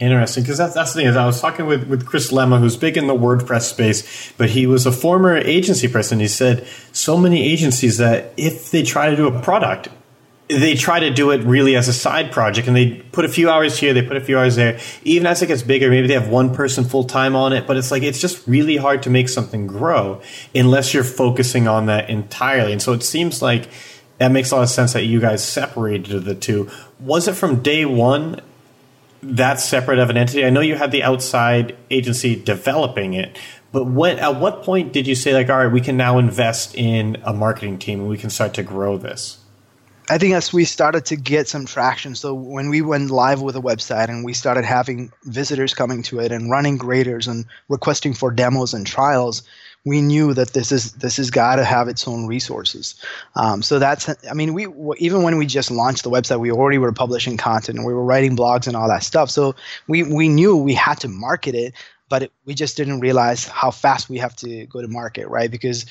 Interesting, 0.00 0.44
because 0.44 0.56
that's, 0.56 0.72
that's 0.72 0.94
the 0.94 1.00
thing. 1.00 1.08
Is 1.08 1.16
I 1.16 1.26
was 1.26 1.42
talking 1.42 1.66
with, 1.66 1.86
with 1.86 2.06
Chris 2.06 2.32
Lema, 2.32 2.58
who's 2.58 2.74
big 2.74 2.96
in 2.96 3.06
the 3.06 3.14
WordPress 3.14 3.68
space, 3.68 4.32
but 4.38 4.48
he 4.48 4.66
was 4.66 4.86
a 4.86 4.92
former 4.92 5.36
agency 5.36 5.88
person. 5.88 6.20
He 6.20 6.28
said 6.28 6.66
so 6.90 7.18
many 7.18 7.42
agencies 7.42 7.98
that 7.98 8.32
if 8.38 8.70
they 8.70 8.82
try 8.82 9.10
to 9.10 9.16
do 9.16 9.26
a 9.26 9.42
product, 9.42 9.88
they 10.48 10.74
try 10.74 11.00
to 11.00 11.10
do 11.10 11.30
it 11.30 11.44
really 11.44 11.76
as 11.76 11.86
a 11.86 11.92
side 11.92 12.32
project 12.32 12.66
and 12.66 12.74
they 12.74 12.94
put 13.12 13.26
a 13.26 13.28
few 13.28 13.50
hours 13.50 13.78
here, 13.78 13.92
they 13.92 14.02
put 14.02 14.16
a 14.16 14.20
few 14.20 14.38
hours 14.38 14.56
there. 14.56 14.80
Even 15.04 15.26
as 15.26 15.42
it 15.42 15.46
gets 15.46 15.62
bigger, 15.62 15.90
maybe 15.90 16.08
they 16.08 16.14
have 16.14 16.28
one 16.28 16.54
person 16.54 16.84
full 16.84 17.04
time 17.04 17.36
on 17.36 17.52
it, 17.52 17.66
but 17.66 17.76
it's 17.76 17.90
like 17.90 18.02
it's 18.02 18.20
just 18.20 18.48
really 18.48 18.78
hard 18.78 19.02
to 19.02 19.10
make 19.10 19.28
something 19.28 19.66
grow 19.66 20.20
unless 20.54 20.94
you're 20.94 21.04
focusing 21.04 21.68
on 21.68 21.86
that 21.86 22.08
entirely. 22.08 22.72
And 22.72 22.80
so 22.80 22.94
it 22.94 23.02
seems 23.02 23.42
like 23.42 23.68
that 24.16 24.32
makes 24.32 24.50
a 24.50 24.56
lot 24.56 24.62
of 24.62 24.70
sense 24.70 24.94
that 24.94 25.04
you 25.04 25.20
guys 25.20 25.46
separated 25.46 26.24
the 26.24 26.34
two. 26.34 26.70
Was 26.98 27.28
it 27.28 27.34
from 27.34 27.62
day 27.62 27.84
one 27.84 28.40
that's 29.22 29.64
separate 29.64 29.98
of 29.98 30.10
an 30.10 30.16
entity? 30.16 30.44
I 30.44 30.50
know 30.50 30.60
you 30.60 30.76
had 30.76 30.90
the 30.90 31.02
outside 31.02 31.76
agency 31.90 32.36
developing 32.36 33.14
it, 33.14 33.38
but 33.72 33.84
when 33.84 34.18
at 34.18 34.40
what 34.40 34.62
point 34.62 34.92
did 34.92 35.06
you 35.06 35.14
say 35.14 35.34
like, 35.34 35.48
all 35.48 35.58
right, 35.58 35.72
we 35.72 35.80
can 35.80 35.96
now 35.96 36.18
invest 36.18 36.74
in 36.74 37.18
a 37.24 37.32
marketing 37.32 37.78
team 37.78 38.00
and 38.00 38.08
we 38.08 38.18
can 38.18 38.30
start 38.30 38.54
to 38.54 38.62
grow 38.62 38.96
this? 38.96 39.38
I 40.08 40.18
think 40.18 40.34
as 40.34 40.52
we 40.52 40.64
started 40.64 41.04
to 41.06 41.16
get 41.16 41.46
some 41.46 41.66
traction, 41.66 42.16
so 42.16 42.34
when 42.34 42.68
we 42.68 42.82
went 42.82 43.12
live 43.12 43.42
with 43.42 43.54
a 43.54 43.60
website 43.60 44.08
and 44.08 44.24
we 44.24 44.32
started 44.32 44.64
having 44.64 45.12
visitors 45.22 45.72
coming 45.72 46.02
to 46.04 46.18
it 46.18 46.32
and 46.32 46.50
running 46.50 46.78
graders 46.78 47.28
and 47.28 47.46
requesting 47.68 48.12
for 48.12 48.32
demos 48.32 48.74
and 48.74 48.84
trials, 48.84 49.44
we 49.84 50.02
knew 50.02 50.34
that 50.34 50.52
this 50.52 50.72
is 50.72 50.92
this 50.92 51.16
has 51.16 51.30
got 51.30 51.56
to 51.56 51.64
have 51.64 51.88
its 51.88 52.06
own 52.06 52.26
resources. 52.26 52.94
Um, 53.34 53.62
so 53.62 53.78
that's 53.78 54.08
I 54.28 54.34
mean 54.34 54.52
we 54.52 54.66
even 54.98 55.22
when 55.22 55.38
we 55.38 55.46
just 55.46 55.70
launched 55.70 56.04
the 56.04 56.10
website, 56.10 56.40
we 56.40 56.50
already 56.50 56.78
were 56.78 56.92
publishing 56.92 57.36
content 57.36 57.78
and 57.78 57.86
we 57.86 57.94
were 57.94 58.04
writing 58.04 58.36
blogs 58.36 58.66
and 58.66 58.76
all 58.76 58.88
that 58.88 59.02
stuff. 59.02 59.30
So 59.30 59.54
we 59.88 60.02
we 60.02 60.28
knew 60.28 60.56
we 60.56 60.74
had 60.74 61.00
to 61.00 61.08
market 61.08 61.54
it, 61.54 61.74
but 62.08 62.24
it, 62.24 62.32
we 62.44 62.54
just 62.54 62.76
didn't 62.76 63.00
realize 63.00 63.46
how 63.46 63.70
fast 63.70 64.10
we 64.10 64.18
have 64.18 64.36
to 64.36 64.66
go 64.66 64.82
to 64.82 64.88
market, 64.88 65.28
right? 65.28 65.50
Because 65.50 65.86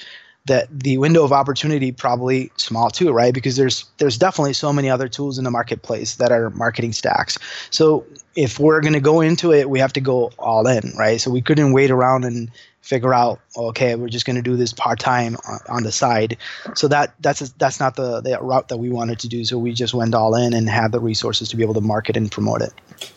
that 0.46 0.68
the 0.72 0.98
window 0.98 1.24
of 1.24 1.32
opportunity 1.32 1.92
probably 1.92 2.52
small 2.58 2.90
too, 2.90 3.12
right? 3.12 3.34
Because 3.34 3.56
there's 3.56 3.86
there's 3.98 4.18
definitely 4.18 4.54
so 4.54 4.72
many 4.72 4.90
other 4.90 5.08
tools 5.08 5.38
in 5.38 5.44
the 5.44 5.52
marketplace 5.52 6.16
that 6.16 6.32
are 6.32 6.50
marketing 6.52 6.94
stacks. 6.94 7.38
So 7.72 8.06
if 8.36 8.60
we're 8.60 8.82
going 8.82 8.94
to 8.94 9.00
go 9.00 9.22
into 9.22 9.52
it, 9.52 9.70
we 9.70 9.80
have 9.80 9.94
to 9.94 10.02
go 10.02 10.32
all 10.38 10.68
in, 10.68 10.94
right? 10.98 11.20
So 11.20 11.32
we 11.32 11.42
couldn't 11.42 11.74
wait 11.74 11.92
around 11.92 12.24
and 12.24 12.52
figure 12.82 13.14
out, 13.14 13.40
okay, 13.56 13.96
we're 13.96 14.10
just 14.10 14.26
going 14.26 14.36
to 14.36 14.42
do 14.42 14.56
this 14.56 14.74
part 14.74 15.00
time 15.00 15.38
on, 15.48 15.60
on, 15.70 15.84
the 15.84 15.92
side. 15.92 16.38
So 16.76 16.88
that 16.88 17.14
that's 17.20 17.40
that's 17.52 17.80
not 17.80 17.96
the, 17.96 18.22
the 18.22 18.40
route 18.40 18.70
that 18.70 18.78
we 18.78 18.90
wanted 18.90 19.20
to 19.20 19.28
do. 19.28 19.46
So 19.46 19.58
we 19.58 19.74
just 19.74 19.94
went 19.94 20.16
all 20.16 20.36
in 20.36 20.54
and 20.54 20.70
had 20.70 20.92
the 20.92 21.00
resources 21.00 21.50
to 21.50 21.58
be 21.58 21.64
able 21.64 21.76
to 21.76 21.82
market 21.82 22.18
and 22.18 22.32
promote 22.32 22.62
it. 22.62 22.74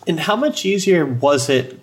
And 0.06 0.20
how 0.20 0.36
much 0.36 0.64
easier 0.64 1.06
was 1.06 1.48
it 1.48 1.80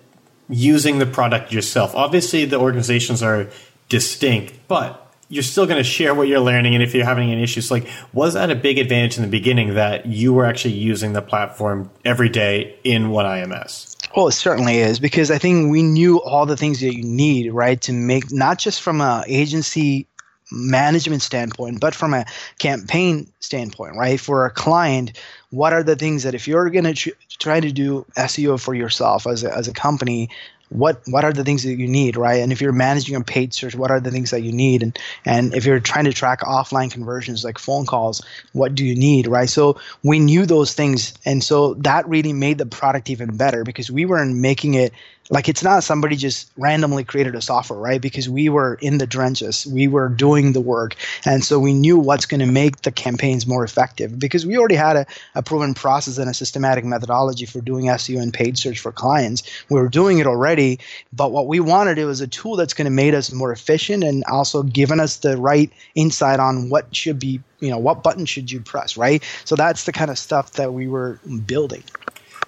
using 0.48 0.98
the 0.98 1.06
product 1.06 1.52
yourself? 1.52 1.94
Obviously, 1.94 2.44
the 2.44 2.58
organizations 2.58 3.22
are 3.22 3.48
distinct, 3.88 4.54
but 4.68 5.10
you're 5.30 5.42
still 5.44 5.64
going 5.64 5.78
to 5.78 5.84
share 5.84 6.14
what 6.14 6.28
you're 6.28 6.40
learning 6.40 6.74
and 6.74 6.82
if 6.82 6.92
you're 6.92 7.04
having 7.04 7.30
any 7.30 7.42
issues 7.42 7.70
like 7.70 7.88
was 8.12 8.34
that 8.34 8.50
a 8.50 8.54
big 8.54 8.78
advantage 8.78 9.16
in 9.16 9.22
the 9.22 9.28
beginning 9.28 9.74
that 9.74 10.04
you 10.04 10.32
were 10.32 10.44
actually 10.44 10.74
using 10.74 11.12
the 11.12 11.22
platform 11.22 11.88
every 12.04 12.28
day 12.28 12.76
in 12.82 13.04
OneIMS 13.04 13.96
Oh, 14.14 14.28
it 14.28 14.32
certainly 14.32 14.78
is 14.78 14.98
because 14.98 15.30
I 15.30 15.38
think 15.38 15.70
we 15.70 15.82
knew 15.82 16.20
all 16.20 16.44
the 16.44 16.56
things 16.56 16.80
that 16.80 16.94
you 16.94 17.04
need, 17.04 17.52
right, 17.52 17.80
to 17.82 17.92
make 17.92 18.32
not 18.32 18.58
just 18.58 18.82
from 18.82 19.00
a 19.00 19.24
agency 19.28 20.06
management 20.50 21.22
standpoint, 21.22 21.80
but 21.80 21.94
from 21.94 22.12
a 22.12 22.24
campaign 22.58 23.30
standpoint, 23.38 23.96
right? 23.96 24.18
For 24.18 24.46
a 24.46 24.50
client, 24.50 25.12
what 25.50 25.72
are 25.72 25.84
the 25.84 25.94
things 25.94 26.24
that 26.24 26.34
if 26.34 26.48
you're 26.48 26.70
going 26.70 26.84
to 26.84 26.94
tr- 26.94 27.10
try 27.38 27.60
to 27.60 27.70
do 27.70 28.04
SEO 28.16 28.60
for 28.60 28.74
yourself 28.74 29.28
as 29.28 29.44
a, 29.44 29.56
as 29.56 29.68
a 29.68 29.72
company, 29.72 30.28
what 30.70 31.02
what 31.06 31.24
are 31.24 31.32
the 31.32 31.44
things 31.44 31.64
that 31.64 31.74
you 31.74 31.86
need 31.86 32.16
right? 32.16 32.40
And 32.40 32.52
if 32.52 32.60
you're 32.60 32.72
managing 32.72 33.16
a 33.16 33.20
paid 33.20 33.52
search 33.52 33.74
what 33.74 33.90
are 33.90 34.00
the 34.00 34.10
things 34.10 34.30
that 34.30 34.42
you 34.42 34.52
need? 34.52 34.82
And 34.82 34.98
and 35.24 35.54
if 35.54 35.66
you're 35.66 35.80
trying 35.80 36.06
to 36.06 36.12
track 36.12 36.40
offline 36.40 36.90
conversions 36.90 37.44
like 37.44 37.58
phone 37.58 37.86
calls 37.86 38.22
what 38.52 38.74
do 38.74 38.84
you 38.84 38.94
need 38.94 39.26
right? 39.26 39.48
So 39.48 39.78
we 40.02 40.18
knew 40.18 40.46
those 40.46 40.72
things. 40.72 41.12
And 41.24 41.44
so 41.44 41.74
that 41.74 42.08
really 42.08 42.32
made 42.32 42.58
the 42.58 42.66
product 42.66 43.10
even 43.10 43.36
better 43.36 43.64
because 43.64 43.90
we 43.90 44.06
weren't 44.06 44.36
making 44.36 44.74
it 44.74 44.92
like 45.30 45.48
it's 45.48 45.62
not 45.62 45.84
somebody 45.84 46.16
just 46.16 46.50
randomly 46.56 47.04
created 47.04 47.34
a 47.34 47.40
software 47.40 47.78
right? 47.78 48.00
Because 48.00 48.28
we 48.28 48.48
were 48.48 48.78
in 48.82 48.98
the 48.98 49.06
trenches. 49.06 49.66
We 49.66 49.88
were 49.88 50.08
doing 50.08 50.52
the 50.52 50.60
work. 50.60 50.96
And 51.24 51.44
so 51.44 51.58
we 51.58 51.72
knew 51.72 51.98
what's 51.98 52.26
going 52.26 52.40
to 52.40 52.46
make 52.46 52.82
the 52.82 52.92
campaigns 52.92 53.46
more 53.46 53.64
effective 53.64 54.18
because 54.18 54.44
we 54.44 54.58
already 54.58 54.74
had 54.74 54.96
a, 54.96 55.06
a 55.34 55.42
proven 55.42 55.74
process 55.74 56.18
and 56.18 56.28
a 56.28 56.34
systematic 56.34 56.84
methodology 56.84 57.46
for 57.46 57.60
doing 57.60 57.86
seo 57.86 58.20
and 58.20 58.34
paid 58.34 58.58
search 58.58 58.78
for 58.80 58.92
clients. 58.92 59.42
We 59.70 59.80
were 59.80 59.88
doing 59.88 60.18
it 60.18 60.26
already 60.26 60.80
but 61.12 61.32
what 61.32 61.46
we 61.46 61.60
wanted 61.60 61.98
it 61.98 62.04
was 62.04 62.20
a 62.20 62.26
tool 62.26 62.56
that's 62.56 62.74
going 62.74 62.86
to 62.86 62.90
make 62.90 63.14
us 63.14 63.32
more 63.32 63.52
efficient 63.52 64.04
and 64.04 64.24
also 64.24 64.62
given 64.62 65.00
us 65.00 65.18
the 65.18 65.36
right 65.36 65.70
insight 65.94 66.40
on 66.40 66.68
what 66.68 66.94
should 66.94 67.18
be 67.18 67.40
you 67.60 67.70
know 67.70 67.78
what 67.78 68.02
button 68.02 68.26
should 68.26 68.50
you 68.50 68.60
press 68.60 68.96
right? 68.96 69.22
So 69.44 69.54
that's 69.56 69.84
the 69.84 69.92
kind 69.92 70.10
of 70.10 70.18
stuff 70.18 70.52
that 70.52 70.72
we 70.72 70.88
were 70.88 71.18
building 71.46 71.82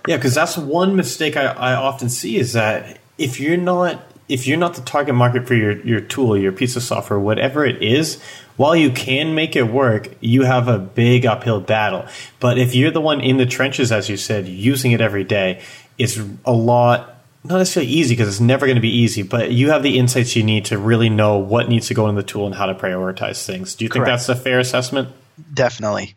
yeah, 0.06 0.16
because 0.16 0.34
that's 0.34 0.56
one 0.56 0.96
mistake 0.96 1.36
I, 1.36 1.44
I 1.44 1.74
often 1.74 2.08
see 2.08 2.36
is 2.36 2.54
that 2.54 2.98
if 3.18 3.38
you're 3.40 3.56
not 3.56 4.02
if 4.28 4.46
you're 4.46 4.58
not 4.58 4.74
the 4.74 4.80
target 4.80 5.14
market 5.14 5.46
for 5.46 5.54
your, 5.54 5.78
your 5.80 6.00
tool, 6.00 6.38
your 6.38 6.52
piece 6.52 6.74
of 6.74 6.82
software, 6.82 7.18
whatever 7.18 7.66
it 7.66 7.82
is, 7.82 8.22
while 8.56 8.74
you 8.74 8.90
can 8.90 9.34
make 9.34 9.56
it 9.56 9.64
work, 9.64 10.08
you 10.20 10.42
have 10.44 10.68
a 10.68 10.78
big 10.78 11.26
uphill 11.26 11.60
battle. 11.60 12.06
But 12.40 12.56
if 12.56 12.74
you're 12.74 12.90
the 12.90 13.00
one 13.00 13.20
in 13.20 13.36
the 13.36 13.44
trenches, 13.44 13.92
as 13.92 14.08
you 14.08 14.16
said, 14.16 14.46
using 14.46 14.92
it 14.92 15.02
every 15.02 15.24
day, 15.24 15.60
it's 15.98 16.18
a 16.46 16.52
lot, 16.52 17.16
not 17.44 17.58
necessarily 17.58 17.92
easy 17.92 18.14
because 18.14 18.28
it's 18.28 18.40
never 18.40 18.66
going 18.66 18.76
to 18.76 18.82
be 18.82 18.96
easy, 18.96 19.22
but 19.22 19.50
you 19.50 19.70
have 19.70 19.82
the 19.82 19.98
insights 19.98 20.34
you 20.34 20.42
need 20.42 20.64
to 20.66 20.78
really 20.78 21.10
know 21.10 21.36
what 21.36 21.68
needs 21.68 21.88
to 21.88 21.94
go 21.94 22.08
in 22.08 22.14
the 22.14 22.22
tool 22.22 22.46
and 22.46 22.54
how 22.54 22.66
to 22.66 22.74
prioritize 22.74 23.44
things. 23.44 23.74
Do 23.74 23.84
you 23.84 23.90
think 23.90 24.06
that's 24.06 24.28
a 24.28 24.36
fair 24.36 24.60
assessment? 24.60 25.10
Definitely. 25.52 26.14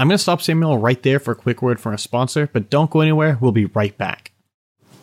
I'm 0.00 0.06
going 0.06 0.16
to 0.16 0.22
stop 0.22 0.40
Samuel 0.40 0.78
right 0.78 1.02
there 1.02 1.18
for 1.18 1.32
a 1.32 1.36
quick 1.36 1.60
word 1.60 1.80
from 1.80 1.92
a 1.92 1.98
sponsor, 1.98 2.48
but 2.52 2.70
don't 2.70 2.88
go 2.88 3.00
anywhere. 3.00 3.36
We'll 3.40 3.50
be 3.50 3.64
right 3.64 3.96
back. 3.98 4.30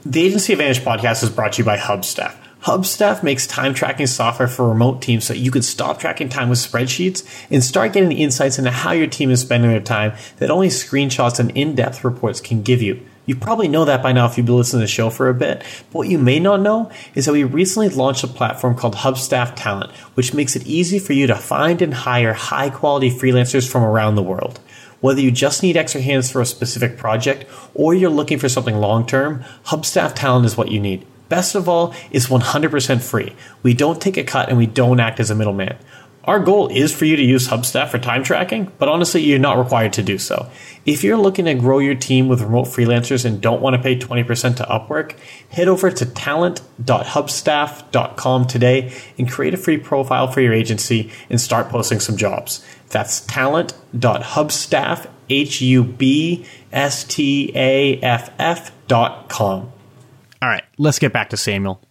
The 0.06 0.24
Agency 0.24 0.54
Advantage 0.54 0.80
podcast 0.86 1.22
is 1.22 1.30
brought 1.30 1.54
to 1.54 1.64
you 1.64 1.66
by 1.66 1.76
Hubstaff. 1.76 2.34
Hubstaff 2.62 3.22
makes 3.22 3.46
time 3.46 3.74
tracking 3.74 4.08
software 4.08 4.48
for 4.48 4.70
remote 4.70 5.02
teams 5.02 5.26
so 5.26 5.34
you 5.34 5.52
can 5.52 5.64
stop 5.64 6.00
tracking 6.00 6.30
time 6.30 6.48
with 6.48 6.60
spreadsheets 6.60 7.28
and 7.52 7.62
start 7.62 7.92
getting 7.92 8.18
insights 8.18 8.58
into 8.58 8.72
how 8.72 8.94
your 8.94 9.08
team 9.08 9.32
is 9.32 9.42
spending 9.42 9.70
their 9.70 9.82
time 9.82 10.14
that 10.38 10.50
only 10.50 10.70
screenshots 10.70 11.42
and 11.42 11.52
in 11.52 11.76
depth 11.76 12.06
reports 12.06 12.40
can 12.40 12.64
give 12.64 12.82
you. 12.82 13.06
You 13.26 13.36
probably 13.36 13.68
know 13.68 13.86
that 13.86 14.02
by 14.02 14.14
now 14.14 14.28
if 14.28 14.38
you've 14.38 14.46
been 14.46 14.56
listening 14.56 14.80
to 14.80 14.86
the 14.86 14.88
show 14.88 15.10
for 15.10 15.28
a 15.28 15.34
bit. 15.34 15.60
But 15.92 15.94
what 15.94 16.08
you 16.08 16.18
may 16.18 16.40
not 16.40 16.62
know 16.62 16.90
is 17.16 17.26
that 17.26 17.34
we 17.34 17.44
recently 17.44 17.90
launched 17.90 18.24
a 18.24 18.28
platform 18.28 18.76
called 18.76 18.96
Hubstaff 18.96 19.56
Talent, 19.56 19.92
which 20.14 20.34
makes 20.34 20.56
it 20.56 20.66
easy 20.66 21.00
for 21.00 21.14
you 21.14 21.28
to 21.28 21.36
find 21.36 21.82
and 21.82 21.94
hire 21.94 22.34
high 22.34 22.70
quality 22.70 23.10
freelancers 23.12 23.70
from 23.70 23.84
around 23.84 24.16
the 24.16 24.24
world. 24.24 24.60
Whether 25.06 25.22
you 25.22 25.30
just 25.30 25.62
need 25.62 25.78
extra 25.78 26.02
hands 26.02 26.32
for 26.32 26.42
a 26.42 26.48
specific 26.48 26.98
project 26.98 27.46
or 27.76 27.94
you're 27.94 28.10
looking 28.10 28.40
for 28.40 28.50
something 28.50 28.78
long 28.78 29.06
term, 29.06 29.46
Hubstaff 29.66 30.16
Talent 30.16 30.48
is 30.48 30.58
what 30.58 30.72
you 30.72 30.80
need. 30.80 31.06
Best 31.30 31.54
of 31.54 31.70
all, 31.70 31.94
it's 32.10 32.26
100% 32.26 33.02
free. 33.04 33.36
We 33.62 33.76
don't 33.76 34.02
take 34.02 34.18
a 34.18 34.24
cut 34.24 34.50
and 34.50 34.58
we 34.58 34.66
don't 34.66 35.00
act 35.00 35.20
as 35.20 35.30
a 35.30 35.36
middleman. 35.36 35.78
Our 36.26 36.40
goal 36.40 36.70
is 36.70 36.94
for 36.94 37.06
you 37.06 37.16
to 37.16 37.24
use 37.24 37.48
Hubstaff 37.50 37.90
for 37.90 38.00
time 38.00 38.24
tracking, 38.24 38.72
but 38.80 38.90
honestly, 38.90 39.22
you're 39.22 39.38
not 39.38 39.60
required 39.60 39.94
to 39.94 40.02
do 40.02 40.18
so. 40.18 40.50
If 40.84 41.04
you're 41.04 41.18
looking 41.18 41.46
to 41.46 41.54
grow 41.54 41.78
your 41.78 41.94
team 41.94 42.28
with 42.28 42.42
remote 42.42 42.66
freelancers 42.66 43.24
and 43.26 43.40
don't 43.40 43.62
want 43.62 43.76
to 43.76 43.82
pay 43.82 43.96
20% 43.98 44.58
to 44.58 44.64
Upwork, 44.64 45.16
head 45.50 45.68
over 45.68 45.92
to 45.92 46.06
talent.hubstaff.com 46.06 48.48
today 48.48 48.92
and 49.20 49.32
create 49.32 49.54
a 49.54 49.58
free 49.58 49.78
profile 49.78 50.32
for 50.32 50.42
your 50.42 50.54
agency 50.54 51.12
and 51.30 51.40
start 51.40 51.70
posting 51.70 52.00
some 52.00 52.18
jobs. 52.18 52.66
That's 52.90 53.22
talent.hubstaff, 53.22 55.08
H-U-B-S-T-A-F-F 55.30 56.48
dot 58.88 59.30
com. 59.30 59.72
All 60.42 60.50
right, 60.50 60.64
let's 60.78 61.00
get 61.00 61.14
back 61.14 61.30
to 61.30 61.38
Samuel 61.38 61.82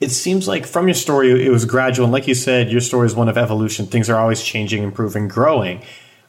it 0.00 0.10
seems 0.10 0.46
like 0.46 0.66
from 0.66 0.88
your 0.88 0.94
story, 0.94 1.46
it 1.46 1.50
was 1.50 1.64
gradual. 1.64 2.04
And 2.04 2.12
like 2.12 2.28
you 2.28 2.34
said, 2.34 2.70
your 2.70 2.80
story 2.80 3.06
is 3.06 3.14
one 3.14 3.28
of 3.28 3.38
evolution. 3.38 3.86
Things 3.86 4.10
are 4.10 4.18
always 4.18 4.42
changing, 4.42 4.82
improving, 4.82 5.28
growing. 5.28 5.82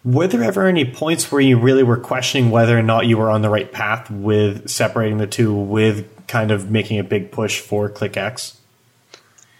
Were 0.05 0.27
there 0.27 0.43
ever 0.43 0.67
any 0.67 0.85
points 0.85 1.31
where 1.31 1.41
you 1.41 1.59
really 1.59 1.83
were 1.83 1.97
questioning 1.97 2.49
whether 2.49 2.77
or 2.77 2.83
not 2.83 3.07
you 3.07 3.17
were 3.17 3.29
on 3.29 3.41
the 3.41 3.49
right 3.49 3.69
path 3.71 4.09
with 4.09 4.69
separating 4.69 5.17
the 5.17 5.27
two, 5.27 5.53
with 5.53 6.27
kind 6.27 6.51
of 6.51 6.71
making 6.71 6.99
a 6.99 7.03
big 7.03 7.31
push 7.31 7.59
for 7.59 7.89
ClickX? 7.89 8.56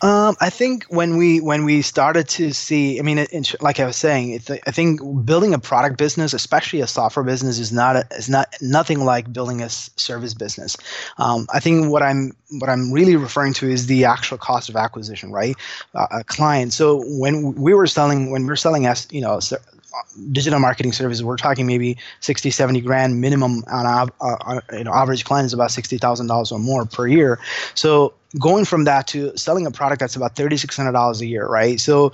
Um, 0.02 0.36
I 0.40 0.52
think 0.52 0.86
when 0.90 1.18
we 1.18 1.40
when 1.40 1.66
we 1.66 1.82
started 1.82 2.28
to 2.30 2.54
see, 2.54 3.00
I 3.00 3.02
mean, 3.02 3.18
it, 3.18 3.56
like 3.62 3.80
I 3.80 3.86
was 3.86 3.96
saying, 3.96 4.40
I 4.68 4.72
think 4.72 5.00
building 5.26 5.56
a 5.56 5.60
product 5.60 5.98
business, 5.98 6.34
especially 6.34 6.82
a 6.82 6.88
software 6.88 7.26
business, 7.26 7.58
is 7.58 7.72
not 7.72 7.96
a, 7.96 8.08
is 8.12 8.30
not 8.30 8.54
nothing 8.62 9.04
like 9.06 9.34
building 9.34 9.64
a 9.64 9.70
service 9.70 10.36
business. 10.36 10.78
Um, 11.18 11.48
I 11.52 11.60
think 11.60 11.90
what 11.90 12.04
I'm 12.04 12.34
what 12.52 12.70
I'm 12.70 12.92
really 12.92 13.16
referring 13.16 13.54
to 13.54 13.70
is 13.70 13.88
the 13.88 14.06
actual 14.06 14.38
cost 14.38 14.70
of 14.70 14.76
acquisition, 14.76 15.32
right? 15.32 15.56
Uh, 15.96 16.08
a 16.12 16.24
client. 16.24 16.74
So 16.74 17.04
when 17.06 17.56
we 17.56 17.74
were 17.74 17.88
selling, 17.88 18.30
when 18.30 18.44
we 18.44 18.50
we're 18.50 18.56
selling, 18.56 18.86
as 18.86 19.08
you 19.12 19.22
know, 19.22 19.40
digital 20.32 20.60
marketing 20.60 20.93
services, 20.93 21.23
we're 21.23 21.38
talking 21.38 21.65
maybe 21.65 21.97
60, 22.19 22.52
70 22.52 22.82
grand 22.82 23.21
minimum 23.21 23.63
on 23.67 24.10
uh, 24.19 24.62
you 24.73 24.84
know 24.84 24.93
average 24.93 25.26
client 25.26 25.45
is 25.45 25.54
about 25.54 25.71
sixty 25.71 25.97
thousand 25.97 26.28
dollars 26.28 26.52
or 26.52 26.60
more 26.60 26.86
per 26.86 27.08
year. 27.08 27.39
So 27.73 28.13
going 28.38 28.65
from 28.65 28.84
that 28.86 29.08
to 29.08 29.36
selling 29.38 29.65
a 29.65 29.71
product 29.71 30.00
that's 30.00 30.15
about 30.15 30.36
$3600 30.36 31.21
a 31.21 31.26
year 31.26 31.47
right? 31.47 31.80
So 31.80 32.12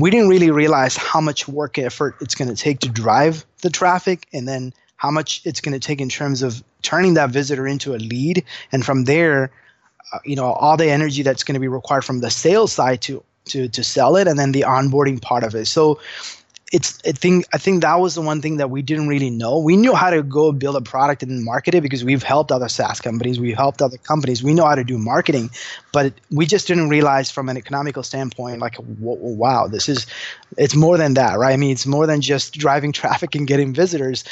we 0.00 0.10
didn't 0.10 0.28
really 0.28 0.50
realize 0.50 0.96
how 0.96 1.20
much 1.20 1.48
work 1.48 1.78
effort 1.78 2.16
it's 2.20 2.34
going 2.34 2.48
to 2.48 2.56
take 2.56 2.80
to 2.80 2.88
drive 2.88 3.44
the 3.62 3.70
traffic 3.70 4.26
and 4.32 4.46
then 4.46 4.72
how 4.96 5.10
much 5.10 5.42
it's 5.44 5.60
going 5.60 5.72
to 5.72 5.80
take 5.80 6.00
in 6.00 6.08
terms 6.08 6.42
of 6.42 6.62
turning 6.82 7.14
that 7.14 7.30
visitor 7.30 7.66
into 7.66 7.94
a 7.94 7.98
lead. 7.98 8.44
And 8.72 8.84
from 8.84 9.04
there 9.04 9.50
uh, 10.12 10.18
you 10.24 10.36
know 10.36 10.52
all 10.52 10.76
the 10.76 10.90
energy 10.90 11.22
that's 11.22 11.42
going 11.42 11.54
to 11.54 11.60
be 11.60 11.68
required 11.68 12.04
from 12.04 12.20
the 12.20 12.30
sales 12.30 12.72
side 12.72 13.00
to 13.02 13.22
to 13.46 13.68
to 13.68 13.82
sell 13.82 14.16
it 14.16 14.28
and 14.28 14.38
then 14.38 14.52
the 14.52 14.62
onboarding 14.62 15.20
part 15.20 15.44
of 15.44 15.54
it. 15.54 15.66
So 15.66 15.98
it's 16.74 16.98
I 17.06 17.12
think 17.12 17.46
I 17.52 17.58
think 17.58 17.82
that 17.82 18.00
was 18.00 18.16
the 18.16 18.20
one 18.20 18.42
thing 18.42 18.56
that 18.56 18.68
we 18.68 18.82
didn't 18.82 19.06
really 19.06 19.30
know. 19.30 19.60
We 19.60 19.76
knew 19.76 19.94
how 19.94 20.10
to 20.10 20.24
go 20.24 20.50
build 20.50 20.74
a 20.74 20.80
product 20.80 21.22
and 21.22 21.44
market 21.44 21.72
it 21.72 21.82
because 21.82 22.02
we've 22.02 22.24
helped 22.24 22.50
other 22.50 22.68
SaaS 22.68 23.00
companies, 23.00 23.38
we've 23.38 23.56
helped 23.56 23.80
other 23.80 23.96
companies. 23.96 24.42
We 24.42 24.54
know 24.54 24.66
how 24.66 24.74
to 24.74 24.82
do 24.82 24.98
marketing, 24.98 25.50
but 25.92 26.12
we 26.32 26.46
just 26.46 26.66
didn't 26.66 26.88
realize 26.88 27.30
from 27.30 27.48
an 27.48 27.56
economical 27.56 28.02
standpoint, 28.02 28.58
like 28.58 28.74
wow, 28.98 29.68
this 29.68 29.88
is 29.88 30.06
it's 30.58 30.74
more 30.74 30.98
than 30.98 31.14
that, 31.14 31.38
right? 31.38 31.52
I 31.52 31.56
mean, 31.56 31.70
it's 31.70 31.86
more 31.86 32.08
than 32.08 32.20
just 32.20 32.54
driving 32.54 32.90
traffic 33.02 33.36
and 33.36 33.46
getting 33.46 33.72
visitors 33.72 34.24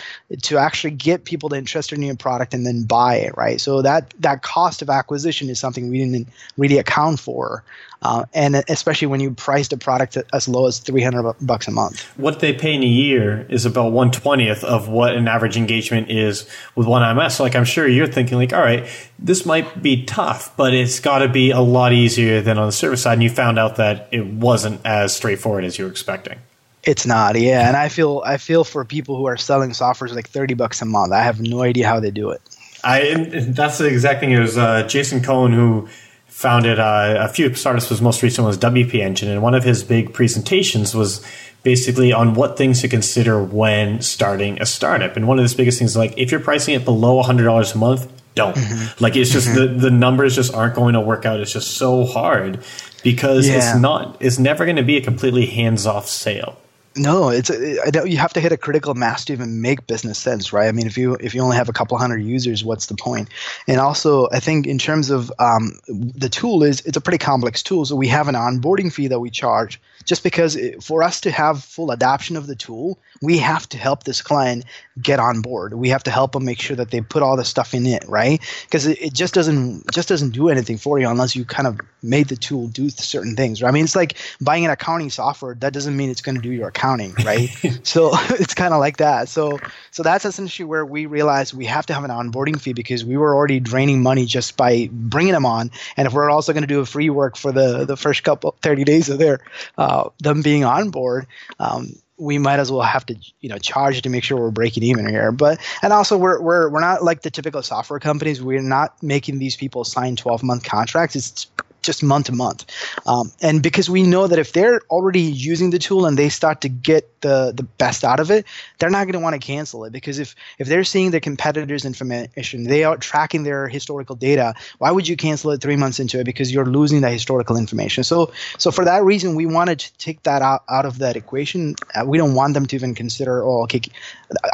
to 0.42 0.58
actually 0.58 0.94
get 0.94 1.24
people 1.24 1.48
to 1.50 1.56
interested 1.56 1.96
in 1.96 2.02
your 2.02 2.16
product 2.16 2.54
and 2.54 2.66
then 2.66 2.82
buy 2.82 3.18
it, 3.18 3.36
right? 3.36 3.60
So 3.60 3.82
that 3.82 4.12
that 4.18 4.42
cost 4.42 4.82
of 4.82 4.90
acquisition 4.90 5.48
is 5.48 5.60
something 5.60 5.88
we 5.88 5.98
didn't 5.98 6.26
really 6.56 6.78
account 6.78 7.20
for 7.20 7.62
uh, 8.02 8.24
and 8.34 8.56
especially 8.68 9.06
when 9.06 9.20
you 9.20 9.30
priced 9.30 9.72
a 9.72 9.76
product 9.76 10.18
as 10.32 10.48
low 10.48 10.66
as 10.66 10.78
300 10.78 11.34
bucks 11.40 11.68
a 11.68 11.70
month. 11.70 12.02
What 12.16 12.40
they 12.40 12.52
pay 12.52 12.74
in 12.74 12.82
a 12.82 12.86
year 12.86 13.46
is 13.48 13.64
about 13.64 13.92
120th 13.92 14.64
of 14.64 14.88
what 14.88 15.14
an 15.14 15.28
average 15.28 15.56
engagement 15.56 16.10
is 16.10 16.48
with 16.74 16.86
one 16.86 17.02
IMS. 17.02 17.32
So 17.32 17.44
like 17.44 17.54
I'm 17.54 17.64
sure 17.64 17.86
you're 17.86 18.08
thinking 18.08 18.38
like, 18.38 18.52
all 18.52 18.60
right, 18.60 18.86
this 19.18 19.46
might 19.46 19.82
be 19.82 20.04
tough, 20.04 20.56
but 20.56 20.74
it's 20.74 21.00
got 21.00 21.20
to 21.20 21.28
be 21.28 21.52
a 21.52 21.60
lot 21.60 21.92
easier 21.92 22.40
than 22.40 22.58
on 22.58 22.66
the 22.66 22.72
service 22.72 23.02
side. 23.02 23.14
And 23.14 23.22
you 23.22 23.30
found 23.30 23.58
out 23.58 23.76
that 23.76 24.08
it 24.10 24.26
wasn't 24.26 24.80
as 24.84 25.14
straightforward 25.14 25.64
as 25.64 25.78
you 25.78 25.84
were 25.84 25.90
expecting. 25.90 26.38
It's 26.82 27.06
not, 27.06 27.38
yeah. 27.38 27.68
And 27.68 27.76
I 27.76 27.88
feel 27.88 28.22
I 28.26 28.38
feel 28.38 28.64
for 28.64 28.84
people 28.84 29.16
who 29.16 29.26
are 29.26 29.36
selling 29.36 29.72
software 29.72 30.10
like 30.10 30.28
30 30.28 30.54
bucks 30.54 30.82
a 30.82 30.84
month. 30.84 31.12
I 31.12 31.22
have 31.22 31.40
no 31.40 31.62
idea 31.62 31.86
how 31.86 32.00
they 32.00 32.10
do 32.10 32.30
it. 32.30 32.42
I 32.82 33.14
that's 33.48 33.78
the 33.78 33.86
exact 33.86 34.18
thing. 34.18 34.32
It 34.32 34.40
was 34.40 34.58
uh, 34.58 34.82
Jason 34.88 35.22
Cohen 35.22 35.52
who 35.52 35.88
founded 36.32 36.78
uh, 36.78 37.16
a 37.18 37.28
few 37.28 37.54
startups. 37.54 37.90
His 37.90 38.00
most 38.00 38.22
recent 38.22 38.46
was 38.46 38.56
WP 38.58 38.94
Engine, 38.94 39.28
and 39.28 39.42
one 39.42 39.54
of 39.54 39.62
his 39.62 39.84
big 39.84 40.14
presentations 40.14 40.94
was 40.94 41.24
basically 41.62 42.12
on 42.12 42.34
what 42.34 42.56
things 42.56 42.80
to 42.80 42.88
consider 42.88 43.40
when 43.40 44.00
starting 44.00 44.60
a 44.60 44.66
startup. 44.66 45.16
And 45.16 45.28
one 45.28 45.38
of 45.38 45.42
his 45.44 45.54
biggest 45.54 45.78
things 45.78 45.92
is 45.92 45.96
like 45.96 46.14
if 46.16 46.32
you're 46.32 46.40
pricing 46.40 46.74
it 46.74 46.84
below 46.84 47.22
hundred 47.22 47.44
dollars 47.44 47.74
a 47.74 47.78
month, 47.78 48.10
don't. 48.34 48.56
Mm-hmm. 48.56 49.04
Like 49.04 49.14
it's 49.14 49.30
just 49.30 49.48
mm-hmm. 49.48 49.74
the 49.74 49.90
the 49.90 49.90
numbers 49.90 50.34
just 50.34 50.54
aren't 50.54 50.74
going 50.74 50.94
to 50.94 51.00
work 51.00 51.26
out. 51.26 51.38
It's 51.38 51.52
just 51.52 51.72
so 51.72 52.06
hard 52.06 52.64
because 53.02 53.46
yeah. 53.46 53.56
it's 53.56 53.78
not. 53.78 54.16
It's 54.20 54.38
never 54.38 54.64
going 54.64 54.76
to 54.76 54.82
be 54.82 54.96
a 54.96 55.02
completely 55.02 55.46
hands 55.46 55.86
off 55.86 56.08
sale. 56.08 56.58
No, 56.96 57.30
it's 57.30 57.48
a, 57.48 58.08
you 58.08 58.18
have 58.18 58.32
to 58.34 58.40
hit 58.40 58.52
a 58.52 58.56
critical 58.56 58.94
mass 58.94 59.24
to 59.26 59.32
even 59.32 59.62
make 59.62 59.86
business 59.86 60.18
sense, 60.18 60.52
right? 60.52 60.68
I 60.68 60.72
mean, 60.72 60.86
if 60.86 60.98
you 60.98 61.14
if 61.14 61.34
you 61.34 61.40
only 61.40 61.56
have 61.56 61.68
a 61.68 61.72
couple 61.72 61.96
hundred 61.96 62.18
users, 62.18 62.64
what's 62.64 62.86
the 62.86 62.94
point? 62.94 63.28
And 63.66 63.80
also, 63.80 64.28
I 64.30 64.40
think 64.40 64.66
in 64.66 64.78
terms 64.78 65.08
of 65.08 65.32
um, 65.38 65.78
the 65.88 66.28
tool 66.28 66.62
is 66.62 66.80
it's 66.82 66.96
a 66.96 67.00
pretty 67.00 67.18
complex 67.18 67.62
tool, 67.62 67.86
so 67.86 67.96
we 67.96 68.08
have 68.08 68.28
an 68.28 68.34
onboarding 68.34 68.92
fee 68.92 69.08
that 69.08 69.20
we 69.20 69.30
charge 69.30 69.80
just 70.04 70.22
because 70.22 70.56
it, 70.56 70.82
for 70.82 71.02
us 71.02 71.20
to 71.22 71.30
have 71.30 71.62
full 71.62 71.90
adoption 71.90 72.36
of 72.36 72.46
the 72.46 72.56
tool, 72.56 72.98
we 73.20 73.38
have 73.38 73.68
to 73.70 73.78
help 73.78 74.04
this 74.04 74.22
client 74.22 74.64
get 75.00 75.18
on 75.18 75.40
board. 75.40 75.74
We 75.74 75.88
have 75.88 76.02
to 76.04 76.10
help 76.10 76.32
them 76.32 76.44
make 76.44 76.60
sure 76.60 76.76
that 76.76 76.90
they 76.90 77.00
put 77.00 77.22
all 77.22 77.36
the 77.36 77.44
stuff 77.44 77.72
in 77.72 77.86
it, 77.86 78.04
right? 78.08 78.40
Because 78.64 78.86
it, 78.86 79.00
it, 79.00 79.12
just 79.14 79.34
doesn't 79.34 79.90
just 79.92 80.08
doesn't 80.08 80.30
do 80.30 80.48
anything 80.48 80.76
for 80.78 80.98
you 80.98 81.08
unless 81.08 81.34
you 81.36 81.44
kind 81.44 81.66
of 81.66 81.80
made 82.02 82.28
the 82.28 82.36
tool 82.36 82.68
do 82.68 82.90
certain 82.90 83.36
things. 83.36 83.62
Right? 83.62 83.68
I 83.68 83.72
mean, 83.72 83.84
it's 83.84 83.96
like 83.96 84.16
buying 84.40 84.64
an 84.64 84.70
accounting 84.70 85.10
software. 85.10 85.54
That 85.54 85.72
doesn't 85.72 85.96
mean 85.96 86.10
it's 86.10 86.20
going 86.20 86.34
to 86.34 86.40
do 86.40 86.50
your 86.50 86.68
accounting, 86.68 87.14
right? 87.24 87.48
so 87.82 88.10
it's 88.30 88.54
kind 88.54 88.74
of 88.74 88.80
like 88.80 88.98
that. 88.98 89.28
So 89.28 89.58
so 89.90 90.02
that's 90.02 90.24
essentially 90.24 90.66
where 90.66 90.84
we 90.84 91.06
realized 91.06 91.54
we 91.54 91.66
have 91.66 91.86
to 91.86 91.94
have 91.94 92.04
an 92.04 92.10
onboarding 92.10 92.60
fee 92.60 92.72
because 92.72 93.04
we 93.04 93.16
were 93.16 93.34
already 93.34 93.60
draining 93.60 94.02
money 94.02 94.26
just 94.26 94.56
by 94.56 94.88
bringing 94.92 95.32
them 95.32 95.46
on, 95.46 95.70
and 95.96 96.06
if 96.06 96.12
we're 96.12 96.30
also 96.30 96.52
going 96.52 96.62
to 96.62 96.66
do 96.66 96.80
a 96.80 96.86
free 96.86 97.10
work 97.10 97.36
for 97.36 97.52
the 97.52 97.84
the 97.84 97.96
first 97.96 98.24
couple 98.24 98.56
30 98.62 98.84
days 98.84 99.08
of 99.08 99.18
their 99.18 99.40
uh, 99.78 99.91
them 100.18 100.42
being 100.42 100.64
on 100.64 100.90
board. 100.90 101.26
Um, 101.58 101.96
we 102.18 102.38
might 102.38 102.60
as 102.60 102.70
well 102.70 102.82
have 102.82 103.04
to 103.06 103.16
you 103.40 103.48
know 103.48 103.58
charge 103.58 104.00
to 104.00 104.08
make 104.08 104.22
sure 104.22 104.38
we're 104.38 104.50
breaking 104.50 104.82
even 104.84 105.08
here 105.08 105.32
but 105.32 105.58
and 105.82 105.92
also 105.92 106.16
we're 106.16 106.40
we're, 106.40 106.68
we're 106.68 106.80
not 106.80 107.02
like 107.02 107.22
the 107.22 107.30
typical 107.30 107.62
software 107.62 107.98
companies 107.98 108.40
we're 108.40 108.62
not 108.62 109.02
making 109.02 109.38
these 109.38 109.56
people 109.56 109.82
sign 109.82 110.14
12 110.14 110.42
month 110.42 110.62
contracts 110.62 111.16
it's 111.16 111.46
just 111.82 112.02
month 112.02 112.26
to 112.26 112.32
month. 112.32 112.64
Um, 113.06 113.32
and 113.40 113.62
because 113.62 113.90
we 113.90 114.02
know 114.02 114.26
that 114.26 114.38
if 114.38 114.52
they're 114.52 114.80
already 114.90 115.20
using 115.20 115.70
the 115.70 115.78
tool 115.78 116.06
and 116.06 116.16
they 116.16 116.28
start 116.28 116.60
to 116.62 116.68
get 116.68 117.20
the, 117.20 117.52
the 117.54 117.62
best 117.62 118.04
out 118.04 118.20
of 118.20 118.30
it, 118.30 118.46
they're 118.78 118.90
not 118.90 119.04
going 119.04 119.14
to 119.14 119.18
want 119.18 119.34
to 119.34 119.40
cancel 119.40 119.84
it. 119.84 119.92
Because 119.92 120.18
if, 120.18 120.34
if 120.58 120.68
they're 120.68 120.84
seeing 120.84 121.10
their 121.10 121.20
competitors' 121.20 121.84
information, 121.84 122.64
they 122.64 122.84
are 122.84 122.96
tracking 122.96 123.42
their 123.42 123.68
historical 123.68 124.16
data, 124.16 124.54
why 124.78 124.90
would 124.90 125.08
you 125.08 125.16
cancel 125.16 125.50
it 125.50 125.60
three 125.60 125.76
months 125.76 126.00
into 126.00 126.20
it? 126.20 126.24
Because 126.24 126.52
you're 126.52 126.66
losing 126.66 127.00
that 127.02 127.12
historical 127.12 127.56
information. 127.56 128.04
So, 128.04 128.32
so 128.58 128.70
for 128.70 128.84
that 128.84 129.02
reason, 129.04 129.34
we 129.34 129.46
wanted 129.46 129.80
to 129.80 129.92
take 129.98 130.22
that 130.22 130.42
out, 130.42 130.64
out 130.68 130.86
of 130.86 130.98
that 130.98 131.16
equation. 131.16 131.74
Uh, 131.94 132.04
we 132.06 132.18
don't 132.18 132.34
want 132.34 132.54
them 132.54 132.66
to 132.66 132.76
even 132.76 132.94
consider, 132.94 133.42
oh, 133.44 133.62
okay, 133.64 133.80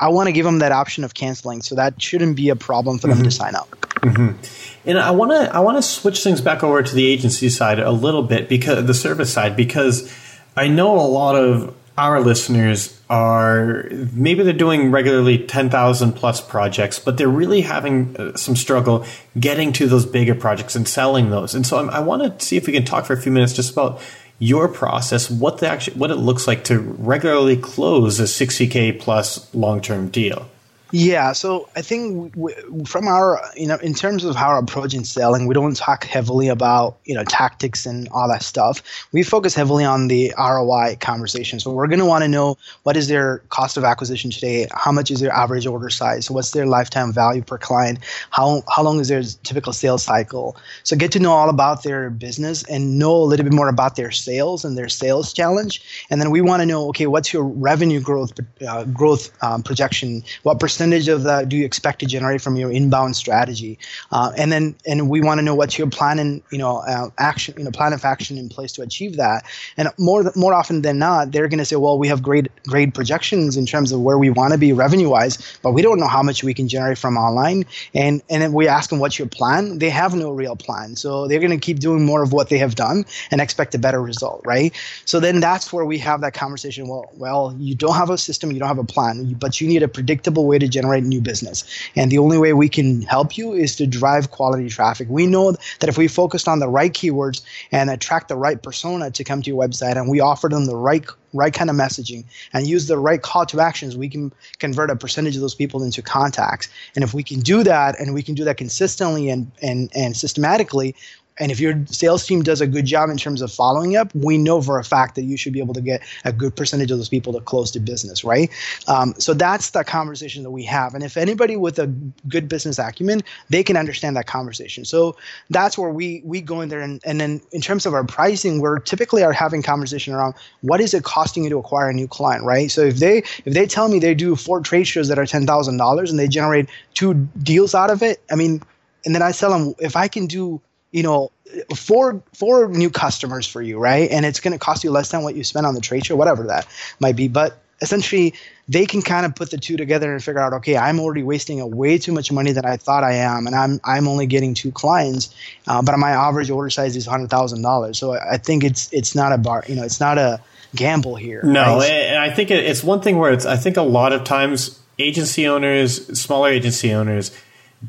I 0.00 0.08
want 0.08 0.26
to 0.26 0.32
give 0.32 0.44
them 0.44 0.58
that 0.60 0.72
option 0.72 1.04
of 1.04 1.14
canceling. 1.14 1.62
So 1.62 1.74
that 1.74 2.00
shouldn't 2.00 2.36
be 2.36 2.48
a 2.48 2.56
problem 2.56 2.98
for 2.98 3.08
mm-hmm. 3.08 3.18
them 3.18 3.24
to 3.24 3.30
mm-hmm. 3.30 3.42
sign 3.42 3.54
up. 3.54 3.97
Mm-hmm. 4.00 4.88
And 4.88 4.98
I 4.98 5.10
want 5.10 5.32
to 5.32 5.54
I 5.54 5.60
want 5.60 5.76
to 5.76 5.82
switch 5.82 6.22
things 6.22 6.40
back 6.40 6.62
over 6.62 6.82
to 6.82 6.94
the 6.94 7.06
agency 7.06 7.48
side 7.48 7.78
a 7.78 7.90
little 7.90 8.22
bit 8.22 8.48
because 8.48 8.86
the 8.86 8.94
service 8.94 9.32
side 9.32 9.56
because 9.56 10.12
I 10.56 10.68
know 10.68 10.98
a 10.98 11.06
lot 11.06 11.36
of 11.36 11.74
our 11.98 12.20
listeners 12.20 12.98
are 13.10 13.88
maybe 14.12 14.44
they're 14.44 14.52
doing 14.52 14.92
regularly 14.92 15.44
10,000 15.44 16.12
plus 16.12 16.40
projects, 16.40 17.00
but 17.00 17.16
they're 17.16 17.28
really 17.28 17.62
having 17.62 18.16
uh, 18.16 18.36
some 18.36 18.54
struggle 18.54 19.04
getting 19.38 19.72
to 19.72 19.88
those 19.88 20.06
bigger 20.06 20.34
projects 20.34 20.76
and 20.76 20.86
selling 20.86 21.30
those. 21.30 21.56
And 21.56 21.66
so 21.66 21.78
I'm, 21.78 21.90
i 21.90 21.98
want 21.98 22.38
to 22.38 22.44
see 22.44 22.56
if 22.56 22.68
we 22.68 22.72
can 22.72 22.84
talk 22.84 23.04
for 23.04 23.14
a 23.14 23.20
few 23.20 23.32
minutes 23.32 23.52
just 23.52 23.72
about 23.72 24.00
your 24.38 24.68
process, 24.68 25.28
what 25.28 25.58
the 25.58 25.68
actually, 25.68 25.98
what 25.98 26.12
it 26.12 26.16
looks 26.16 26.46
like 26.46 26.64
to 26.64 26.78
regularly 26.78 27.56
close 27.56 28.20
a 28.20 28.24
60k 28.24 29.00
plus 29.00 29.52
long 29.52 29.80
term 29.80 30.08
deal. 30.08 30.48
Yeah, 30.90 31.32
so 31.32 31.68
I 31.76 31.82
think 31.82 32.32
we, 32.34 32.54
from 32.86 33.08
our, 33.08 33.42
you 33.54 33.66
know, 33.66 33.76
in 33.76 33.92
terms 33.92 34.24
of 34.24 34.36
how 34.36 34.48
our 34.48 34.58
approach 34.58 34.94
in 34.94 35.04
selling, 35.04 35.46
we 35.46 35.52
don't 35.52 35.76
talk 35.76 36.04
heavily 36.04 36.48
about, 36.48 36.96
you 37.04 37.14
know, 37.14 37.24
tactics 37.24 37.84
and 37.84 38.08
all 38.08 38.26
that 38.28 38.42
stuff. 38.42 38.82
We 39.12 39.22
focus 39.22 39.54
heavily 39.54 39.84
on 39.84 40.08
the 40.08 40.32
ROI 40.38 40.96
conversation. 41.00 41.60
So 41.60 41.70
we're 41.72 41.88
going 41.88 41.98
to 41.98 42.06
want 42.06 42.24
to 42.24 42.28
know 42.28 42.56
what 42.84 42.96
is 42.96 43.08
their 43.08 43.38
cost 43.50 43.76
of 43.76 43.84
acquisition 43.84 44.30
today, 44.30 44.66
how 44.72 44.90
much 44.90 45.10
is 45.10 45.20
their 45.20 45.30
average 45.30 45.66
order 45.66 45.90
size, 45.90 46.30
what's 46.30 46.52
their 46.52 46.64
lifetime 46.64 47.12
value 47.12 47.42
per 47.42 47.58
client, 47.58 47.98
how 48.30 48.62
how 48.74 48.82
long 48.82 48.98
is 48.98 49.08
their 49.08 49.22
typical 49.22 49.74
sales 49.74 50.02
cycle. 50.02 50.56
So 50.84 50.96
get 50.96 51.12
to 51.12 51.18
know 51.18 51.32
all 51.32 51.50
about 51.50 51.82
their 51.82 52.08
business 52.08 52.62
and 52.64 52.98
know 52.98 53.14
a 53.14 53.24
little 53.24 53.44
bit 53.44 53.52
more 53.52 53.68
about 53.68 53.96
their 53.96 54.10
sales 54.10 54.64
and 54.64 54.78
their 54.78 54.88
sales 54.88 55.34
challenge. 55.34 55.82
And 56.08 56.18
then 56.18 56.30
we 56.30 56.40
want 56.40 56.62
to 56.62 56.66
know, 56.66 56.88
okay, 56.88 57.06
what's 57.06 57.30
your 57.30 57.44
revenue 57.44 58.00
growth 58.00 58.32
uh, 58.66 58.84
growth 58.84 59.30
um, 59.42 59.62
projection? 59.62 60.22
What 60.44 60.58
percent 60.58 60.77
percentage 60.78 61.08
of 61.08 61.24
that 61.24 61.48
do 61.48 61.56
you 61.56 61.64
expect 61.64 61.98
to 61.98 62.06
generate 62.06 62.40
from 62.40 62.54
your 62.54 62.70
inbound 62.70 63.16
strategy? 63.16 63.76
Uh, 64.12 64.30
and 64.36 64.52
then, 64.52 64.76
and 64.86 65.10
we 65.10 65.20
want 65.20 65.38
to 65.38 65.42
know 65.42 65.56
what's 65.56 65.76
your 65.76 65.90
plan 65.90 66.20
and 66.20 66.40
you 66.52 66.58
know 66.58 66.76
uh, 66.86 67.10
action, 67.18 67.52
you 67.58 67.64
know, 67.64 67.70
plan 67.72 67.92
of 67.92 68.04
action 68.04 68.38
in 68.38 68.48
place 68.48 68.70
to 68.70 68.82
achieve 68.82 69.16
that. 69.16 69.44
And 69.76 69.88
more 69.98 70.30
more 70.36 70.54
often 70.54 70.82
than 70.82 71.00
not, 71.00 71.32
they're 71.32 71.48
going 71.48 71.58
to 71.58 71.64
say, 71.64 71.74
well, 71.74 71.98
we 71.98 72.06
have 72.06 72.22
great 72.22 72.46
great 72.68 72.94
projections 72.94 73.56
in 73.56 73.66
terms 73.66 73.90
of 73.90 74.00
where 74.02 74.18
we 74.18 74.30
want 74.30 74.52
to 74.52 74.58
be 74.58 74.72
revenue 74.72 75.08
wise, 75.08 75.36
but 75.62 75.72
we 75.72 75.82
don't 75.82 75.98
know 75.98 76.06
how 76.06 76.22
much 76.22 76.44
we 76.44 76.54
can 76.54 76.68
generate 76.68 76.96
from 76.98 77.16
online. 77.16 77.64
And 77.92 78.22
and 78.30 78.40
then 78.40 78.52
we 78.52 78.68
ask 78.68 78.90
them, 78.90 79.00
what's 79.00 79.18
your 79.18 79.28
plan? 79.28 79.78
They 79.78 79.90
have 79.90 80.14
no 80.14 80.30
real 80.30 80.54
plan, 80.54 80.94
so 80.94 81.26
they're 81.26 81.40
going 81.40 81.58
to 81.58 81.64
keep 81.66 81.80
doing 81.80 82.06
more 82.06 82.22
of 82.22 82.32
what 82.32 82.50
they 82.50 82.58
have 82.58 82.76
done 82.76 83.04
and 83.32 83.40
expect 83.40 83.74
a 83.74 83.78
better 83.78 84.00
result, 84.00 84.42
right? 84.44 84.72
So 85.06 85.18
then 85.18 85.40
that's 85.40 85.72
where 85.72 85.84
we 85.84 85.98
have 85.98 86.20
that 86.20 86.34
conversation. 86.34 86.86
Well, 86.86 87.10
well, 87.14 87.56
you 87.58 87.74
don't 87.74 87.96
have 87.96 88.10
a 88.10 88.18
system, 88.18 88.52
you 88.52 88.60
don't 88.60 88.68
have 88.68 88.78
a 88.78 88.84
plan, 88.84 89.34
but 89.34 89.60
you 89.60 89.66
need 89.66 89.82
a 89.82 89.88
predictable 89.88 90.46
way 90.46 90.58
to 90.60 90.67
generate 90.68 91.04
new 91.04 91.20
business. 91.20 91.64
And 91.96 92.10
the 92.10 92.18
only 92.18 92.38
way 92.38 92.52
we 92.52 92.68
can 92.68 93.02
help 93.02 93.36
you 93.36 93.52
is 93.52 93.76
to 93.76 93.86
drive 93.86 94.30
quality 94.30 94.68
traffic. 94.68 95.08
We 95.10 95.26
know 95.26 95.52
that 95.80 95.88
if 95.88 95.98
we 95.98 96.08
focused 96.08 96.48
on 96.48 96.58
the 96.58 96.68
right 96.68 96.92
keywords 96.92 97.42
and 97.72 97.90
attract 97.90 98.28
the 98.28 98.36
right 98.36 98.62
persona 98.62 99.10
to 99.10 99.24
come 99.24 99.42
to 99.42 99.50
your 99.50 99.62
website 99.62 99.96
and 99.96 100.08
we 100.08 100.20
offer 100.20 100.48
them 100.48 100.66
the 100.66 100.76
right 100.76 101.04
right 101.34 101.52
kind 101.52 101.68
of 101.68 101.76
messaging 101.76 102.24
and 102.54 102.66
use 102.66 102.86
the 102.86 102.98
right 102.98 103.20
call 103.20 103.44
to 103.46 103.60
actions, 103.60 103.96
we 103.96 104.08
can 104.08 104.32
convert 104.58 104.90
a 104.90 104.96
percentage 104.96 105.34
of 105.34 105.42
those 105.42 105.54
people 105.54 105.82
into 105.82 106.00
contacts. 106.00 106.68
And 106.94 107.04
if 107.04 107.12
we 107.12 107.22
can 107.22 107.40
do 107.40 107.62
that 107.64 107.98
and 108.00 108.14
we 108.14 108.22
can 108.22 108.34
do 108.34 108.44
that 108.44 108.56
consistently 108.56 109.28
and 109.28 109.50
and, 109.62 109.90
and 109.94 110.16
systematically, 110.16 110.94
and 111.38 111.52
if 111.52 111.60
your 111.60 111.74
sales 111.86 112.26
team 112.26 112.42
does 112.42 112.60
a 112.60 112.66
good 112.66 112.84
job 112.84 113.10
in 113.10 113.16
terms 113.16 113.42
of 113.42 113.52
following 113.52 113.96
up, 113.96 114.14
we 114.14 114.38
know 114.38 114.60
for 114.60 114.78
a 114.78 114.84
fact 114.84 115.14
that 115.14 115.22
you 115.22 115.36
should 115.36 115.52
be 115.52 115.60
able 115.60 115.74
to 115.74 115.80
get 115.80 116.02
a 116.24 116.32
good 116.32 116.56
percentage 116.56 116.90
of 116.90 116.98
those 116.98 117.08
people 117.08 117.32
to 117.32 117.40
close 117.40 117.70
to 117.72 117.80
business, 117.80 118.24
right? 118.24 118.50
Um, 118.88 119.14
so 119.18 119.34
that's 119.34 119.70
the 119.70 119.84
conversation 119.84 120.42
that 120.42 120.50
we 120.50 120.64
have. 120.64 120.94
And 120.94 121.04
if 121.04 121.16
anybody 121.16 121.56
with 121.56 121.78
a 121.78 121.86
good 122.28 122.48
business 122.48 122.78
acumen, 122.78 123.22
they 123.50 123.62
can 123.62 123.76
understand 123.76 124.16
that 124.16 124.26
conversation. 124.26 124.84
So 124.84 125.16
that's 125.50 125.78
where 125.78 125.90
we 125.90 126.22
we 126.24 126.40
go 126.40 126.60
in 126.60 126.68
there. 126.68 126.80
And, 126.80 127.00
and 127.04 127.20
then 127.20 127.40
in 127.52 127.60
terms 127.60 127.86
of 127.86 127.94
our 127.94 128.04
pricing, 128.04 128.60
we're 128.60 128.78
typically 128.78 129.22
are 129.22 129.32
having 129.32 129.62
conversation 129.62 130.14
around 130.14 130.34
what 130.62 130.80
is 130.80 130.94
it 130.94 131.04
costing 131.04 131.44
you 131.44 131.50
to 131.50 131.58
acquire 131.58 131.88
a 131.88 131.94
new 131.94 132.08
client, 132.08 132.44
right? 132.44 132.70
So 132.70 132.82
if 132.82 132.96
they 132.96 133.18
if 133.44 133.54
they 133.54 133.66
tell 133.66 133.88
me 133.88 133.98
they 133.98 134.14
do 134.14 134.36
four 134.36 134.60
trade 134.60 134.84
shows 134.84 135.08
that 135.08 135.18
are 135.18 135.26
ten 135.26 135.46
thousand 135.46 135.76
dollars 135.76 136.10
and 136.10 136.18
they 136.18 136.28
generate 136.28 136.68
two 136.94 137.14
deals 137.42 137.74
out 137.74 137.90
of 137.90 138.02
it, 138.02 138.22
I 138.30 138.34
mean, 138.34 138.62
and 139.04 139.14
then 139.14 139.22
I 139.22 139.32
tell 139.32 139.50
them 139.50 139.74
if 139.78 139.96
I 139.96 140.08
can 140.08 140.26
do 140.26 140.60
you 140.90 141.02
know 141.02 141.30
four 141.74 142.22
four 142.32 142.68
new 142.68 142.90
customers 142.90 143.46
for 143.46 143.62
you 143.62 143.78
right 143.78 144.10
and 144.10 144.26
it's 144.26 144.40
going 144.40 144.52
to 144.52 144.58
cost 144.58 144.84
you 144.84 144.90
less 144.90 145.10
than 145.10 145.22
what 145.22 145.34
you 145.34 145.44
spent 145.44 145.66
on 145.66 145.74
the 145.74 145.80
trade 145.80 146.04
show 146.04 146.16
whatever 146.16 146.44
that 146.44 146.66
might 147.00 147.16
be 147.16 147.28
but 147.28 147.58
essentially 147.80 148.34
they 148.68 148.84
can 148.84 149.00
kind 149.02 149.24
of 149.24 149.34
put 149.34 149.50
the 149.50 149.56
two 149.56 149.76
together 149.76 150.12
and 150.12 150.22
figure 150.22 150.40
out, 150.40 150.52
okay, 150.52 150.76
I'm 150.76 151.00
already 151.00 151.22
wasting 151.22 151.60
a 151.60 151.66
way 151.66 151.96
too 151.96 152.12
much 152.12 152.30
money 152.30 152.52
than 152.52 152.66
I 152.66 152.76
thought 152.76 153.02
I 153.02 153.14
am, 153.14 153.46
and 153.46 153.56
I'm 153.56 153.80
I'm 153.84 154.06
only 154.08 154.26
getting 154.26 154.54
two 154.54 154.70
clients, 154.70 155.34
uh, 155.66 155.82
but 155.82 155.96
my 155.98 156.10
average 156.10 156.50
order 156.50 156.70
size 156.70 156.96
is 156.96 157.06
hundred 157.06 157.30
thousand 157.30 157.62
dollars. 157.62 157.98
So 157.98 158.12
I 158.12 158.36
think 158.36 158.64
it's 158.64 158.92
it's 158.92 159.14
not 159.14 159.32
a 159.32 159.38
bar, 159.38 159.64
you 159.66 159.74
know, 159.74 159.84
it's 159.84 160.00
not 160.00 160.18
a 160.18 160.40
gamble 160.74 161.16
here. 161.16 161.42
No, 161.42 161.78
right? 161.78 161.90
and 161.90 162.18
I 162.18 162.30
think 162.30 162.50
it's 162.50 162.84
one 162.84 163.00
thing 163.00 163.18
where 163.18 163.32
it's 163.32 163.46
I 163.46 163.56
think 163.56 163.76
a 163.76 163.82
lot 163.82 164.12
of 164.12 164.24
times 164.24 164.78
agency 164.98 165.46
owners, 165.46 166.20
smaller 166.20 166.50
agency 166.50 166.92
owners, 166.92 167.36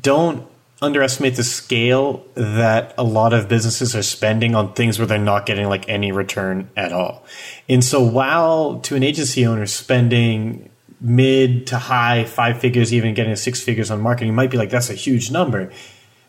don't 0.00 0.46
underestimate 0.82 1.36
the 1.36 1.44
scale 1.44 2.24
that 2.34 2.94
a 2.96 3.04
lot 3.04 3.32
of 3.32 3.48
businesses 3.48 3.94
are 3.94 4.02
spending 4.02 4.54
on 4.54 4.72
things 4.72 4.98
where 4.98 5.06
they're 5.06 5.18
not 5.18 5.44
getting 5.44 5.68
like 5.68 5.88
any 5.88 6.10
return 6.10 6.70
at 6.76 6.92
all. 6.92 7.24
And 7.68 7.84
so 7.84 8.02
while 8.02 8.80
to 8.80 8.96
an 8.96 9.02
agency 9.02 9.46
owner 9.46 9.66
spending 9.66 10.70
mid 11.00 11.66
to 11.68 11.78
high 11.78 12.24
five 12.24 12.60
figures, 12.60 12.92
even 12.94 13.14
getting 13.14 13.36
six 13.36 13.62
figures 13.62 13.90
on 13.90 14.00
marketing 14.00 14.34
might 14.34 14.50
be 14.50 14.56
like 14.56 14.70
that's 14.70 14.90
a 14.90 14.94
huge 14.94 15.30
number 15.30 15.70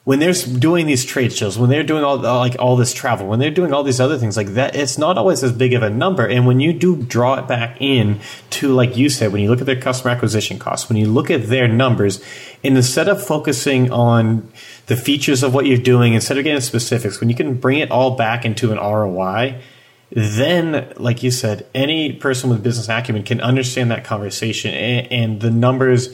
when 0.03 0.17
they're 0.17 0.33
doing 0.33 0.87
these 0.87 1.05
trade 1.05 1.31
shows, 1.31 1.59
when 1.59 1.69
they're 1.69 1.83
doing 1.83 2.03
all 2.03 2.17
like 2.17 2.55
all 2.57 2.75
this 2.75 2.91
travel, 2.91 3.27
when 3.27 3.37
they're 3.37 3.51
doing 3.51 3.71
all 3.71 3.83
these 3.83 3.99
other 3.99 4.17
things 4.17 4.35
like 4.35 4.47
that, 4.55 4.75
it's 4.75 4.97
not 4.97 5.15
always 5.15 5.43
as 5.43 5.51
big 5.51 5.73
of 5.73 5.83
a 5.83 5.91
number. 5.91 6.27
And 6.27 6.47
when 6.47 6.59
you 6.59 6.73
do 6.73 7.03
draw 7.03 7.35
it 7.35 7.47
back 7.47 7.79
in 7.79 8.19
to, 8.51 8.73
like 8.73 8.97
you 8.97 9.09
said, 9.09 9.31
when 9.31 9.43
you 9.43 9.49
look 9.49 9.59
at 9.59 9.67
their 9.67 9.79
customer 9.79 10.11
acquisition 10.11 10.57
costs, 10.57 10.89
when 10.89 10.97
you 10.97 11.05
look 11.05 11.29
at 11.29 11.47
their 11.47 11.67
numbers, 11.67 12.23
and 12.63 12.75
instead 12.75 13.07
of 13.07 13.23
focusing 13.23 13.91
on 13.91 14.51
the 14.87 14.95
features 14.95 15.43
of 15.43 15.53
what 15.53 15.67
you're 15.67 15.77
doing, 15.77 16.15
instead 16.15 16.37
of 16.39 16.43
getting 16.43 16.61
specifics, 16.61 17.19
when 17.19 17.29
you 17.29 17.35
can 17.35 17.53
bring 17.53 17.77
it 17.77 17.91
all 17.91 18.15
back 18.15 18.43
into 18.43 18.71
an 18.71 18.79
ROI, 18.79 19.61
then, 20.09 20.91
like 20.97 21.21
you 21.21 21.29
said, 21.29 21.67
any 21.75 22.11
person 22.11 22.49
with 22.49 22.63
business 22.63 22.89
acumen 22.89 23.23
can 23.23 23.39
understand 23.39 23.91
that 23.91 24.03
conversation 24.03 24.73
and, 24.73 25.11
and 25.11 25.41
the 25.41 25.51
numbers 25.51 26.13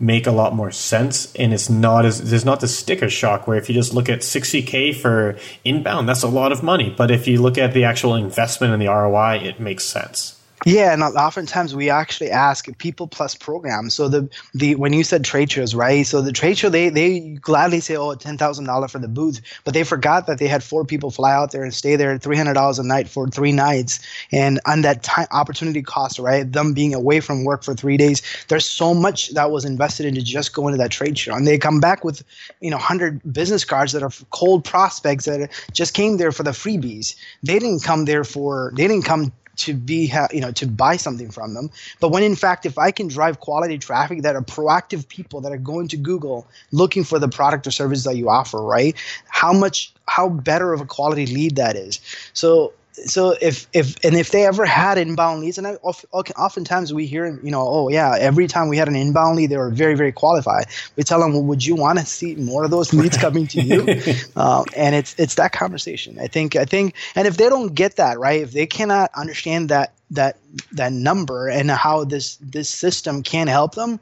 make 0.00 0.26
a 0.26 0.32
lot 0.32 0.54
more 0.54 0.70
sense 0.70 1.32
and 1.34 1.52
it's 1.52 1.68
not 1.68 2.06
as 2.06 2.30
there's 2.30 2.44
not 2.44 2.60
the 2.60 2.68
sticker 2.68 3.10
shock 3.10 3.46
where 3.46 3.58
if 3.58 3.68
you 3.68 3.74
just 3.74 3.92
look 3.92 4.08
at 4.08 4.20
60k 4.20 4.96
for 4.96 5.36
inbound 5.64 6.08
that's 6.08 6.22
a 6.22 6.28
lot 6.28 6.52
of 6.52 6.62
money. 6.62 6.94
But 6.96 7.10
if 7.10 7.28
you 7.28 7.40
look 7.40 7.58
at 7.58 7.74
the 7.74 7.84
actual 7.84 8.14
investment 8.14 8.72
and 8.72 8.80
the 8.80 8.88
ROI 8.88 9.40
it 9.44 9.60
makes 9.60 9.84
sense 9.84 10.39
yeah, 10.66 10.92
and 10.92 11.02
oftentimes 11.02 11.74
we 11.74 11.88
actually 11.88 12.30
ask 12.30 12.66
people 12.76 13.06
plus 13.06 13.34
programs. 13.34 13.94
So 13.94 14.08
the 14.08 14.28
the 14.52 14.74
when 14.74 14.92
you 14.92 15.04
said 15.04 15.24
trade 15.24 15.50
shows, 15.50 15.74
right? 15.74 16.06
So 16.06 16.20
the 16.20 16.32
trade 16.32 16.58
show 16.58 16.68
they 16.68 16.90
they 16.90 17.20
gladly 17.40 17.80
say, 17.80 17.96
oh, 17.96 18.14
ten 18.14 18.36
thousand 18.36 18.66
dollar 18.66 18.86
for 18.86 18.98
the 18.98 19.08
booth, 19.08 19.40
but 19.64 19.72
they 19.72 19.84
forgot 19.84 20.26
that 20.26 20.38
they 20.38 20.48
had 20.48 20.62
four 20.62 20.84
people 20.84 21.10
fly 21.10 21.32
out 21.32 21.52
there 21.52 21.62
and 21.64 21.72
stay 21.72 21.96
there 21.96 22.18
three 22.18 22.36
hundred 22.36 22.54
dollars 22.54 22.78
a 22.78 22.82
night 22.82 23.08
for 23.08 23.26
three 23.28 23.52
nights, 23.52 24.00
and 24.32 24.60
on 24.66 24.82
that 24.82 25.02
time 25.02 25.26
opportunity 25.30 25.80
cost, 25.80 26.18
right? 26.18 26.52
Them 26.52 26.74
being 26.74 26.92
away 26.92 27.20
from 27.20 27.44
work 27.44 27.64
for 27.64 27.74
three 27.74 27.96
days, 27.96 28.20
there's 28.48 28.66
so 28.68 28.92
much 28.92 29.30
that 29.30 29.50
was 29.50 29.64
invested 29.64 30.04
into 30.04 30.20
just 30.20 30.52
going 30.52 30.72
to 30.74 30.78
that 30.78 30.90
trade 30.90 31.18
show, 31.18 31.34
and 31.34 31.46
they 31.46 31.56
come 31.56 31.80
back 31.80 32.04
with 32.04 32.22
you 32.60 32.70
know 32.70 32.78
hundred 32.78 33.20
business 33.32 33.64
cards 33.64 33.92
that 33.92 34.02
are 34.02 34.12
cold 34.30 34.64
prospects 34.64 35.24
that 35.24 35.50
just 35.72 35.94
came 35.94 36.18
there 36.18 36.32
for 36.32 36.42
the 36.42 36.50
freebies. 36.50 37.16
They 37.42 37.58
didn't 37.58 37.82
come 37.82 38.04
there 38.04 38.24
for 38.24 38.72
they 38.76 38.86
didn't 38.86 39.06
come 39.06 39.32
to 39.60 39.74
be 39.74 40.12
you 40.32 40.40
know 40.40 40.52
to 40.52 40.66
buy 40.66 40.96
something 40.96 41.30
from 41.30 41.54
them. 41.54 41.70
But 42.00 42.10
when 42.10 42.22
in 42.22 42.36
fact 42.36 42.66
if 42.66 42.78
i 42.78 42.90
can 42.90 43.08
drive 43.08 43.40
quality 43.40 43.78
traffic 43.78 44.22
that 44.22 44.36
are 44.36 44.42
proactive 44.42 45.08
people 45.08 45.40
that 45.42 45.52
are 45.52 45.58
going 45.72 45.88
to 45.88 45.96
google 45.96 46.46
looking 46.72 47.04
for 47.04 47.18
the 47.18 47.28
product 47.28 47.66
or 47.66 47.70
service 47.70 48.04
that 48.04 48.16
you 48.16 48.28
offer 48.28 48.62
right? 48.62 48.96
How 49.28 49.52
much 49.52 49.92
how 50.10 50.28
better 50.28 50.72
of 50.72 50.80
a 50.80 50.86
quality 50.86 51.26
lead 51.26 51.56
that 51.56 51.76
is. 51.76 52.00
So 52.32 52.72
so 53.06 53.36
if 53.40 53.66
if 53.72 53.96
and 54.04 54.14
if 54.14 54.30
they 54.30 54.46
ever 54.46 54.64
had 54.64 54.98
inbound 54.98 55.40
leads 55.40 55.58
and 55.58 55.66
I, 55.66 55.74
oftentimes 55.74 56.92
we 56.92 57.06
hear 57.06 57.38
you 57.42 57.50
know 57.50 57.66
oh 57.66 57.88
yeah 57.88 58.16
every 58.18 58.46
time 58.46 58.68
we 58.68 58.76
had 58.76 58.88
an 58.88 58.96
inbound 58.96 59.36
lead 59.36 59.50
they 59.50 59.56
were 59.56 59.70
very 59.70 59.94
very 59.94 60.12
qualified. 60.12 60.66
We 60.96 61.02
tell 61.02 61.20
them 61.20 61.32
well 61.32 61.42
would 61.44 61.64
you 61.64 61.74
want 61.74 61.98
to 61.98 62.06
see 62.06 62.34
more 62.36 62.64
of 62.64 62.70
those 62.70 62.92
leads 62.92 63.16
coming 63.16 63.46
to 63.48 63.60
you? 63.60 63.86
Um, 64.36 64.64
and 64.76 64.94
it's 64.94 65.14
it's 65.18 65.34
that 65.36 65.52
conversation. 65.52 66.18
I 66.18 66.26
think 66.26 66.56
i 66.56 66.64
think 66.64 66.94
and 67.14 67.26
if 67.26 67.36
they 67.36 67.48
don't 67.48 67.74
get 67.74 67.96
that 67.96 68.18
right 68.18 68.40
if 68.40 68.52
they 68.52 68.66
cannot 68.66 69.10
understand 69.14 69.68
that 69.68 69.92
that 70.10 70.36
that 70.72 70.92
number 70.92 71.48
and 71.48 71.70
how 71.70 72.04
this 72.04 72.36
this 72.36 72.68
system 72.68 73.22
can 73.22 73.46
help 73.46 73.74
them 73.74 74.00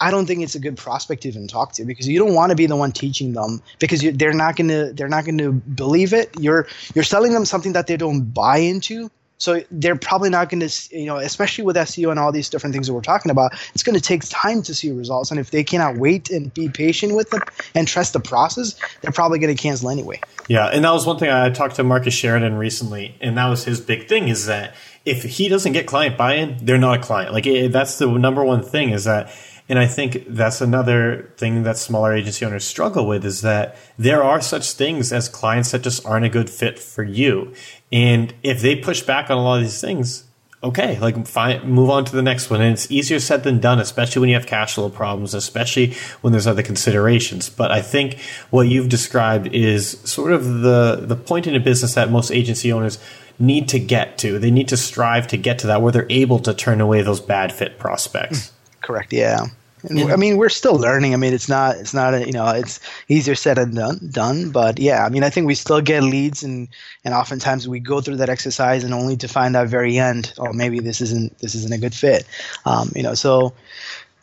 I 0.00 0.10
don't 0.10 0.26
think 0.26 0.42
it's 0.42 0.54
a 0.54 0.60
good 0.60 0.76
prospect 0.76 1.22
to 1.22 1.28
even 1.28 1.48
talk 1.48 1.72
to 1.72 1.84
because 1.84 2.06
you 2.06 2.18
don't 2.18 2.34
want 2.34 2.50
to 2.50 2.56
be 2.56 2.66
the 2.66 2.76
one 2.76 2.92
teaching 2.92 3.32
them 3.32 3.62
because 3.78 4.02
you, 4.02 4.12
they're 4.12 4.32
not 4.32 4.56
going 4.56 4.68
to 4.68 4.92
they're 4.92 5.08
not 5.08 5.24
to 5.24 5.52
believe 5.52 6.12
it. 6.12 6.30
You're 6.38 6.66
you're 6.94 7.04
selling 7.04 7.32
them 7.32 7.44
something 7.44 7.72
that 7.72 7.86
they 7.86 7.96
don't 7.96 8.22
buy 8.22 8.58
into. 8.58 9.10
So 9.38 9.62
they're 9.70 9.96
probably 9.96 10.30
not 10.30 10.48
going 10.48 10.66
to, 10.66 10.98
you 10.98 11.04
know, 11.04 11.16
especially 11.16 11.64
with 11.64 11.76
SEO 11.76 12.10
and 12.10 12.18
all 12.18 12.32
these 12.32 12.48
different 12.48 12.72
things 12.72 12.86
that 12.86 12.94
we're 12.94 13.02
talking 13.02 13.30
about, 13.30 13.52
it's 13.74 13.82
going 13.82 13.94
to 13.94 14.00
take 14.00 14.22
time 14.28 14.62
to 14.62 14.74
see 14.74 14.90
results. 14.90 15.30
And 15.30 15.38
if 15.38 15.50
they 15.50 15.62
cannot 15.62 15.98
wait 15.98 16.30
and 16.30 16.52
be 16.54 16.70
patient 16.70 17.14
with 17.14 17.28
them 17.28 17.42
and 17.74 17.86
trust 17.86 18.14
the 18.14 18.20
process, 18.20 18.80
they're 19.02 19.12
probably 19.12 19.38
going 19.38 19.54
to 19.54 19.62
cancel 19.62 19.90
anyway. 19.90 20.20
Yeah, 20.48 20.66
and 20.68 20.84
that 20.84 20.90
was 20.92 21.06
one 21.06 21.18
thing 21.18 21.28
I 21.28 21.50
talked 21.50 21.76
to 21.76 21.84
Marcus 21.84 22.14
Sheridan 22.14 22.54
recently, 22.54 23.14
and 23.20 23.36
that 23.36 23.48
was 23.48 23.64
his 23.64 23.78
big 23.78 24.08
thing 24.08 24.28
is 24.28 24.46
that 24.46 24.74
if 25.04 25.22
he 25.22 25.48
doesn't 25.48 25.72
get 25.72 25.86
client 25.86 26.16
buy-in, 26.16 26.58
they're 26.62 26.78
not 26.78 26.98
a 26.98 27.02
client. 27.02 27.32
Like 27.32 27.46
it, 27.46 27.72
that's 27.72 27.98
the 27.98 28.06
number 28.06 28.44
one 28.44 28.62
thing 28.62 28.90
is 28.90 29.04
that 29.04 29.30
and 29.68 29.78
I 29.78 29.86
think 29.86 30.26
that's 30.28 30.60
another 30.60 31.32
thing 31.36 31.64
that 31.64 31.76
smaller 31.76 32.14
agency 32.14 32.44
owners 32.44 32.64
struggle 32.64 33.06
with 33.06 33.24
is 33.24 33.40
that 33.42 33.76
there 33.98 34.22
are 34.22 34.40
such 34.40 34.72
things 34.72 35.12
as 35.12 35.28
clients 35.28 35.72
that 35.72 35.82
just 35.82 36.06
aren't 36.06 36.24
a 36.24 36.28
good 36.28 36.48
fit 36.48 36.78
for 36.78 37.02
you. 37.02 37.52
And 37.90 38.32
if 38.42 38.60
they 38.60 38.76
push 38.76 39.02
back 39.02 39.28
on 39.28 39.38
a 39.38 39.42
lot 39.42 39.56
of 39.56 39.62
these 39.62 39.80
things, 39.80 40.24
okay, 40.62 40.98
like 41.00 41.26
fine, 41.26 41.68
move 41.68 41.90
on 41.90 42.04
to 42.04 42.14
the 42.14 42.22
next 42.22 42.48
one. 42.48 42.60
And 42.60 42.72
it's 42.72 42.90
easier 42.90 43.18
said 43.18 43.42
than 43.42 43.60
done, 43.60 43.80
especially 43.80 44.20
when 44.20 44.28
you 44.28 44.36
have 44.36 44.46
cash 44.46 44.74
flow 44.74 44.88
problems, 44.88 45.34
especially 45.34 45.94
when 46.20 46.32
there's 46.32 46.46
other 46.46 46.62
considerations. 46.62 47.48
But 47.50 47.72
I 47.72 47.82
think 47.82 48.20
what 48.50 48.68
you've 48.68 48.88
described 48.88 49.48
is 49.48 49.98
sort 50.04 50.32
of 50.32 50.60
the, 50.60 51.02
the 51.02 51.16
point 51.16 51.46
in 51.48 51.56
a 51.56 51.60
business 51.60 51.94
that 51.94 52.10
most 52.10 52.30
agency 52.30 52.72
owners 52.72 52.98
need 53.38 53.68
to 53.68 53.78
get 53.78 54.16
to. 54.18 54.38
They 54.38 54.50
need 54.50 54.68
to 54.68 54.76
strive 54.76 55.26
to 55.28 55.36
get 55.36 55.58
to 55.60 55.66
that 55.66 55.82
where 55.82 55.92
they're 55.92 56.06
able 56.08 56.38
to 56.40 56.54
turn 56.54 56.80
away 56.80 57.02
those 57.02 57.20
bad 57.20 57.52
fit 57.52 57.78
prospects. 57.78 58.52
Correct. 58.86 59.12
Yeah. 59.12 59.46
And. 59.88 60.12
I 60.12 60.16
mean, 60.16 60.36
we're 60.36 60.48
still 60.48 60.76
learning. 60.76 61.12
I 61.12 61.16
mean, 61.16 61.34
it's 61.34 61.48
not, 61.48 61.76
it's 61.76 61.92
not, 61.92 62.14
a, 62.14 62.24
you 62.24 62.32
know, 62.32 62.46
it's 62.50 62.78
easier 63.08 63.34
said 63.34 63.56
than 63.56 63.74
done, 63.74 63.98
done. 64.10 64.50
But 64.50 64.78
yeah, 64.78 65.04
I 65.04 65.08
mean, 65.08 65.24
I 65.24 65.30
think 65.30 65.46
we 65.46 65.56
still 65.56 65.80
get 65.80 66.02
leads, 66.02 66.42
and 66.42 66.68
and 67.04 67.12
oftentimes 67.12 67.68
we 67.68 67.80
go 67.80 68.00
through 68.00 68.16
that 68.16 68.28
exercise, 68.28 68.84
and 68.84 68.94
only 68.94 69.16
to 69.16 69.28
find 69.28 69.56
out 69.56 69.66
very 69.68 69.98
end, 69.98 70.32
oh, 70.38 70.52
maybe 70.52 70.78
this 70.80 71.00
isn't 71.00 71.38
this 71.40 71.54
isn't 71.54 71.74
a 71.74 71.78
good 71.78 71.94
fit. 71.94 72.24
Um, 72.64 72.90
you 72.94 73.02
know, 73.02 73.14
so 73.14 73.52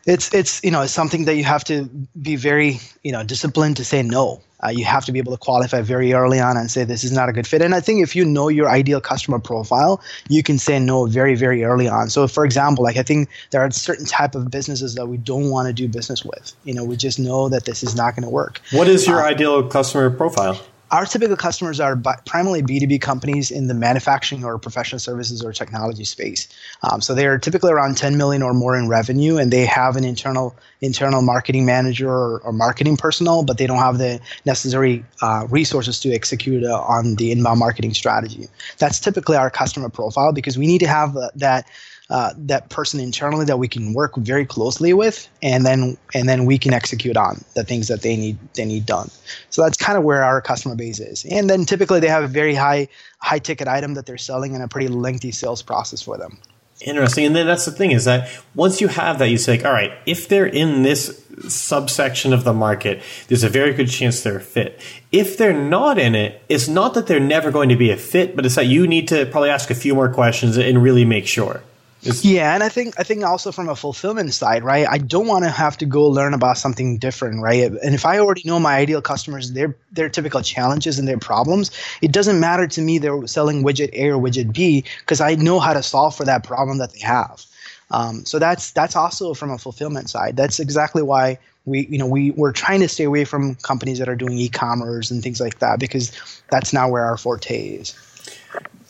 it's 0.06 0.32
it's 0.34 0.62
you 0.62 0.70
know 0.70 0.82
it's 0.82 0.92
something 0.92 1.24
that 1.24 1.36
you 1.36 1.44
have 1.44 1.64
to 1.64 1.84
be 2.20 2.36
very 2.36 2.78
you 3.02 3.12
know 3.12 3.22
disciplined 3.22 3.76
to 3.78 3.84
say 3.84 4.02
no. 4.02 4.40
Uh, 4.62 4.68
you 4.70 4.84
have 4.84 5.04
to 5.04 5.12
be 5.12 5.18
able 5.18 5.32
to 5.32 5.36
qualify 5.38 5.82
very 5.82 6.14
early 6.14 6.40
on 6.40 6.56
and 6.56 6.70
say 6.70 6.84
this 6.84 7.04
is 7.04 7.12
not 7.12 7.28
a 7.28 7.32
good 7.32 7.46
fit. 7.46 7.60
And 7.60 7.74
i 7.74 7.80
think 7.80 8.02
if 8.02 8.16
you 8.16 8.24
know 8.24 8.48
your 8.48 8.68
ideal 8.68 9.00
customer 9.00 9.38
profile 9.38 10.00
you 10.28 10.42
can 10.42 10.58
say 10.58 10.78
no 10.78 11.06
very 11.06 11.34
very 11.34 11.64
early 11.64 11.88
on. 11.88 12.10
So 12.10 12.26
for 12.28 12.44
example 12.44 12.84
like 12.84 12.96
i 12.96 13.02
think 13.02 13.28
there 13.50 13.60
are 13.62 13.70
certain 13.70 14.06
type 14.06 14.34
of 14.34 14.50
businesses 14.50 14.94
that 14.94 15.06
we 15.06 15.16
don't 15.16 15.50
want 15.50 15.68
to 15.68 15.72
do 15.72 15.88
business 15.88 16.24
with. 16.24 16.54
You 16.64 16.74
know 16.74 16.84
we 16.84 16.96
just 16.96 17.18
know 17.18 17.48
that 17.48 17.64
this 17.64 17.82
is 17.82 17.94
not 17.94 18.14
going 18.14 18.24
to 18.24 18.30
work. 18.30 18.60
What 18.72 18.88
is 18.88 19.06
your 19.06 19.20
uh, 19.20 19.30
ideal 19.30 19.66
customer 19.68 20.10
profile 20.10 20.60
our 20.94 21.06
typical 21.06 21.36
customers 21.36 21.80
are 21.80 21.96
primarily 22.24 22.62
B2B 22.62 23.00
companies 23.00 23.50
in 23.50 23.66
the 23.66 23.74
manufacturing 23.74 24.44
or 24.44 24.58
professional 24.58 25.00
services 25.00 25.42
or 25.42 25.52
technology 25.52 26.04
space. 26.04 26.46
Um, 26.84 27.00
so 27.00 27.16
they 27.16 27.26
are 27.26 27.36
typically 27.36 27.72
around 27.72 27.96
10 27.96 28.16
million 28.16 28.42
or 28.42 28.54
more 28.54 28.78
in 28.78 28.86
revenue, 28.86 29.36
and 29.36 29.52
they 29.52 29.66
have 29.66 29.96
an 29.96 30.04
internal 30.04 30.54
internal 30.80 31.20
marketing 31.20 31.66
manager 31.66 32.08
or, 32.08 32.38
or 32.44 32.52
marketing 32.52 32.96
personnel, 32.96 33.42
but 33.42 33.58
they 33.58 33.66
don't 33.66 33.78
have 33.78 33.98
the 33.98 34.20
necessary 34.44 35.04
uh, 35.20 35.48
resources 35.50 35.98
to 35.98 36.12
execute 36.12 36.62
uh, 36.62 36.80
on 36.82 37.16
the 37.16 37.32
inbound 37.32 37.58
marketing 37.58 37.92
strategy. 37.92 38.46
That's 38.78 39.00
typically 39.00 39.36
our 39.36 39.50
customer 39.50 39.88
profile 39.88 40.32
because 40.32 40.56
we 40.56 40.68
need 40.68 40.78
to 40.78 40.86
have 40.86 41.16
uh, 41.16 41.30
that 41.34 41.66
uh, 42.10 42.34
that 42.36 42.68
person 42.68 43.00
internally 43.00 43.46
that 43.46 43.58
we 43.58 43.66
can 43.66 43.94
work 43.94 44.16
very 44.16 44.44
closely 44.44 44.92
with, 44.92 45.28
and 45.42 45.64
then 45.64 45.96
and 46.14 46.28
then 46.28 46.44
we 46.44 46.58
can 46.58 46.74
execute 46.74 47.16
on 47.16 47.42
the 47.54 47.64
things 47.64 47.88
that 47.88 48.02
they 48.02 48.16
need 48.16 48.38
they 48.54 48.64
need 48.64 48.84
done. 48.84 49.10
So 49.50 49.62
that's 49.62 49.78
kind 49.78 49.96
of 49.96 50.04
where 50.04 50.22
our 50.22 50.40
customer 50.40 50.74
base 50.74 51.00
is. 51.00 51.24
And 51.24 51.48
then 51.48 51.64
typically 51.64 52.00
they 52.00 52.08
have 52.08 52.22
a 52.22 52.28
very 52.28 52.54
high 52.54 52.88
high 53.18 53.38
ticket 53.38 53.68
item 53.68 53.94
that 53.94 54.04
they're 54.04 54.18
selling 54.18 54.54
and 54.54 54.62
a 54.62 54.68
pretty 54.68 54.88
lengthy 54.88 55.32
sales 55.32 55.62
process 55.62 56.02
for 56.02 56.18
them. 56.18 56.38
Interesting. 56.80 57.24
And 57.24 57.36
then 57.36 57.46
that's 57.46 57.64
the 57.64 57.70
thing 57.70 57.92
is 57.92 58.04
that 58.04 58.28
once 58.54 58.80
you 58.80 58.88
have 58.88 59.18
that, 59.20 59.28
you 59.28 59.38
say, 59.38 59.62
all 59.62 59.72
right, 59.72 59.92
if 60.06 60.28
they're 60.28 60.46
in 60.46 60.82
this 60.82 61.24
subsection 61.48 62.32
of 62.32 62.44
the 62.44 62.52
market, 62.52 63.00
there's 63.28 63.44
a 63.44 63.48
very 63.48 63.72
good 63.72 63.88
chance 63.88 64.22
they're 64.22 64.36
a 64.36 64.40
fit. 64.40 64.80
If 65.12 65.38
they're 65.38 65.52
not 65.52 65.98
in 65.98 66.14
it, 66.14 66.42
it's 66.48 66.68
not 66.68 66.94
that 66.94 67.06
they're 67.06 67.20
never 67.20 67.50
going 67.50 67.68
to 67.68 67.76
be 67.76 67.90
a 67.90 67.96
fit, 67.96 68.34
but 68.34 68.44
it's 68.44 68.56
that 68.56 68.66
you 68.66 68.86
need 68.86 69.08
to 69.08 69.24
probably 69.26 69.50
ask 69.50 69.70
a 69.70 69.74
few 69.74 69.94
more 69.94 70.12
questions 70.12 70.56
and 70.56 70.82
really 70.82 71.04
make 71.04 71.26
sure. 71.26 71.62
It's, 72.06 72.22
yeah, 72.22 72.54
and 72.54 72.62
I 72.62 72.68
think 72.68 73.00
I 73.00 73.02
think 73.02 73.24
also 73.24 73.50
from 73.50 73.68
a 73.68 73.74
fulfillment 73.74 74.34
side, 74.34 74.62
right? 74.62 74.86
I 74.88 74.98
don't 74.98 75.26
want 75.26 75.44
to 75.44 75.50
have 75.50 75.78
to 75.78 75.86
go 75.86 76.06
learn 76.06 76.34
about 76.34 76.58
something 76.58 76.98
different, 76.98 77.40
right? 77.40 77.64
And 77.64 77.94
if 77.94 78.04
I 78.04 78.18
already 78.18 78.42
know 78.44 78.60
my 78.60 78.76
ideal 78.76 79.00
customers, 79.00 79.52
their 79.52 79.74
their 79.92 80.10
typical 80.10 80.42
challenges 80.42 80.98
and 80.98 81.08
their 81.08 81.18
problems, 81.18 81.70
it 82.02 82.12
doesn't 82.12 82.38
matter 82.38 82.66
to 82.66 82.82
me 82.82 82.98
they're 82.98 83.26
selling 83.26 83.64
widget 83.64 83.90
A 83.94 84.10
or 84.10 84.20
widget 84.20 84.52
B 84.52 84.84
because 85.00 85.22
I 85.22 85.34
know 85.36 85.60
how 85.60 85.72
to 85.72 85.82
solve 85.82 86.14
for 86.14 86.24
that 86.24 86.44
problem 86.44 86.76
that 86.78 86.92
they 86.92 87.00
have. 87.00 87.46
Um, 87.90 88.24
so 88.26 88.38
that's 88.38 88.72
that's 88.72 88.96
also 88.96 89.32
from 89.32 89.50
a 89.50 89.58
fulfillment 89.58 90.10
side. 90.10 90.36
That's 90.36 90.60
exactly 90.60 91.02
why 91.02 91.38
we 91.64 91.86
you 91.86 91.96
know 91.96 92.06
we 92.06 92.32
we're 92.32 92.52
trying 92.52 92.80
to 92.80 92.88
stay 92.88 93.04
away 93.04 93.24
from 93.24 93.54
companies 93.56 93.98
that 93.98 94.10
are 94.10 94.16
doing 94.16 94.36
e-commerce 94.36 95.10
and 95.10 95.22
things 95.22 95.40
like 95.40 95.60
that 95.60 95.80
because 95.80 96.12
that's 96.50 96.72
not 96.74 96.90
where 96.90 97.04
our 97.04 97.16
forte 97.16 97.76
is. 97.76 97.94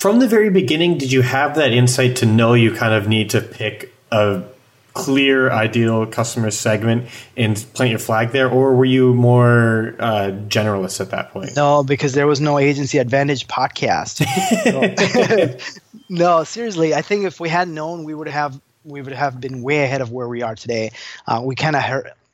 From 0.05 0.19
the 0.19 0.29
very 0.29 0.51
beginning, 0.51 0.99
did 0.99 1.11
you 1.11 1.23
have 1.23 1.55
that 1.55 1.73
insight 1.73 2.17
to 2.17 2.27
know 2.27 2.53
you 2.53 2.75
kind 2.75 2.93
of 2.93 3.09
need 3.09 3.31
to 3.31 3.41
pick 3.41 3.91
a 4.13 4.43
clear 4.93 5.51
ideal 5.51 6.05
customer 6.05 6.51
segment 6.51 7.09
and 7.39 7.57
plant 7.73 7.89
your 7.89 7.99
flag 7.99 8.33
there, 8.33 8.51
or 8.51 8.75
were 8.75 8.85
you 8.85 9.15
more 9.15 9.97
uh, 9.99 10.31
generalist 10.47 11.01
at 11.01 11.09
that 11.13 11.31
point? 11.31 11.57
No, 11.57 11.83
because 11.83 12.13
there 12.13 12.27
was 12.27 12.39
no 12.39 12.59
Agency 12.59 12.99
Advantage 12.99 13.49
podcast. 13.49 14.21
no, 16.11 16.45
seriously, 16.45 16.93
I 16.93 17.01
think 17.01 17.25
if 17.25 17.41
we 17.41 17.49
had 17.49 17.67
known, 17.69 18.05
we 18.05 18.13
would 18.13 18.29
have 18.29 18.61
we 18.85 19.01
would 19.01 19.15
have 19.15 19.41
been 19.41 19.63
way 19.63 19.85
ahead 19.85 20.03
of 20.03 20.13
where 20.13 20.29
we 20.29 20.43
are 20.43 20.55
today. 20.55 20.91
Uh, 21.27 21.41
we 21.43 21.55
kind 21.55 21.77
of 21.77 21.83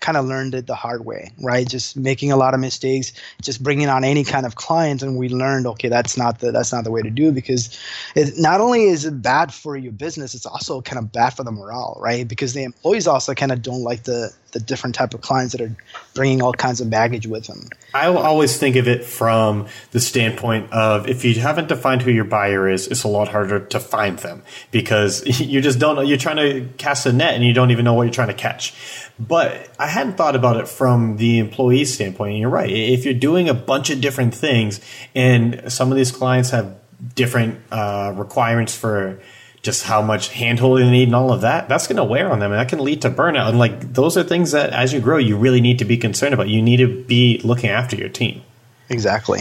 kind 0.00 0.16
of 0.16 0.24
learned 0.24 0.54
it 0.54 0.66
the 0.66 0.74
hard 0.74 1.04
way, 1.04 1.30
right? 1.40 1.68
Just 1.68 1.96
making 1.96 2.32
a 2.32 2.36
lot 2.36 2.54
of 2.54 2.60
mistakes, 2.60 3.12
just 3.42 3.62
bringing 3.62 3.88
on 3.88 4.02
any 4.02 4.24
kind 4.24 4.46
of 4.46 4.56
client, 4.56 5.02
and 5.02 5.16
we 5.16 5.28
learned, 5.28 5.66
okay, 5.66 5.88
that's 5.88 6.16
not 6.16 6.40
the 6.40 6.50
that's 6.50 6.72
not 6.72 6.84
the 6.84 6.90
way 6.90 7.02
to 7.02 7.10
do 7.10 7.30
because 7.30 7.78
it 8.14 8.38
not 8.38 8.60
only 8.60 8.84
is 8.84 9.04
it 9.04 9.22
bad 9.22 9.52
for 9.52 9.76
your 9.76 9.92
business, 9.92 10.34
it's 10.34 10.46
also 10.46 10.80
kind 10.80 10.98
of 10.98 11.12
bad 11.12 11.30
for 11.30 11.44
the 11.44 11.52
morale, 11.52 11.98
right? 12.00 12.26
Because 12.26 12.54
the 12.54 12.64
employees 12.64 13.06
also 13.06 13.34
kind 13.34 13.52
of 13.52 13.62
don't 13.62 13.82
like 13.82 14.04
the 14.04 14.32
the 14.52 14.60
different 14.60 14.94
type 14.94 15.14
of 15.14 15.20
clients 15.20 15.52
that 15.52 15.60
are 15.60 15.74
bringing 16.14 16.42
all 16.42 16.52
kinds 16.52 16.80
of 16.80 16.90
baggage 16.90 17.26
with 17.26 17.46
them. 17.46 17.68
I 17.94 18.06
always 18.06 18.56
think 18.56 18.76
of 18.76 18.88
it 18.88 19.04
from 19.04 19.66
the 19.92 20.00
standpoint 20.00 20.72
of 20.72 21.08
if 21.08 21.24
you 21.24 21.34
haven't 21.34 21.68
defined 21.68 22.02
who 22.02 22.10
your 22.10 22.24
buyer 22.24 22.68
is, 22.68 22.88
it's 22.88 23.04
a 23.04 23.08
lot 23.08 23.28
harder 23.28 23.60
to 23.60 23.80
find 23.80 24.18
them 24.18 24.42
because 24.70 25.40
you 25.40 25.60
just 25.60 25.78
don't 25.78 25.96
know. 25.96 26.02
You're 26.02 26.18
trying 26.18 26.36
to 26.36 26.68
cast 26.78 27.06
a 27.06 27.12
net 27.12 27.34
and 27.34 27.44
you 27.44 27.52
don't 27.52 27.70
even 27.70 27.84
know 27.84 27.94
what 27.94 28.04
you're 28.04 28.12
trying 28.12 28.28
to 28.28 28.34
catch. 28.34 28.74
But 29.20 29.68
I 29.78 29.86
hadn't 29.86 30.16
thought 30.16 30.34
about 30.34 30.56
it 30.56 30.66
from 30.66 31.18
the 31.18 31.38
employee 31.38 31.84
standpoint. 31.84 32.32
And 32.32 32.40
you're 32.40 32.48
right. 32.48 32.70
If 32.70 33.04
you're 33.04 33.12
doing 33.12 33.48
a 33.48 33.54
bunch 33.54 33.90
of 33.90 34.00
different 34.00 34.34
things 34.34 34.80
and 35.14 35.70
some 35.70 35.92
of 35.92 35.98
these 35.98 36.10
clients 36.10 36.50
have 36.50 36.74
different 37.14 37.60
uh, 37.70 38.14
requirements 38.16 38.74
for 38.74 39.20
just 39.62 39.82
how 39.82 40.00
much 40.00 40.30
handholding 40.30 40.84
they 40.84 40.90
need 40.90 41.08
and 41.08 41.14
all 41.14 41.32
of 41.32 41.42
that, 41.42 41.68
that's 41.68 41.86
going 41.86 41.98
to 41.98 42.04
wear 42.04 42.32
on 42.32 42.38
them 42.38 42.50
and 42.50 42.58
that 42.58 42.70
can 42.70 42.82
lead 42.82 43.02
to 43.02 43.10
burnout. 43.10 43.50
And 43.50 43.58
like 43.58 43.92
those 43.92 44.16
are 44.16 44.22
things 44.22 44.52
that 44.52 44.70
as 44.70 44.94
you 44.94 45.00
grow, 45.00 45.18
you 45.18 45.36
really 45.36 45.60
need 45.60 45.80
to 45.80 45.84
be 45.84 45.98
concerned 45.98 46.32
about. 46.32 46.48
You 46.48 46.62
need 46.62 46.78
to 46.78 47.04
be 47.04 47.42
looking 47.44 47.68
after 47.68 47.96
your 47.96 48.08
team. 48.08 48.42
Exactly. 48.88 49.40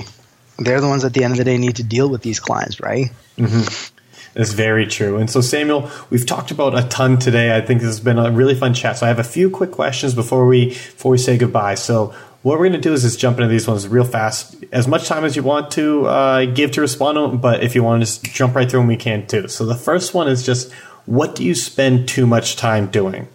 They're 0.58 0.82
the 0.82 0.90
ones 0.90 1.06
at 1.06 1.14
the 1.14 1.24
end 1.24 1.32
of 1.32 1.38
the 1.38 1.46
day 1.46 1.58
need 1.58 1.78
to 1.78 1.84
deal 1.84 2.10
with 2.10 2.22
these 2.22 2.42
clients, 2.42 2.82
right? 2.82 3.12
Mm-hmm. 3.38 3.96
That's 4.40 4.54
very 4.54 4.88
true. 4.88 5.18
And 5.18 5.30
so, 5.30 5.42
Samuel, 5.42 5.92
we've 6.10 6.26
talked 6.26 6.50
about 6.50 6.74
a 6.74 6.88
ton 6.88 7.20
today. 7.20 7.54
I 7.58 7.60
think 7.60 7.82
this 7.82 7.90
has 7.90 8.00
been 8.00 8.18
a 8.18 8.32
really 8.32 8.56
fun 8.56 8.74
chat. 8.74 8.98
So, 8.98 9.06
I 9.06 9.10
have 9.10 9.20
a 9.20 9.24
few 9.26 9.50
quick 9.50 9.72
questions 9.72 10.14
before 10.14 10.48
we 10.48 10.68
before 10.70 11.12
we 11.12 11.18
say 11.18 11.38
goodbye. 11.38 11.76
So, 11.76 12.14
what 12.42 12.58
we're 12.58 12.70
going 12.70 12.82
to 12.82 12.88
do 12.90 12.94
is 12.94 13.02
just 13.02 13.20
jump 13.20 13.38
into 13.38 13.50
these 13.50 13.68
ones 13.68 13.86
real 13.86 14.06
fast. 14.06 14.64
As 14.72 14.88
much 14.88 15.10
time 15.10 15.26
as 15.26 15.36
you 15.36 15.44
want 15.44 15.72
to 15.72 16.06
uh, 16.06 16.46
give 16.46 16.72
to 16.72 16.80
respond 16.80 17.18
to 17.18 17.22
them, 17.24 17.42
but 17.42 17.66
if 17.66 17.76
you 17.76 17.84
want 17.84 18.02
to 18.02 18.06
just 18.06 18.34
jump 18.34 18.56
right 18.56 18.72
through 18.72 18.80
them, 18.80 18.88
we 18.88 18.96
can 18.96 19.28
too. 19.28 19.50
So, 19.50 19.66
the 19.66 19.76
first 19.76 20.14
one 20.14 20.30
is 20.30 20.46
just 20.46 20.72
what 21.06 21.36
do 21.36 21.44
you 21.44 21.54
spend 21.54 22.08
too 22.08 22.26
much 22.26 22.56
time 22.56 22.88
doing? 22.88 23.28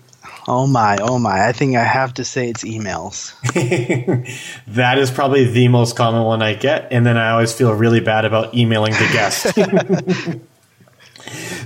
Oh 0.49 0.67
my, 0.67 0.97
oh 1.03 1.19
my. 1.19 1.47
I 1.47 1.53
think 1.53 1.77
I 1.77 1.85
have 1.85 2.15
to 2.15 2.25
say 2.25 2.49
it's 2.49 2.65
emails. 2.65 3.35
that 4.69 4.97
is 4.97 5.11
probably 5.11 5.51
the 5.51 5.69
most 5.69 5.97
common 5.97 6.23
one 6.23 6.41
I 6.41 6.55
get. 6.55 6.89
And 6.91 7.05
then 7.05 7.19
I 7.19 7.33
always 7.33 7.53
feel 7.53 7.75
really 7.75 8.01
bad 8.01 8.25
about 8.25 8.55
emailing 8.55 8.95
the 8.95 9.11
guest. 9.13 10.41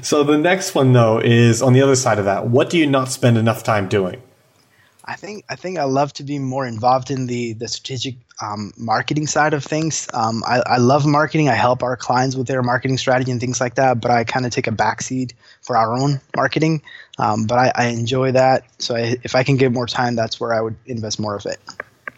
so 0.02 0.22
the 0.24 0.38
next 0.38 0.74
one 0.74 0.92
though 0.92 1.18
is 1.18 1.62
on 1.62 1.72
the 1.72 1.82
other 1.82 1.96
side 1.96 2.18
of 2.18 2.24
that. 2.24 2.48
What 2.48 2.70
do 2.70 2.78
you 2.78 2.86
not 2.86 3.10
spend 3.10 3.38
enough 3.38 3.62
time 3.62 3.88
doing? 3.88 4.22
I 5.04 5.14
think 5.14 5.44
I 5.48 5.56
think 5.56 5.78
I 5.78 5.84
love 5.84 6.12
to 6.14 6.22
be 6.22 6.38
more 6.38 6.66
involved 6.66 7.10
in 7.10 7.26
the 7.26 7.54
the 7.54 7.66
strategic 7.66 8.16
um, 8.40 8.72
marketing 8.76 9.26
side 9.26 9.54
of 9.54 9.64
things. 9.64 10.06
Um, 10.14 10.44
I, 10.46 10.62
I, 10.64 10.76
love 10.76 11.04
marketing. 11.06 11.48
I 11.48 11.54
help 11.54 11.82
our 11.82 11.96
clients 11.96 12.36
with 12.36 12.46
their 12.46 12.62
marketing 12.62 12.96
strategy 12.96 13.32
and 13.32 13.40
things 13.40 13.60
like 13.60 13.74
that. 13.74 14.00
But 14.00 14.10
I 14.10 14.24
kind 14.24 14.46
of 14.46 14.52
take 14.52 14.66
a 14.68 14.70
backseat 14.70 15.32
for 15.62 15.76
our 15.76 15.92
own 15.92 16.20
marketing. 16.36 16.82
Um, 17.18 17.46
but 17.46 17.58
I, 17.58 17.72
I, 17.74 17.86
enjoy 17.86 18.32
that. 18.32 18.64
So 18.78 18.94
I, 18.94 19.16
if 19.24 19.34
I 19.34 19.42
can 19.42 19.56
get 19.56 19.72
more 19.72 19.86
time, 19.86 20.14
that's 20.14 20.38
where 20.38 20.54
I 20.54 20.60
would 20.60 20.76
invest 20.86 21.18
more 21.18 21.34
of 21.34 21.46
it. 21.46 21.58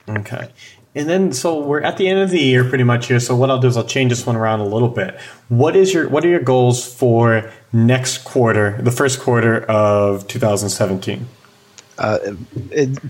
Okay. 0.08 0.50
And 0.94 1.08
then, 1.08 1.32
so 1.32 1.60
we're 1.60 1.82
at 1.82 1.98
the 1.98 2.08
end 2.08 2.18
of 2.18 2.30
the 2.30 2.40
year, 2.40 2.64
pretty 2.64 2.82
much 2.82 3.06
here. 3.06 3.20
So 3.20 3.36
what 3.36 3.48
I'll 3.48 3.60
do 3.60 3.68
is 3.68 3.76
I'll 3.76 3.84
change 3.84 4.10
this 4.10 4.26
one 4.26 4.34
around 4.34 4.60
a 4.60 4.64
little 4.64 4.88
bit. 4.88 5.18
What 5.48 5.76
is 5.76 5.94
your 5.94 6.08
What 6.08 6.24
are 6.24 6.28
your 6.28 6.40
goals 6.40 6.84
for 6.84 7.50
next 7.72 8.18
quarter, 8.24 8.80
the 8.82 8.90
first 8.90 9.20
quarter 9.20 9.62
of 9.66 10.26
2017? 10.26 11.28
Uh, 11.96 12.18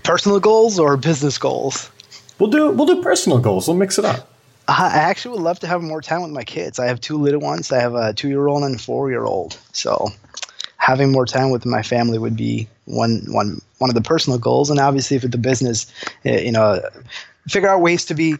personal 0.03 0.39
goals 0.39 0.77
or 0.77 0.95
business 0.95 1.37
goals? 1.37 1.89
We'll 2.37 2.51
do 2.51 2.69
We'll 2.69 2.87
do 2.87 3.01
personal 3.01 3.39
goals. 3.39 3.67
We'll 3.67 3.77
mix 3.77 3.97
it 3.97 4.05
up. 4.05 4.31
I 4.67 4.87
actually 4.89 5.37
would 5.37 5.43
love 5.43 5.59
to 5.61 5.67
have 5.67 5.81
more 5.81 6.01
time 6.01 6.21
with 6.21 6.31
my 6.31 6.43
kids. 6.43 6.77
I 6.77 6.85
have 6.85 7.01
two 7.01 7.17
little 7.17 7.41
ones. 7.41 7.71
I 7.71 7.81
have 7.81 7.95
a 7.95 8.13
two 8.13 8.29
year 8.29 8.47
old 8.47 8.63
and 8.63 8.75
a 8.75 8.79
four 8.79 9.09
year 9.09 9.23
old. 9.23 9.57
So 9.73 10.09
having 10.77 11.11
more 11.11 11.25
time 11.25 11.49
with 11.49 11.65
my 11.65 11.81
family 11.81 12.19
would 12.19 12.37
be 12.37 12.67
one 12.85 13.23
one 13.27 13.59
one 13.79 13.89
of 13.89 13.95
the 13.95 14.01
personal 14.01 14.37
goals. 14.37 14.69
And 14.69 14.79
obviously, 14.79 15.17
for 15.17 15.27
the 15.27 15.37
business, 15.39 15.91
eh, 16.25 16.41
you 16.41 16.51
know 16.51 16.81
figure 17.47 17.69
out 17.69 17.81
ways 17.81 18.05
to 18.05 18.13
be 18.13 18.35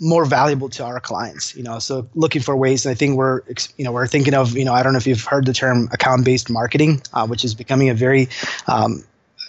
more 0.00 0.24
valuable 0.24 0.68
to 0.68 0.84
our 0.84 0.98
clients 0.98 1.54
you 1.54 1.62
know 1.62 1.78
so 1.78 2.06
looking 2.14 2.42
for 2.42 2.56
ways 2.56 2.84
and 2.84 2.90
i 2.90 2.94
think 2.94 3.16
we're 3.16 3.40
you 3.76 3.84
know 3.84 3.92
we're 3.92 4.06
thinking 4.06 4.34
of 4.34 4.56
you 4.56 4.64
know 4.64 4.72
i 4.72 4.82
don't 4.82 4.92
know 4.92 4.98
if 4.98 5.06
you've 5.06 5.24
heard 5.24 5.46
the 5.46 5.52
term 5.52 5.88
account 5.92 6.24
based 6.24 6.50
marketing 6.50 7.00
uh, 7.12 7.26
which 7.26 7.44
is 7.44 7.54
becoming 7.54 7.88
a 7.88 7.94
very 7.94 8.28
um, 8.66 9.04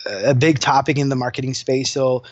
a 0.06 0.34
big 0.34 0.60
topic 0.60 0.98
in 0.98 1.10
the 1.10 1.16
marketing 1.16 1.54
space. 1.54 1.92
So 1.92 2.24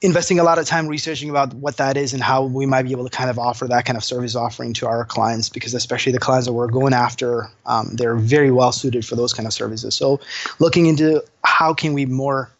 investing 0.00 0.38
a 0.40 0.44
lot 0.44 0.58
of 0.58 0.66
time 0.66 0.88
researching 0.88 1.30
about 1.30 1.54
what 1.54 1.76
that 1.76 1.96
is 1.96 2.12
and 2.12 2.22
how 2.22 2.44
we 2.44 2.66
might 2.66 2.82
be 2.82 2.90
able 2.90 3.08
to 3.08 3.16
kind 3.16 3.30
of 3.30 3.38
offer 3.38 3.68
that 3.68 3.84
kind 3.84 3.96
of 3.96 4.02
service 4.02 4.34
offering 4.34 4.72
to 4.74 4.86
our 4.86 5.04
clients 5.04 5.48
because 5.48 5.74
especially 5.74 6.12
the 6.12 6.18
clients 6.18 6.46
that 6.46 6.52
we're 6.52 6.66
going 6.66 6.92
after 6.92 7.48
um, 7.66 7.90
they're 7.92 8.16
very 8.16 8.50
well 8.50 8.72
suited 8.72 9.06
for 9.06 9.14
those 9.14 9.32
kind 9.32 9.46
of 9.46 9.52
services. 9.52 9.94
So 9.94 10.20
looking 10.58 10.86
into 10.86 11.22
how 11.44 11.72
can 11.72 11.92
we 11.92 12.06
more 12.06 12.50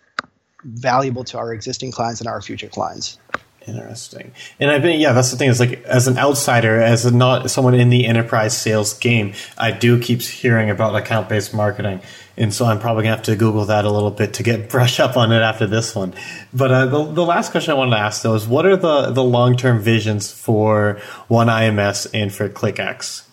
valuable 0.65 1.25
to 1.25 1.39
our 1.39 1.53
existing 1.53 1.93
clients 1.93 2.21
and 2.21 2.29
our 2.29 2.41
future 2.41 2.69
clients. 2.69 3.19
Interesting. 3.67 4.33
And 4.59 4.71
I 4.71 4.81
think, 4.81 5.01
yeah, 5.01 5.13
that's 5.13 5.31
the 5.31 5.37
thing 5.37 5.49
is 5.49 5.61
like, 5.61 5.83
as 5.85 6.09
an 6.09 6.19
outsider, 6.19 6.81
as 6.81 7.05
a 7.05 7.15
not 7.15 7.51
someone 7.51 7.75
in 7.75 7.91
the 7.91 8.07
enterprise 8.07 8.57
sales 8.57 8.99
game, 8.99 9.35
I 9.57 9.71
do 9.71 10.01
keep 10.01 10.21
hearing 10.23 10.71
about 10.71 10.97
account 10.97 11.29
based 11.29 11.55
marketing. 11.55 12.01
And 12.37 12.53
so 12.53 12.65
I'm 12.65 12.81
probably 12.81 13.05
gonna 13.05 13.17
have 13.17 13.25
to 13.27 13.37
Google 13.37 13.67
that 13.67 13.85
a 13.85 13.91
little 13.91 14.11
bit 14.11 14.35
to 14.35 14.43
get 14.43 14.69
brush 14.71 14.99
up 14.99 15.17
on 15.17 15.33
it 15.33 15.43
after 15.43 15.67
this 15.67 15.95
one. 15.95 16.15
But 16.53 16.71
uh, 16.73 16.87
the, 16.87 17.05
the 17.13 17.25
last 17.25 17.53
question 17.53 17.73
I 17.73 17.75
wanted 17.75 17.93
to 17.93 17.99
ask 17.99 18.23
though 18.23 18.35
is 18.35 18.47
what 18.47 18.67
are 18.67 18.77
the, 18.77 19.11
the 19.11 19.25
long 19.25 19.57
term 19.57 19.81
visions 19.81 20.33
for 20.33 21.01
One 21.29 21.47
IMS 21.47 22.09
and 22.13 22.33
for 22.33 22.49
ClickX? 22.49 23.25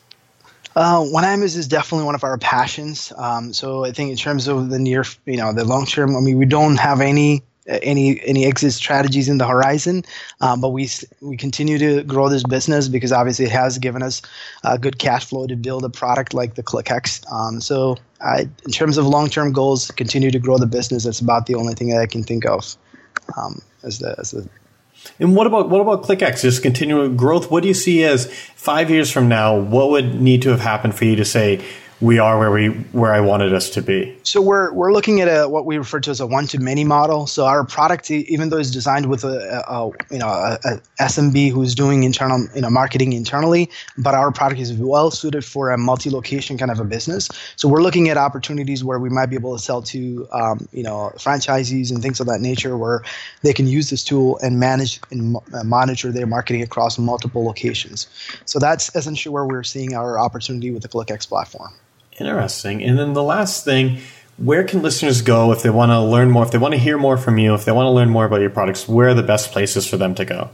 Uh, 0.79 1.03
one 1.03 1.25
IMS 1.25 1.57
is 1.57 1.67
definitely 1.67 2.05
one 2.05 2.15
of 2.15 2.23
our 2.23 2.37
passions. 2.37 3.11
Um, 3.17 3.51
so 3.51 3.83
I 3.83 3.91
think 3.91 4.11
in 4.11 4.15
terms 4.15 4.47
of 4.47 4.69
the 4.69 4.79
near, 4.79 5.03
you 5.25 5.35
know, 5.35 5.51
the 5.51 5.65
long 5.65 5.85
term, 5.85 6.15
I 6.15 6.21
mean, 6.21 6.37
we 6.37 6.45
don't 6.45 6.77
have 6.77 7.01
any 7.01 7.43
any 7.67 8.21
any 8.23 8.45
exit 8.45 8.71
strategies 8.71 9.27
in 9.27 9.39
the 9.39 9.45
horizon, 9.45 10.05
um, 10.39 10.61
but 10.61 10.69
we 10.69 10.89
we 11.19 11.35
continue 11.35 11.77
to 11.79 12.01
grow 12.03 12.29
this 12.29 12.43
business 12.43 12.87
because 12.87 13.11
obviously 13.11 13.43
it 13.43 13.51
has 13.51 13.77
given 13.77 14.01
us 14.01 14.21
a 14.63 14.79
good 14.79 14.99
cash 14.99 15.25
flow 15.25 15.47
to 15.47 15.57
build 15.57 15.83
a 15.83 15.89
product 15.89 16.33
like 16.33 16.55
the 16.55 16.63
ClickX. 16.63 17.29
Um, 17.29 17.59
so 17.59 17.97
I, 18.21 18.47
in 18.63 18.71
terms 18.71 18.97
of 18.97 19.05
long 19.05 19.27
term 19.29 19.51
goals, 19.51 19.91
continue 19.91 20.31
to 20.31 20.39
grow 20.39 20.57
the 20.57 20.65
business. 20.65 21.03
That's 21.03 21.19
about 21.19 21.47
the 21.47 21.55
only 21.55 21.73
thing 21.73 21.89
that 21.89 21.99
I 21.99 22.05
can 22.05 22.23
think 22.23 22.45
of 22.45 22.77
um, 23.35 23.61
as 23.83 23.99
the 23.99 24.15
as 24.17 24.31
the 24.31 24.47
and 25.19 25.35
what 25.35 25.47
about 25.47 25.69
what 25.69 25.81
about 25.81 26.03
ClickX? 26.03 26.41
Just 26.41 26.61
continuing 26.61 27.17
growth. 27.17 27.51
What 27.51 27.61
do 27.61 27.67
you 27.67 27.73
see 27.73 28.03
as 28.03 28.31
five 28.55 28.89
years 28.89 29.11
from 29.11 29.27
now? 29.27 29.57
What 29.57 29.89
would 29.91 30.21
need 30.21 30.41
to 30.43 30.49
have 30.49 30.61
happened 30.61 30.95
for 30.95 31.05
you 31.05 31.15
to 31.15 31.25
say 31.25 31.63
we 32.01 32.17
are 32.17 32.39
where 32.39 32.51
we 32.51 32.67
where 32.93 33.13
I 33.13 33.19
wanted 33.19 33.53
us 33.53 33.69
to 33.71 33.81
be. 33.81 34.17
So 34.23 34.41
we're 34.41 34.71
we're 34.71 34.93
looking 34.93 35.19
at 35.19 35.27
a 35.27 35.49
what 35.49 35.65
we 35.65 35.77
refer 35.77 35.99
to 35.99 36.11
as 36.11 36.21
a 36.21 36.27
one 36.27 36.47
to 36.47 36.59
many 36.59 36.85
model. 36.85 37.27
So 37.27 37.45
our 37.45 37.65
product, 37.65 38.09
even 38.09 38.49
though 38.49 38.57
it's 38.57 38.71
designed 38.71 39.07
with 39.07 39.25
a, 39.25 39.63
a 39.67 39.91
you 40.11 40.19
know 40.19 40.27
a, 40.27 40.59
a, 40.63 40.81
SMB 41.01 41.51
who's 41.51 41.75
doing 41.75 42.03
internal 42.03 42.47
you 42.55 42.61
know 42.61 42.69
marketing 42.69 43.13
internally, 43.13 43.69
but 43.97 44.13
our 44.13 44.31
product 44.31 44.61
is 44.61 44.73
well 44.73 45.11
suited 45.11 45.43
for 45.43 45.71
a 45.71 45.77
multi 45.77 46.09
location 46.09 46.57
kind 46.57 46.71
of 46.71 46.79
a 46.79 46.85
business. 46.85 47.29
So 47.57 47.67
we're 47.67 47.81
looking 47.81 48.07
at 48.07 48.17
opportunities 48.17 48.81
where 48.83 48.99
we 48.99 49.09
might 49.09 49.27
be 49.27 49.35
able 49.35 49.57
to 49.57 49.61
sell 49.61 49.81
to 49.83 50.27
um, 50.31 50.67
you 50.71 50.83
know 50.83 51.11
franchisees 51.17 51.91
and 51.91 52.01
things 52.01 52.21
of 52.21 52.27
that 52.27 52.39
nature, 52.39 52.77
where 52.77 53.03
they 53.41 53.53
can 53.53 53.67
use 53.67 53.89
this 53.89 54.05
tool 54.05 54.39
and 54.41 54.57
manage 54.57 55.01
and 55.11 55.35
uh, 55.53 55.63
monitor 55.65 56.13
their 56.13 56.27
marketing 56.27 56.61
across 56.61 56.97
multiple 56.97 57.43
locations. 57.43 58.07
So 58.45 58.57
that's 58.57 58.95
essentially 58.95 59.33
where 59.33 59.45
we're 59.45 59.63
seeing 59.63 59.95
our 59.95 60.17
opportunity 60.17 60.71
with 60.71 60.83
the 60.83 60.89
ClickX 60.89 61.27
platform. 61.27 61.73
Interesting. 62.19 62.83
And 62.83 62.97
then 62.97 63.13
the 63.13 63.23
last 63.23 63.63
thing, 63.63 63.99
where 64.37 64.63
can 64.63 64.81
listeners 64.81 65.21
go 65.21 65.51
if 65.51 65.63
they 65.63 65.69
want 65.69 65.91
to 65.91 66.01
learn 66.01 66.31
more, 66.31 66.43
if 66.43 66.51
they 66.51 66.57
want 66.57 66.73
to 66.73 66.79
hear 66.79 66.97
more 66.97 67.17
from 67.17 67.37
you, 67.37 67.53
if 67.53 67.65
they 67.65 67.71
want 67.71 67.85
to 67.85 67.91
learn 67.91 68.09
more 68.09 68.25
about 68.25 68.41
your 68.41 68.49
products, 68.49 68.87
where 68.87 69.09
are 69.09 69.13
the 69.13 69.23
best 69.23 69.51
places 69.51 69.87
for 69.87 69.97
them 69.97 70.15
to 70.15 70.25
go? 70.25 70.49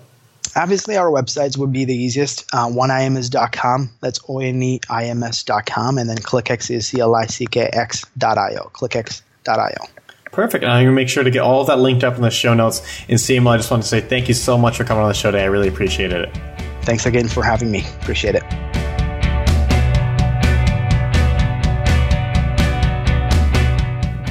Obviously, 0.55 0.95
our 0.95 1.09
websites 1.09 1.57
would 1.57 1.74
be 1.74 1.84
the 1.84 1.95
easiest. 1.95 2.45
Uh, 2.53 2.68
oneims.com. 2.68 3.89
That's 3.99 4.20
O 4.30 4.39
N 4.39 4.61
E 4.63 4.80
I 4.89 5.05
M 5.05 5.22
S.com. 5.24 5.97
And 5.97 6.09
then 6.09 6.18
ClickX 6.18 6.72
is 6.72 6.88
C 6.88 6.99
L 6.99 7.13
I 7.13 7.26
C 7.26 7.45
K 7.45 7.70
X.io. 7.74 8.72
ClickX.io. 8.74 9.88
Perfect. 10.32 10.63
And 10.63 10.72
I'm 10.72 10.86
going 10.86 10.95
to 10.95 10.95
make 10.95 11.09
sure 11.09 11.24
to 11.24 11.32
get 11.32 11.41
all 11.41 11.61
of 11.61 11.68
that 11.68 11.80
linked 11.80 12.03
up 12.03 12.16
in 12.16 12.22
the 12.22 12.30
show 12.30 12.53
notes. 12.53 12.82
And 13.09 13.20
Samuel, 13.20 13.53
I 13.53 13.57
just 13.57 13.72
want 13.72 13.84
to 13.84 13.89
say 13.89 14.01
thank 14.01 14.28
you 14.28 14.34
so 14.34 14.57
much 14.57 14.78
for 14.78 14.84
coming 14.84 15.03
on 15.03 15.09
the 15.09 15.13
show 15.13 15.32
today. 15.32 15.43
I 15.43 15.47
really 15.47 15.68
appreciated 15.68 16.22
it. 16.22 16.38
Thanks 16.84 17.05
again 17.05 17.28
for 17.28 17.43
having 17.43 17.72
me. 17.72 17.86
Appreciate 18.01 18.36
it. 18.36 18.85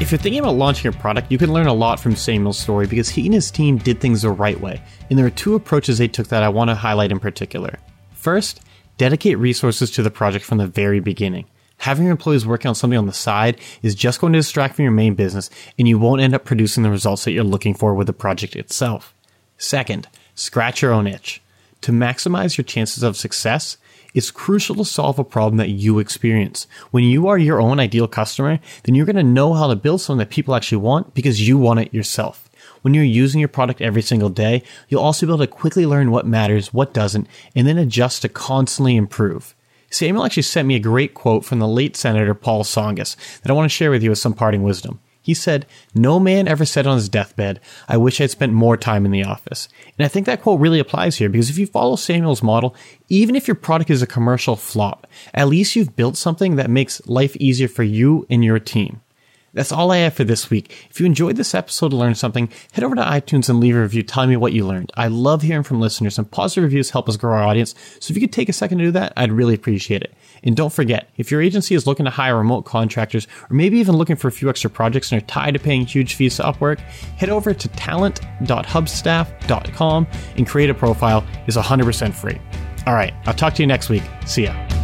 If 0.05 0.13
you're 0.13 0.19
thinking 0.19 0.41
about 0.41 0.57
launching 0.57 0.91
a 0.91 0.93
product, 0.93 1.33
you 1.33 1.39
can 1.39 1.51
learn 1.51 1.67
a 1.67 1.73
lot 1.73 1.99
from 1.99 2.15
Samuel's 2.15 2.59
story 2.59 2.87
because 2.87 3.09
he 3.09 3.25
and 3.25 3.33
his 3.33 3.51
team 3.51 3.79
did 3.79 4.01
things 4.01 4.21
the 4.21 4.29
right 4.29 4.61
way. 4.61 4.83
And 5.09 5.19
there 5.19 5.25
are 5.25 5.31
two 5.31 5.55
approaches 5.55 5.97
they 5.97 6.09
took 6.09 6.29
that 6.29 6.43
I 6.43 6.51
want 6.51 6.69
to 6.69 6.75
highlight 6.75 7.11
in 7.11 7.19
particular. 7.19 7.79
First, 8.13 8.61
dedicate 8.99 9.39
resources 9.39 9.91
to 9.93 10.03
the 10.03 10.11
project 10.11 10.45
from 10.45 10.59
the 10.59 10.67
very 10.67 11.01
beginning. 11.01 11.47
Having 11.79 12.05
your 12.05 12.13
employees 12.13 12.45
working 12.45 12.69
on 12.69 12.75
something 12.75 12.99
on 12.99 13.07
the 13.07 13.15
side 13.15 13.59
is 13.81 13.95
just 13.95 14.21
going 14.21 14.35
to 14.35 14.39
distract 14.41 14.75
from 14.75 14.83
your 14.83 14.93
main 14.93 15.15
business 15.15 15.49
and 15.79 15.89
you 15.89 15.99
won't 15.99 16.21
end 16.21 16.35
up 16.35 16.45
producing 16.45 16.83
the 16.83 16.91
results 16.91 17.25
that 17.25 17.33
you're 17.33 17.43
looking 17.43 17.73
for 17.73 17.95
with 17.95 18.07
the 18.07 18.13
project 18.13 18.57
itself. 18.57 19.15
Second, 19.57 20.07
scratch 20.35 20.83
your 20.83 20.93
own 20.93 21.07
itch. 21.07 21.41
To 21.81 21.93
maximize 21.93 22.59
your 22.59 22.67
chances 22.67 23.03
of 23.03 23.17
success, 23.17 23.79
it's 24.15 24.31
crucial 24.31 24.77
to 24.77 24.85
solve 24.85 25.19
a 25.19 25.25
problem 25.25 25.59
that 25.59 25.69
you 25.69 25.99
experience. 25.99 26.67
When 26.93 27.05
you 27.05 27.27
are 27.27 27.37
your 27.37 27.61
own 27.61 27.81
ideal 27.81 28.09
customer, 28.09 28.61
then 28.85 28.95
you're 28.95 29.07
going 29.07 29.17
to 29.17 29.23
know 29.23 29.53
how 29.53 29.67
to 29.67 29.77
build 29.77 30.01
something 30.01 30.21
that 30.21 30.31
people 30.31 30.55
actually 30.55 30.79
want 30.79 31.15
because 31.15 31.47
you 31.47 31.59
want 31.59 31.81
it 31.81 31.93
yourself. 31.93 32.49
When 32.83 32.95
you're 32.95 33.05
using 33.05 33.41
your 33.41 33.49
product 33.49 33.81
every 33.81 34.03
single 34.03 34.29
day, 34.29 34.63
you'll 34.89 35.03
also 35.03 35.27
be 35.27 35.33
able 35.33 35.39
to 35.39 35.47
quickly 35.47 35.85
learn 35.85 36.11
what 36.11 36.27
matters, 36.27 36.73
what 36.73 36.95
doesn't, 36.95 37.27
and 37.57 37.67
then 37.67 37.79
adjust 37.79 38.23
to 38.23 38.29
constantly 38.29 38.97
improve. 38.97 39.55
Samuel 39.91 40.25
actually 40.25 40.43
sent 40.43 40.69
me 40.69 40.77
a 40.77 40.81
great 40.81 41.15
quote 41.15 41.45
from 41.45 41.61
the 41.61 41.69
late 41.69 41.97
Senator 41.97 42.35
Paul 42.35 42.65
Tsongas 42.65 43.17
that 43.41 43.51
I 43.51 43.55
want 43.55 43.67
to 43.67 43.75
share 43.75 43.91
with 43.91 44.03
you 44.03 44.11
as 44.11 44.21
some 44.21 44.35
parting 44.35 44.63
wisdom. 44.63 45.01
He 45.25 45.33
said, 45.33 45.65
No 45.95 46.21
man 46.21 46.47
ever 46.47 46.67
said 46.67 46.87
on 46.87 46.97
his 46.97 47.09
deathbed, 47.09 47.59
I 47.89 47.97
wish 47.97 48.21
I'd 48.21 48.31
spent 48.31 48.53
more 48.53 48.77
time 48.77 49.07
in 49.07 49.11
the 49.11 49.25
office. 49.25 49.71
And 49.99 50.05
I 50.05 50.09
think 50.09 50.27
that 50.27 50.43
quote 50.43 50.61
really 50.61 50.79
applies 50.79 51.17
here 51.17 51.31
because 51.31 51.49
if 51.49 51.57
you 51.57 51.67
follow 51.67 51.97
Samuel's 51.97 52.43
model, 52.43 52.77
even 53.09 53.35
if 53.35 53.49
your 53.49 53.55
product 53.55 53.89
is 53.89 54.03
a 54.03 54.07
commercial 54.07 54.55
flop, 54.55 55.07
at 55.33 55.49
least 55.49 55.77
you've 55.77 55.97
built 55.97 56.19
something 56.19 56.57
that 56.57 56.69
makes 56.69 57.01
life 57.07 57.37
easier 57.37 57.69
for 57.69 57.83
you 57.83 58.27
and 58.29 58.45
your 58.45 58.59
team. 58.59 59.01
That's 59.55 59.73
all 59.73 59.93
I 59.93 59.99
have 59.99 60.15
for 60.15 60.25
this 60.25 60.51
week. 60.51 60.89
If 60.91 60.99
you 61.01 61.07
enjoyed 61.07 61.37
this 61.37 61.55
episode 61.55 61.91
to 61.91 61.97
learn 61.97 62.17
something, 62.17 62.51
head 62.73 62.83
over 62.85 62.97
to 62.97 63.03
iTunes 63.03 63.49
and 63.49 63.61
leave 63.61 63.77
a 63.77 63.83
review 63.83 64.03
telling 64.03 64.31
me 64.31 64.37
what 64.37 64.53
you 64.53 64.67
learned. 64.67 64.91
I 64.97 65.07
love 65.07 65.43
hearing 65.43 65.63
from 65.63 65.81
listeners 65.81 66.19
and 66.19 66.29
positive 66.31 66.65
reviews 66.65 66.91
help 66.91 67.09
us 67.09 67.17
grow 67.17 67.35
our 67.35 67.45
audience. 67.45 67.75
So 68.01 68.11
if 68.11 68.17
you 68.17 68.21
could 68.21 68.33
take 68.33 68.49
a 68.49 68.53
second 68.53 68.79
to 68.79 68.85
do 68.85 68.91
that, 68.91 69.13
I'd 69.17 69.31
really 69.33 69.55
appreciate 69.55 70.03
it. 70.03 70.13
And 70.43 70.57
don't 70.57 70.73
forget, 70.73 71.09
if 71.17 71.31
your 71.31 71.41
agency 71.41 71.77
is 71.77 71.87
looking 71.87 72.05
to 72.05 72.11
hire 72.11 72.37
remote 72.37 72.65
contractors 72.65 73.29
or 73.49 73.55
maybe 73.55 73.79
even 73.79 73.97
looking 73.97 74.17
for 74.17 74.27
a 74.29 74.33
few 74.33 74.51
extra 74.51 74.69
projects 74.69 75.11
and 75.13 75.23
are 75.23 75.27
tired 75.27 75.55
of 75.57 75.63
paying 75.63 75.87
huge 75.87 76.15
fees 76.15 76.37
to 76.37 76.43
Upwork, 76.43 76.81
head 76.81 77.31
over 77.31 77.55
to 77.55 77.69
talent.hubstaff.com 77.69 80.07
and 80.37 80.47
create 80.47 80.71
a 80.71 80.75
profile. 80.75 81.25
It's 81.47 81.57
100% 81.57 82.13
free. 82.13 82.41
All 82.87 82.95
right, 82.95 83.15
I'll 83.27 83.35
talk 83.35 83.55
to 83.55 83.63
you 83.63 83.67
next 83.67 83.89
week. 83.89 84.03
See 84.27 84.45
ya. 84.45 84.84